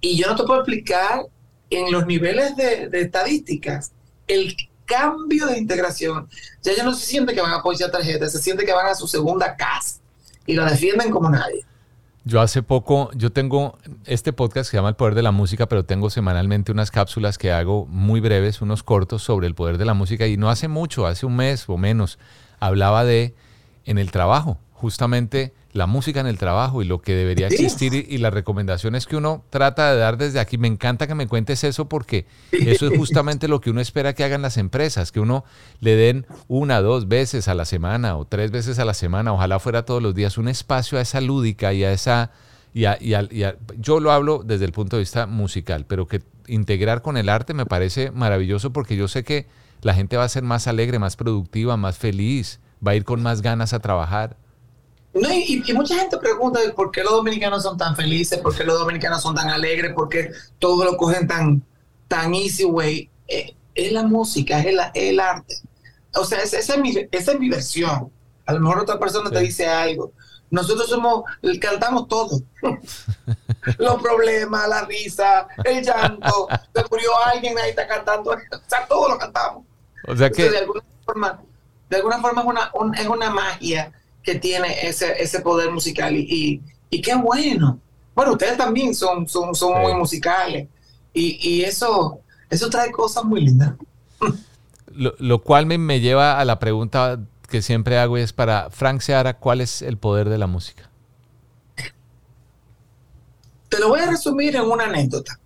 Y 0.01 0.17
yo 0.17 0.29
no 0.29 0.37
te 0.37 0.45
puedo 0.45 0.61
explicar 0.61 1.23
en 1.71 1.91
los 1.91 2.07
niveles 2.07 2.57
de, 2.57 2.89
de 2.89 3.01
estadísticas 3.01 3.93
el 4.27 4.55
cambio 4.91 5.47
de 5.47 5.59
integración. 5.59 6.29
Ya 6.63 6.73
ellos 6.73 6.85
no 6.85 6.95
se 6.95 7.07
sienten 7.07 7.35
que 7.35 7.41
van 7.41 7.53
a 7.53 7.57
apoyar 7.57 7.91
tarjetas, 7.91 8.33
se 8.33 8.39
sienten 8.39 8.67
que 8.67 8.73
van 8.73 8.87
a 8.87 8.95
su 8.95 9.07
segunda 9.07 9.57
casa 9.57 10.01
y 10.47 10.55
la 10.55 10.69
defienden 10.69 11.11
como 11.11 11.31
nadie. 11.31 11.65
Yo 12.25 12.41
hace 12.41 12.63
poco, 12.63 13.11
yo 13.15 13.33
tengo 13.33 13.79
este 14.05 14.33
podcast 14.33 14.69
que 14.69 14.73
se 14.73 14.77
llama 14.77 14.91
El 14.91 14.97
Poder 14.97 15.15
de 15.15 15.23
la 15.23 15.31
Música, 15.31 15.67
pero 15.67 15.85
tengo 15.85 16.11
semanalmente 16.11 16.71
unas 16.71 16.91
cápsulas 16.91 17.39
que 17.39 17.51
hago 17.51 17.87
muy 17.87 18.21
breves, 18.21 18.61
unos 18.61 18.83
cortos 18.83 19.23
sobre 19.23 19.47
el 19.47 19.55
poder 19.55 19.79
de 19.79 19.87
la 19.87 19.95
música 19.95 20.27
y 20.27 20.37
no 20.37 20.51
hace 20.51 20.69
mucho, 20.69 21.07
hace 21.07 21.25
un 21.25 21.37
mes 21.37 21.65
o 21.69 21.79
menos, 21.79 22.19
hablaba 22.59 23.05
de 23.05 23.35
en 23.87 23.97
el 23.97 24.11
trabajo, 24.11 24.59
justamente 24.73 25.55
la 25.73 25.87
música 25.87 26.21
en 26.21 26.27
el 26.27 26.37
trabajo 26.39 26.83
y 26.83 26.85
lo 26.85 27.01
que 27.01 27.15
debería 27.15 27.47
existir 27.47 27.95
y, 27.95 28.07
y 28.09 28.19
las 28.19 28.35
recomendaciones 28.35 29.07
que 29.07 29.17
uno 29.17 29.45
trata 29.51 29.93
de 29.93 29.99
dar 29.99 30.17
desde 30.17 30.41
aquí. 30.41 30.59
Me 30.59 30.69
encanta 30.69 31.07
que 31.07 31.15
me 31.15 31.29
cuentes 31.29 31.63
eso 31.65 31.89
porque 31.89 32.27
eso 32.51 32.89
es 32.89 32.99
justamente 32.99 33.47
lo 33.47 33.61
que 33.61 33.71
uno 33.71 33.81
espera 33.81 34.15
que 34.15 34.25
hagan 34.25 34.43
las 34.43 34.57
empresas, 34.57 35.13
que 35.13 35.21
uno 35.21 35.45
le 35.79 35.95
den 35.95 36.27
una, 36.49 36.81
dos 36.81 37.09
veces 37.09 37.47
a 37.49 37.55
la 37.55 37.65
semana 37.65 38.17
o 38.17 38.25
tres 38.25 38.51
veces 38.51 38.79
a 38.79 38.85
la 38.85 38.95
semana, 38.95 39.33
ojalá 39.33 39.61
fuera 39.61 39.85
todos 39.85 40.03
los 40.03 40.15
días, 40.15 40.39
un 40.39 40.49
espacio 40.49 40.99
a 40.99 41.03
esa 41.03 41.21
lúdica 41.21 41.73
y 41.73 41.85
a 41.85 41.93
esa... 41.93 42.31
Y 42.73 42.85
a, 42.85 42.97
y 43.01 43.15
a, 43.15 43.27
y 43.29 43.43
a, 43.43 43.57
yo 43.79 43.99
lo 43.99 44.13
hablo 44.13 44.43
desde 44.45 44.65
el 44.65 44.71
punto 44.71 44.95
de 44.95 45.01
vista 45.01 45.27
musical, 45.27 45.87
pero 45.89 46.07
que 46.07 46.23
integrar 46.47 47.03
con 47.03 47.17
el 47.17 47.29
arte 47.29 47.53
me 47.53 47.67
parece 47.67 48.13
maravilloso 48.13 48.73
porque 48.73 48.97
yo 48.97 49.09
sé 49.09 49.25
que 49.25 49.49
la 49.83 49.93
gente 49.93 50.17
va 50.17 50.23
a 50.23 50.29
ser 50.29 50.45
más 50.45 50.69
alegre, 50.69 51.01
más 51.01 51.17
productiva, 51.17 51.77
más 51.77 51.99
feliz, 51.99 52.61
va 52.87 52.93
a 52.93 52.95
ir 52.95 53.03
con 53.03 53.25
más 53.25 53.43
ganas 53.43 53.73
a 53.73 53.81
trabajar. 53.81 54.37
No, 55.13 55.29
y, 55.33 55.63
y, 55.67 55.73
mucha 55.73 55.97
gente 55.97 56.17
pregunta 56.19 56.61
por 56.77 56.93
qué 56.93 57.03
los 57.03 57.13
dominicanos 57.13 57.65
son 57.65 57.77
tan 57.77 57.97
felices, 57.97 58.39
por 58.39 58.57
qué 58.57 58.63
los 58.63 58.79
dominicanos 58.79 59.21
son 59.21 59.35
tan 59.35 59.49
alegres, 59.51 59.93
por 59.93 60.09
qué 60.09 60.31
todo 60.59 60.85
lo 60.85 60.97
cogen 60.97 61.27
tan, 61.27 61.63
tan 62.07 62.33
easy 62.35 62.65
way. 62.65 63.11
Eh, 63.27 63.55
es 63.75 63.93
la 63.93 64.05
música, 64.05 64.61
es 64.61 64.67
el, 64.67 64.79
el 64.95 65.21
arte. 65.21 65.57
O 66.15 66.25
sea, 66.25 66.39
esa, 66.41 66.59
esa, 66.59 66.75
es 66.75 66.81
mi, 66.81 66.95
esa 67.11 67.33
es 67.33 67.41
mi 67.41 67.49
versión. 67.49 68.13
A 68.47 68.53
lo 68.53 68.61
mejor 68.61 68.81
otra 68.81 68.99
persona 68.99 69.29
sí. 69.31 69.35
te 69.35 69.41
dice 69.41 69.67
algo. 69.67 70.13
Nosotros 70.51 70.89
somos, 70.89 71.25
cantamos 71.61 72.07
todo. 72.09 72.41
Los 73.79 74.03
problemas, 74.03 74.69
la 74.69 74.85
risa, 74.85 75.47
el 75.65 75.85
llanto. 75.85 76.49
Se 76.75 76.85
murió 76.91 77.11
alguien, 77.27 77.59
ahí 77.59 77.71
está 77.71 77.87
cantando. 77.87 78.31
O 78.31 78.37
sea, 78.67 78.87
todo 78.89 79.09
lo 79.09 79.19
cantamos. 79.19 79.65
O 80.07 80.17
sea 80.17 80.31
que... 80.31 80.47
Entonces, 80.47 80.53
de 80.53 80.59
alguna 80.59 80.83
forma, 81.05 81.43
de 81.89 81.97
alguna 81.97 82.21
forma 82.21 82.41
es 82.43 82.47
una, 82.47 82.71
un, 82.75 82.95
es 82.95 83.07
una 83.07 83.31
magia 83.31 83.93
que 84.23 84.35
tiene 84.37 84.87
ese, 84.87 85.23
ese 85.23 85.41
poder 85.41 85.71
musical 85.71 86.17
y, 86.17 86.27
y, 86.29 86.63
y, 86.91 87.01
qué 87.01 87.15
bueno. 87.15 87.81
Bueno, 88.15 88.33
ustedes 88.33 88.57
también 88.57 88.95
son, 88.95 89.29
son, 89.29 89.55
son 89.55 89.75
sí. 89.75 89.81
muy 89.83 89.95
musicales 89.95 90.69
y, 91.13 91.39
y, 91.49 91.63
eso, 91.63 92.21
eso 92.49 92.69
trae 92.69 92.91
cosas 92.91 93.25
muy 93.25 93.41
lindas. 93.43 93.75
Lo, 94.93 95.15
lo 95.19 95.41
cual 95.41 95.67
me, 95.67 95.79
me, 95.79 96.01
lleva 96.01 96.41
a 96.41 96.45
la 96.45 96.59
pregunta 96.59 97.21
que 97.49 97.63
siempre 97.63 97.97
hago 97.97 98.19
y 98.19 98.23
es 98.23 98.33
para 98.33 98.71
Frank 98.71 99.01
Seara, 99.01 99.39
¿cuál 99.39 99.61
es 99.61 99.83
el 99.83 99.97
poder 99.99 100.29
de 100.29 100.37
la 100.37 100.49
música? 100.49 100.91
Te 103.69 103.79
lo 103.79 103.89
voy 103.89 104.01
a 104.01 104.11
resumir 104.11 104.57
en 104.57 104.63
una 104.63 104.85
anécdota. 104.85 105.39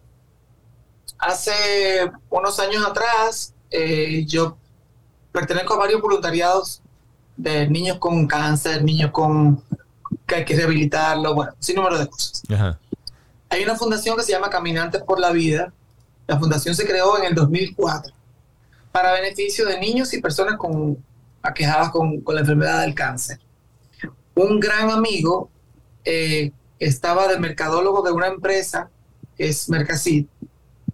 Hace 1.19 2.11
unos 2.31 2.59
años 2.59 2.87
atrás, 2.87 3.53
eh, 3.71 4.25
yo 4.27 4.57
pertenezco 5.31 5.75
a 5.75 5.79
varios 5.79 6.01
voluntariados 6.01 6.81
de 7.37 7.69
niños 7.69 7.99
con 7.99 8.27
cáncer, 8.27 8.83
niños 8.83 9.11
con 9.11 9.63
que 10.27 10.37
hay 10.37 10.45
que 10.45 10.57
rehabilitarlo, 10.57 11.35
bueno, 11.35 11.53
sin 11.59 11.77
número 11.77 11.99
de 11.99 12.07
cosas. 12.07 12.43
Ajá. 12.51 12.79
Hay 13.51 13.63
una 13.63 13.77
fundación 13.77 14.17
que 14.17 14.23
se 14.23 14.33
llama 14.33 14.51
Caminantes 14.51 15.03
por 15.03 15.21
la 15.21 15.31
Vida. 15.31 15.73
La 16.27 16.39
fundación 16.39 16.75
se 16.75 16.87
creó 16.87 17.19
en 17.19 17.25
el 17.25 17.35
2004 17.35 18.13
para 18.91 19.13
beneficio 19.13 19.67
de 19.67 19.79
niños 19.79 20.13
y 20.15 20.21
personas 20.21 20.57
con, 20.57 20.97
aquejadas 21.43 21.91
con, 21.91 22.21
con 22.21 22.35
la 22.35 22.41
enfermedad 22.41 22.81
del 22.83 22.95
cáncer. 22.95 23.39
Un 24.35 24.59
gran 24.59 24.91
amigo 24.91 25.51
eh, 26.05 26.53
estaba 26.79 27.29
de 27.29 27.39
mercadólogo 27.39 28.03
de 28.03 28.13
una 28.13 28.27
empresa 28.27 28.91
que 29.37 29.49
es 29.49 29.69
Mercasit 29.69 30.29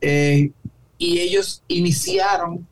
eh, 0.01 0.51
y 0.99 1.19
ellos 1.21 1.63
iniciaron 1.69 2.67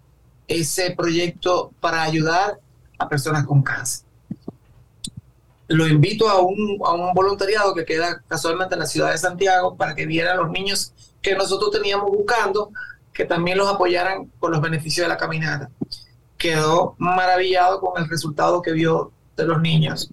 ese 0.47 0.93
proyecto 0.93 1.73
para 1.81 2.03
ayudar 2.03 2.59
a 2.99 3.09
personas 3.09 3.47
con 3.47 3.63
cáncer. 3.63 4.07
Lo 5.69 5.87
invito 5.87 6.29
a 6.29 6.41
un, 6.41 6.79
a 6.85 6.93
un, 6.93 7.13
voluntariado 7.15 7.75
que 7.75 7.85
queda 7.85 8.23
casualmente 8.27 8.75
en 8.75 8.81
la 8.81 8.87
ciudad 8.87 9.11
de 9.11 9.19
Santiago 9.19 9.77
para 9.77 9.95
que 9.95 10.07
viera 10.07 10.33
a 10.33 10.37
los 10.37 10.51
niños 10.51 10.93
que 11.21 11.35
nosotros 11.35 11.71
teníamos 11.71 12.11
buscando, 12.11 12.71
que 13.13 13.25
también 13.25 13.59
los 13.59 13.69
apoyaran 13.69 14.31
con 14.39 14.51
los 14.51 14.63
beneficios 14.63 15.05
de 15.05 15.09
la 15.09 15.19
caminata. 15.19 15.71
Quedó 16.39 16.95
maravillado 16.99 17.81
con 17.81 18.03
el 18.03 18.09
resultado 18.09 18.63
que 18.63 18.73
vio 18.73 19.13
de 19.37 19.45
los 19.45 19.61
niños. 19.61 20.11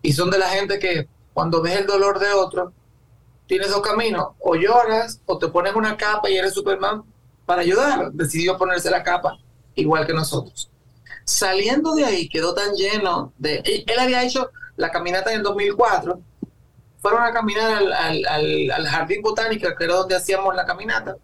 Y 0.00 0.12
son 0.12 0.30
de 0.30 0.38
la 0.38 0.48
gente 0.48 0.78
que 0.78 1.08
cuando 1.34 1.60
ves 1.60 1.78
el 1.78 1.86
dolor 1.86 2.18
de 2.18 2.32
otro, 2.32 2.72
tienes 3.46 3.70
dos 3.70 3.82
caminos, 3.82 4.28
o 4.38 4.54
lloras 4.54 5.20
o 5.26 5.36
te 5.38 5.48
pones 5.48 5.74
una 5.74 5.96
capa 5.96 6.30
y 6.30 6.36
eres 6.36 6.54
Superman 6.54 7.02
para 7.44 7.62
ayudar. 7.62 8.12
Decidió 8.12 8.56
ponerse 8.56 8.90
la 8.90 9.02
capa 9.02 9.38
igual 9.74 10.06
que 10.06 10.14
nosotros. 10.14 10.70
Saliendo 11.24 11.94
de 11.94 12.04
ahí 12.04 12.28
quedó 12.28 12.54
tan 12.54 12.74
lleno 12.74 13.32
de... 13.38 13.62
Él, 13.64 13.98
había 13.98 14.22
hecho 14.24 14.50
la 14.76 14.90
caminata 14.90 15.30
en 15.32 15.38
el 15.38 15.42
2004, 15.42 16.20
fueron 17.00 17.22
a 17.22 17.32
caminar 17.32 17.70
al, 17.72 17.92
al- 17.92 18.26
al- 18.26 18.70
al 18.70 18.86
Jardín 18.86 19.22
Botánico, 19.22 19.68
que 19.76 19.84
era 19.84 19.94
donde 19.94 20.16
hacíamos 20.16 20.54
la 20.54 20.64
caminata, 20.66 21.16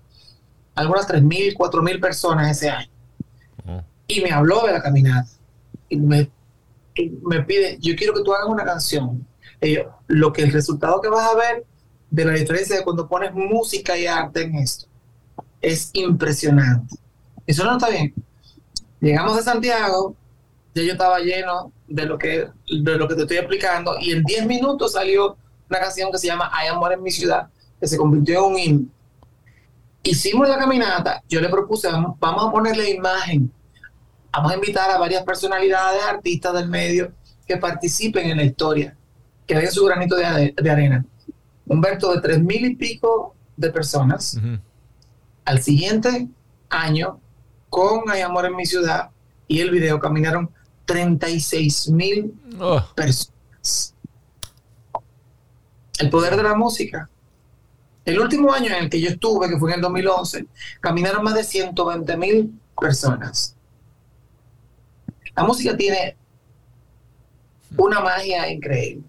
algunas 0.75 1.07
3.000, 1.09 1.55
4.000 1.57 2.01
personas 2.01 2.51
ese 2.51 2.71
año. 2.71 2.91
Y 4.07 4.21
me 4.23 4.31
habló 4.33 4.67
de 4.67 4.73
la 4.73 4.83
caminata. 4.83 5.29
Y 5.89 5.97
me, 5.97 6.31
y 6.95 7.11
me 7.23 7.43
pide, 7.45 7.77
yo 7.81 7.95
quiero 7.97 8.15
que 8.15 8.23
tú 8.23 8.33
hagas 8.35 8.49
una 8.49 8.65
canción. 8.65 9.27
Y 9.61 9.75
yo, 9.75 9.99
lo 10.07 10.33
que 10.33 10.43
el 10.43 10.53
resultado 10.53 11.01
que 11.01 11.09
vas 11.09 11.29
a 11.29 11.35
ver 11.37 11.65
de 12.11 12.25
la 12.25 12.33
diferencia 12.33 12.77
de 12.77 12.83
cuando 12.85 13.09
pones 13.09 13.33
música 13.33 13.97
y 13.97 14.07
arte 14.07 14.43
en 14.43 14.57
esto 14.57 14.87
es 15.61 15.91
impresionante. 15.93 16.97
Eso 17.47 17.65
no 17.65 17.73
está 17.73 17.89
bien. 17.91 18.15
Llegamos 19.01 19.37
de 19.37 19.43
Santiago, 19.43 20.15
ya 20.75 20.83
yo 20.83 20.93
estaba 20.93 21.19
lleno 21.21 21.73
de 21.89 22.07
lo 22.07 22.19
que, 22.19 22.49
de 22.69 22.97
lo 22.97 23.09
que 23.09 23.15
te 23.15 23.23
estoy 23.23 23.39
explicando, 23.39 23.97
y 24.01 24.13
en 24.13 24.23
10 24.23 24.47
minutos 24.47 24.93
salió 24.93 25.37
una 25.69 25.81
canción 25.81 26.13
que 26.13 26.19
se 26.19 26.27
llama 26.27 26.51
Hay 26.53 26.69
amor 26.69 26.93
en 26.93 27.03
mi 27.03 27.11
ciudad, 27.11 27.49
que 27.81 27.87
se 27.87 27.97
convirtió 27.97 28.39
en 28.39 28.53
un 28.53 28.59
himno. 28.59 28.89
Hicimos 30.03 30.49
la 30.49 30.59
caminata, 30.59 31.23
yo 31.29 31.41
le 31.41 31.49
propuse, 31.49 31.89
vamos, 31.89 32.17
vamos 32.19 32.49
a 32.49 32.51
ponerle 32.51 32.91
imagen, 32.91 33.53
vamos 34.33 34.53
a 34.53 34.55
invitar 34.55 34.91
a 34.91 34.99
varias 34.99 35.23
personalidades, 35.25 36.03
artistas 36.03 36.55
del 36.55 36.69
medio, 36.69 37.13
que 37.47 37.57
participen 37.57 38.31
en 38.31 38.37
la 38.37 38.45
historia, 38.45 38.97
que 39.47 39.55
den 39.57 39.71
su 39.71 39.85
granito 39.85 40.17
de, 40.17 40.55
de 40.57 40.71
arena. 40.71 41.05
Humberto, 41.67 42.13
de 42.15 42.21
tres 42.21 42.41
mil 42.41 42.65
y 42.65 42.77
pico 42.77 43.35
de 43.57 43.71
personas, 43.71 44.39
al 45.45 45.63
siguiente 45.63 46.29
año, 46.69 47.21
con 47.71 48.11
Hay 48.11 48.21
Amor 48.21 48.45
en 48.47 48.57
mi 48.57 48.67
ciudad 48.67 49.11
y 49.49 49.61
el 49.61 49.71
video, 49.71 49.99
caminaron 49.99 50.51
36 50.85 51.89
mil 51.91 52.35
Oh. 52.61 52.85
personas. 52.95 53.95
El 55.99 56.11
poder 56.11 56.37
de 56.37 56.43
la 56.43 56.55
música. 56.55 57.09
El 58.05 58.19
último 58.19 58.53
año 58.53 58.67
en 58.67 58.85
el 58.85 58.91
que 58.91 59.01
yo 59.01 59.09
estuve, 59.11 59.49
que 59.49 59.59
fue 59.59 59.71
en 59.71 59.77
el 59.77 59.81
2011, 59.83 60.47
caminaron 60.81 61.23
más 61.23 61.35
de 61.35 61.45
120 61.45 62.17
mil 62.17 62.59
personas. 62.79 63.55
La 65.37 65.45
música 65.45 65.77
tiene 65.77 66.17
una 67.77 68.01
magia 68.01 68.51
increíble. 68.51 69.05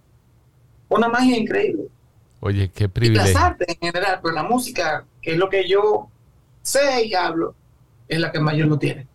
Una 0.89 1.07
magia 1.07 1.37
increíble. 1.37 1.85
Oye, 2.41 2.69
qué 2.71 2.83
Y 2.83 2.87
las 2.87 2.93
privilegio. 2.93 3.37
artes 3.39 3.67
en 3.69 3.75
general, 3.93 4.19
pero 4.21 4.35
la 4.35 4.43
música, 4.43 5.05
que 5.21 5.31
es 5.31 5.37
lo 5.37 5.49
que 5.49 5.67
yo 5.67 6.09
sé 6.61 7.05
y 7.05 7.13
hablo, 7.13 7.55
es 8.11 8.19
la 8.19 8.31
que 8.31 8.39
mayor 8.39 8.67
lo 8.67 8.77
tiene. 8.77 9.07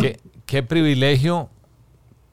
Qué, 0.00 0.18
qué 0.46 0.62
privilegio 0.62 1.50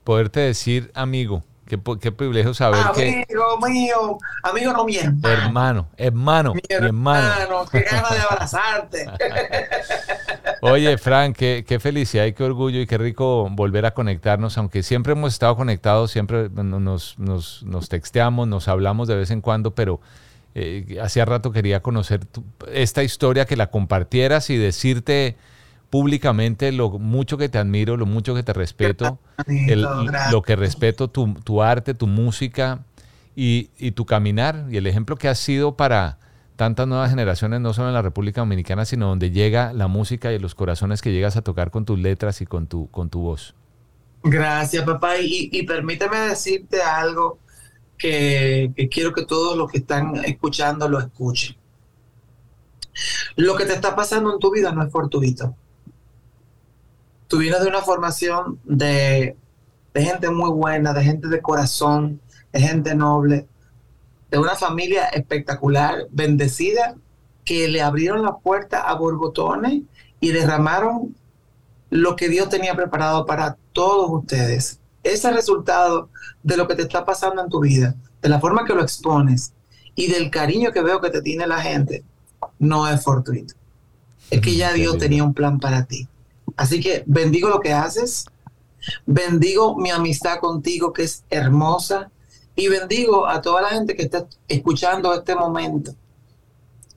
poderte 0.04 0.40
decir 0.40 0.92
amigo. 0.94 1.44
Qué, 1.68 1.78
qué 2.00 2.14
privilegio 2.14 2.54
saber 2.54 2.80
que 2.96 3.26
Amigo 3.28 3.58
mío, 3.68 4.18
amigo 4.44 4.72
no 4.72 4.86
mi 4.86 4.96
hermano. 4.96 5.28
hermano, 5.44 5.88
hermano, 5.98 6.54
mi 6.54 6.62
hermano. 6.70 7.28
Hermano, 7.42 7.66
qué 7.70 7.82
ganas 7.82 8.12
de 8.14 8.20
abrazarte. 8.22 9.06
Oye, 10.62 10.98
Frank, 10.98 11.36
qué, 11.36 11.66
qué 11.68 11.80
felicidad 11.80 12.26
y 12.26 12.34
qué 12.34 12.44
orgullo 12.44 12.80
y 12.80 12.88
qué 12.88 12.98
rico 12.98 13.50
volver 13.52 13.86
a 13.86 13.94
conectarnos, 13.94 14.58
aunque 14.58 14.82
siempre 14.82 15.12
hemos 15.14 15.34
estado 15.34 15.56
conectados, 15.58 16.12
siempre 16.12 16.48
no- 16.50 16.80
nos, 16.80 17.20
nos, 17.20 17.64
nos 17.64 17.90
texteamos, 17.90 18.48
nos 18.48 18.68
hablamos 18.70 19.08
de 19.10 19.16
vez 19.16 19.32
en 19.32 19.42
cuando, 19.42 19.72
pero 19.76 20.00
eh, 20.60 21.00
hacía 21.02 21.26
rato 21.26 21.52
quería 21.52 21.82
conocer 21.82 22.26
tu- 22.26 22.44
esta 22.74 23.04
historia, 23.04 23.46
que 23.46 23.56
la 23.56 23.70
compartieras 23.70 24.50
y 24.50 24.58
decirte 24.58 25.38
públicamente 25.90 26.72
lo 26.72 26.90
mucho 26.90 27.38
que 27.38 27.48
te 27.50 27.58
admiro, 27.58 27.96
lo 27.98 28.06
mucho 28.06 28.36
que 28.36 28.44
te 28.44 28.54
respeto, 28.54 29.20
el- 29.48 29.88
lo 30.32 30.42
que 30.42 30.56
respeto 30.56 31.10
tu, 31.10 31.34
tu 31.44 31.62
arte, 31.62 31.94
tu 31.94 32.08
música 32.08 32.84
y, 33.36 33.70
y 33.78 33.92
tu 33.92 34.06
caminar 34.06 34.66
y 34.70 34.78
el 34.78 34.88
ejemplo 34.88 35.16
que 35.16 35.28
has 35.30 35.40
sido 35.40 35.78
para 35.78 36.18
tantas 36.56 36.88
nuevas 36.88 37.12
generaciones, 37.12 37.62
no 37.62 37.72
solo 37.74 37.90
en 37.90 37.94
la 37.94 38.02
República 38.02 38.42
Dominicana, 38.42 38.84
sino 38.86 39.08
donde 39.08 39.30
llega 39.30 39.74
la 39.74 39.88
música 39.88 40.34
y 40.34 40.40
los 40.40 40.56
corazones 40.56 41.02
que 41.04 41.12
llegas 41.12 41.38
a 41.38 41.44
tocar 41.44 41.70
con 41.70 41.86
tus 41.86 42.00
letras 42.00 42.42
y 42.42 42.48
con 42.48 42.66
tu, 42.68 42.90
con 42.90 43.10
tu 43.10 43.22
voz. 43.22 43.54
Gracias, 44.24 44.84
papá. 44.84 45.20
Y, 45.20 45.50
y 45.52 45.64
permíteme 45.64 46.18
decirte 46.20 46.82
algo 46.82 47.40
que, 47.98 48.74
quiero 48.92 49.14
que 49.14 49.26
todos 49.26 49.58
los 49.58 49.72
que 49.72 49.80
están 49.80 50.16
escuchando 50.26 50.88
lo 50.88 51.00
escuchen. 51.00 51.56
Lo 53.36 53.56
que 53.56 53.66
te 53.66 53.74
está 53.74 53.96
pasando 53.96 54.34
en 54.34 54.40
tu 54.40 54.52
vida 54.52 54.72
no 54.72 54.84
es 54.84 54.92
fortuito. 54.92 55.56
Tú 57.28 57.40
vienes 57.40 57.62
de 57.62 57.68
una 57.68 57.82
formación 57.82 58.60
de, 58.64 59.36
de 59.94 60.02
gente 60.02 60.30
muy 60.30 60.50
buena, 60.50 60.94
de 60.94 61.04
gente 61.04 61.28
de 61.28 61.42
corazón, 61.42 62.22
de 62.54 62.62
gente 62.62 62.96
noble, 62.96 63.48
de 64.32 64.38
una 64.38 64.56
familia 64.56 65.08
espectacular, 65.08 66.08
bendecida, 66.12 66.96
que 67.44 67.68
le 67.68 67.82
abrieron 67.82 68.24
la 68.24 68.38
puerta 68.38 68.82
a 68.82 68.96
borbotones 68.96 69.84
y 70.20 70.32
derramaron 70.32 71.16
lo 71.90 72.16
que 72.16 72.30
Dios 72.30 72.50
tenía 72.50 72.76
preparado 72.76 73.26
para 73.26 73.58
todos 73.74 74.10
ustedes. 74.10 74.80
Ese 75.14 75.32
resultado 75.32 76.10
de 76.44 76.58
lo 76.58 76.68
que 76.68 76.76
te 76.76 76.84
está 76.84 77.06
pasando 77.06 77.42
en 77.42 77.50
tu 77.50 77.60
vida, 77.60 77.96
de 78.22 78.30
la 78.30 78.40
forma 78.40 78.66
que 78.66 78.74
lo 78.74 78.82
expones 78.82 79.54
y 79.96 80.08
del 80.08 80.30
cariño 80.30 80.72
que 80.72 80.82
veo 80.82 81.02
que 81.02 81.10
te 81.10 81.22
tiene 81.22 81.48
la 81.48 81.62
gente, 81.62 82.04
no 82.60 82.88
es 82.88 83.04
fortuito. 83.04 83.54
Es 84.30 84.42
que 84.42 84.56
ya 84.56 84.74
Dios 84.74 84.98
tenía 84.98 85.24
un 85.24 85.34
plan 85.34 85.60
para 85.60 85.86
ti. 85.86 86.08
Así 86.56 86.80
que 86.80 87.04
bendigo 87.06 87.50
lo 87.50 87.60
que 87.60 87.74
haces, 87.74 88.26
bendigo 89.06 89.76
mi 89.78 89.92
amistad 89.92 90.40
contigo 90.40 90.94
que 90.94 91.04
es 91.04 91.24
hermosa 91.30 92.10
y 92.56 92.68
bendigo 92.68 93.28
a 93.28 93.42
toda 93.42 93.62
la 93.62 93.70
gente 93.70 93.96
que 93.96 94.04
está 94.04 94.28
escuchando 94.48 95.14
este 95.14 95.36
momento 95.36 95.94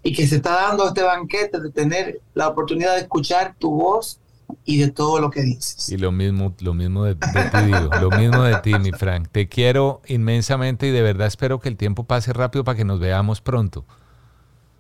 y 0.03 0.15
que 0.15 0.27
se 0.27 0.37
está 0.37 0.53
dando 0.53 0.89
este 0.89 1.03
banquete 1.03 1.61
de 1.61 1.71
tener 1.71 2.21
la 2.35 2.49
oportunidad 2.49 2.95
de 2.95 3.03
escuchar 3.03 3.55
tu 3.59 3.71
voz 3.71 4.20
y 4.65 4.79
de 4.79 4.91
todo 4.91 5.21
lo 5.21 5.31
que 5.31 5.43
dices. 5.43 5.89
Y 5.89 5.97
lo 5.97 6.13
mismo, 6.13 6.55
lo 6.61 6.75
mismo 6.75 7.05
de, 7.05 7.15
de 7.15 7.51
ti 7.51 7.59
digo, 7.67 7.91
lo 8.01 8.11
mismo 8.11 8.43
de 8.43 8.57
ti, 8.61 8.75
mi 8.79 8.93
Frank. 8.93 9.29
Te 9.31 9.49
quiero 9.49 10.01
inmensamente 10.07 10.87
y 10.87 10.91
de 10.91 11.03
verdad 11.03 11.27
espero 11.27 11.61
que 11.61 11.69
el 11.69 11.77
tiempo 11.77 12.05
pase 12.05 12.33
rápido 12.33 12.65
para 12.65 12.77
que 12.77 12.85
nos 12.85 13.01
veamos 13.01 13.41
pronto. 13.41 13.85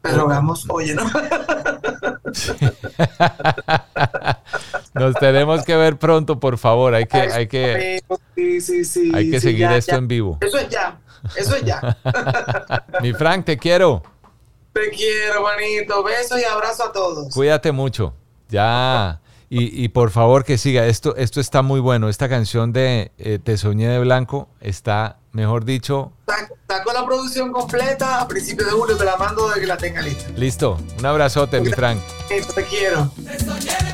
Pero 0.02 0.26
vamos, 0.26 0.64
oye, 0.70 0.94
¿no? 0.94 1.02
Nos 4.94 5.14
tenemos 5.16 5.64
que 5.64 5.76
ver 5.76 5.98
pronto, 5.98 6.40
por 6.40 6.58
favor. 6.58 6.94
Hay 6.94 7.06
que, 7.06 7.18
hay 7.18 7.46
que, 7.46 8.02
Sí, 8.34 8.60
sí, 8.60 8.84
sí. 8.84 9.12
hay 9.14 9.30
que 9.30 9.40
seguir 9.40 9.68
ya, 9.68 9.76
esto 9.76 9.92
ya. 9.92 9.98
en 9.98 10.08
vivo. 10.08 10.38
Eso 10.40 10.58
es 10.58 10.68
ya, 10.68 10.98
eso 11.36 11.54
es 11.56 11.64
ya. 11.64 11.96
Mi 13.02 13.12
Frank, 13.12 13.44
te 13.44 13.58
quiero. 13.58 14.02
Te 14.72 14.90
quiero, 14.90 15.42
manito. 15.42 16.02
Besos 16.02 16.40
y 16.40 16.44
abrazos 16.44 16.88
a 16.88 16.92
todos. 16.92 17.34
Cuídate 17.34 17.72
mucho. 17.72 18.14
Ya. 18.48 19.20
Y, 19.53 19.84
y 19.84 19.88
por 19.88 20.11
favor 20.11 20.44
que 20.44 20.57
siga. 20.59 20.86
Esto, 20.86 21.16
esto 21.16 21.40
está 21.40 21.62
muy 21.62 21.80
bueno. 21.80 22.09
Esta 22.09 22.28
canción 22.28 22.72
de 22.72 23.11
eh, 23.18 23.40
Te 23.42 23.59
Soñé 23.59 23.88
de 23.88 23.98
Blanco 23.98 24.48
está, 24.61 25.18
mejor 25.32 25.64
dicho, 25.64 26.12
con 26.84 26.94
la 26.94 27.05
producción 27.05 27.53
completa 27.53 28.20
a 28.20 28.28
principios 28.28 28.68
de 28.70 28.74
julio. 28.76 28.96
Te 28.96 29.05
la 29.05 29.16
mando 29.16 29.48
de 29.51 29.61
que 29.61 29.66
la 29.66 29.76
tenga 29.76 30.01
lista. 30.03 30.30
listo. 30.36 30.78
Un 31.01 31.05
abrazote, 31.05 31.61
mi 31.61 31.70
Frank. 31.70 31.98
Eso, 32.30 32.53
te 32.53 32.64
quiero. 32.64 33.11
Yo 33.18 33.89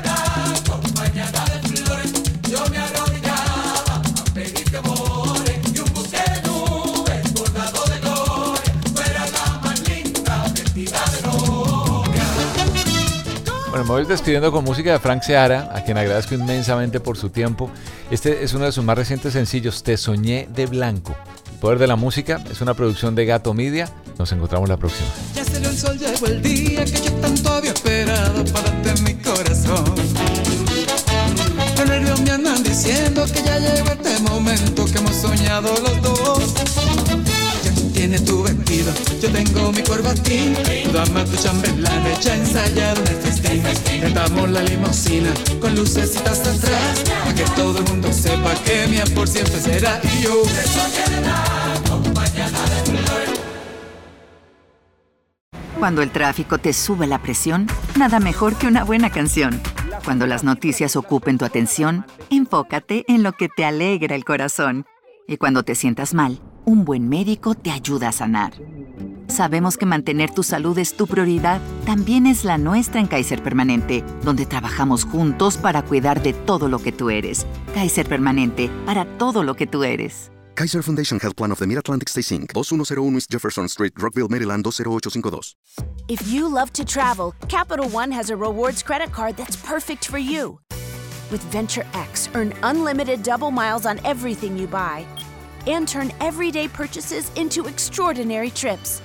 Bueno, 13.77 13.93
me 13.93 13.99
voy 13.99 14.09
despidiendo 14.09 14.51
con 14.51 14.63
música 14.63 14.91
de 14.91 14.97
Frank 14.97 15.21
Seara, 15.21 15.69
a 15.71 15.83
quien 15.83 15.99
agradezco 15.99 16.33
inmensamente 16.33 16.99
por 16.99 17.15
su 17.15 17.29
tiempo. 17.29 17.69
Este 18.09 18.43
es 18.43 18.55
uno 18.55 18.65
de 18.65 18.71
sus 18.71 18.83
más 18.83 18.97
recientes 18.97 19.33
sencillos, 19.33 19.83
Te 19.83 19.97
Soñé 19.97 20.49
de 20.51 20.65
Blanco. 20.65 21.15
El 21.51 21.59
poder 21.59 21.77
de 21.77 21.85
la 21.85 21.95
música 21.95 22.43
es 22.49 22.59
una 22.61 22.73
producción 22.73 23.13
de 23.13 23.27
Gato 23.27 23.53
Media. 23.53 23.87
Nos 24.17 24.31
encontramos 24.31 24.67
la 24.67 24.77
próxima. 24.77 25.07
Ya 25.35 25.45
salió 25.45 25.69
el 25.69 25.77
sol, 25.77 25.95
llegó 25.95 26.25
el 26.25 26.41
día 26.41 26.85
que 26.85 26.99
yo 26.99 27.11
tanto 27.21 27.53
había 27.53 27.69
esperado 27.69 28.43
para 28.45 28.71
darte 28.71 29.01
mi 29.03 29.13
corazón. 29.13 29.93
Los 31.77 31.87
nervios 31.87 32.19
me 32.21 32.31
andan 32.31 32.63
diciendo 32.63 33.25
que 33.31 33.43
ya 33.43 33.59
llegó 33.59 33.89
este 33.89 34.19
momento 34.23 34.85
que 34.85 34.97
hemos 34.97 35.15
soñado 35.15 35.69
los 35.83 36.01
dos. 36.01 36.53
Ya 37.63 37.71
tú 37.75 37.91
tienes 37.93 38.25
tu 38.25 38.46
vestido, 38.87 39.19
yo 39.21 39.31
tengo 39.31 39.71
mi 39.71 39.83
corbatín. 39.83 40.55
Tu 40.83 40.91
dama, 40.91 41.25
tu 41.25 41.35
chambelán, 41.37 42.21
ya 42.21 42.35
ensayado 42.35 43.01
en 43.01 43.07
el 43.07 43.15
festín. 43.15 43.63
Rentamos 44.01 44.49
la 44.49 44.61
limusina 44.63 45.33
con 45.59 45.75
lucecitas 45.75 46.39
atrás. 46.39 47.03
Para 47.23 47.35
que 47.35 47.43
todo 47.55 47.79
el 47.79 47.85
mundo 47.85 48.11
sepa 48.11 48.53
que 48.65 48.87
mi 48.87 48.97
por 49.13 49.27
siempre 49.27 49.59
será 49.59 49.99
y 50.03 50.23
yo. 50.23 50.43
Cuando 55.79 56.01
el 56.01 56.09
tráfico 56.09 56.57
te 56.57 56.73
sube 56.73 57.05
la 57.05 57.21
presión, 57.21 57.67
nada 57.95 58.19
mejor 58.19 58.55
que 58.55 58.67
una 58.67 58.83
buena 58.83 59.11
canción. 59.11 59.61
Cuando 60.03 60.25
las 60.25 60.43
noticias 60.43 60.95
ocupen 60.95 61.37
tu 61.37 61.45
atención, 61.45 62.05
enfócate 62.29 63.05
en 63.07 63.23
lo 63.23 63.33
que 63.33 63.47
te 63.47 63.63
alegra 63.63 64.15
el 64.15 64.25
corazón. 64.25 64.85
Y 65.27 65.37
cuando 65.37 65.63
te 65.63 65.75
sientas 65.75 66.13
mal, 66.13 66.41
un 66.67 66.83
buen 66.83 67.07
médico 67.07 67.55
te 67.55 67.71
ayuda 67.71 68.09
a 68.09 68.11
sanar. 68.11 68.51
Sabemos 69.29 69.77
que 69.77 69.85
mantener 69.85 70.31
tu 70.31 70.43
salud 70.43 70.77
es 70.77 70.97
tu 70.97 71.07
prioridad, 71.07 71.61
también 71.85 72.27
es 72.27 72.43
la 72.43 72.57
nuestra 72.57 72.99
en 72.99 73.07
Kaiser 73.07 73.41
Permanente, 73.41 74.03
donde 74.21 74.45
trabajamos 74.45 75.05
juntos 75.05 75.55
para 75.57 75.81
cuidar 75.83 76.21
de 76.21 76.33
todo 76.33 76.67
lo 76.67 76.79
que 76.79 76.91
tú 76.91 77.09
eres. 77.09 77.47
Kaiser 77.73 78.05
Permanente, 78.05 78.69
para 78.85 79.05
todo 79.17 79.43
lo 79.43 79.55
que 79.55 79.65
tú 79.65 79.85
eres. 79.85 80.29
Kaiser 80.55 80.83
Foundation 80.83 81.19
Health 81.21 81.37
Plan 81.37 81.51
of 81.53 81.59
the 81.59 81.67
Mid-Atlantic 81.67 82.09
Stay 82.09 82.37
Inc., 82.37 82.51
2101 82.53 83.15
East 83.15 83.31
Jefferson 83.31 83.69
Street, 83.69 83.93
Rockville, 83.97 84.27
Maryland, 84.27 84.65
20852. 84.65 85.55
If 86.09 86.27
you 86.29 86.49
love 86.49 86.73
to 86.73 86.83
travel, 86.83 87.33
Capital 87.47 87.87
One 87.87 88.11
has 88.11 88.29
a 88.29 88.35
rewards 88.35 88.83
credit 88.83 89.13
card 89.13 89.37
that's 89.37 89.55
perfect 89.55 90.05
for 90.05 90.17
you. 90.17 90.59
With 91.31 91.41
Venture 91.51 91.85
X, 91.93 92.29
earn 92.33 92.53
unlimited 92.63 93.23
double 93.23 93.51
miles 93.51 93.85
on 93.85 93.99
everything 94.03 94.57
you 94.57 94.67
buy 94.67 95.05
and 95.67 95.87
turn 95.87 96.11
everyday 96.19 96.67
purchases 96.67 97.31
into 97.35 97.67
extraordinary 97.67 98.49
trips. 98.49 99.01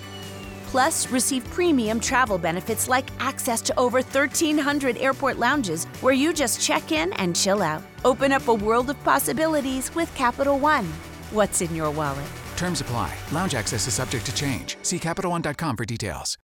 Plus, 0.67 1.11
receive 1.11 1.45
premium 1.51 2.01
travel 2.01 2.39
benefits 2.39 2.89
like 2.89 3.11
access 3.19 3.61
to 3.61 3.79
over 3.79 3.99
1,300 3.99 4.97
airport 4.97 5.39
lounges 5.39 5.85
where 6.01 6.15
you 6.15 6.33
just 6.33 6.63
check 6.63 6.93
in 6.93 7.13
and 7.15 7.37
chill 7.37 7.63
out. 7.63 7.83
Open 8.05 8.33
up 8.33 8.49
a 8.49 8.55
world 8.55 8.89
of 8.89 9.05
possibilities 9.05 9.95
with 9.95 10.15
Capital 10.15 10.59
One. 10.59 10.87
What's 11.31 11.61
in 11.61 11.75
your 11.75 11.91
wallet? 11.91 12.25
Terms 12.57 12.81
apply. 12.81 13.15
Lounge 13.33 13.55
access 13.55 13.87
is 13.87 13.95
subject 13.95 14.25
to 14.27 14.35
change. 14.35 14.79
See 14.83 14.99
CapitalOne.com 14.99 15.77
for 15.77 15.85
details. 15.85 16.39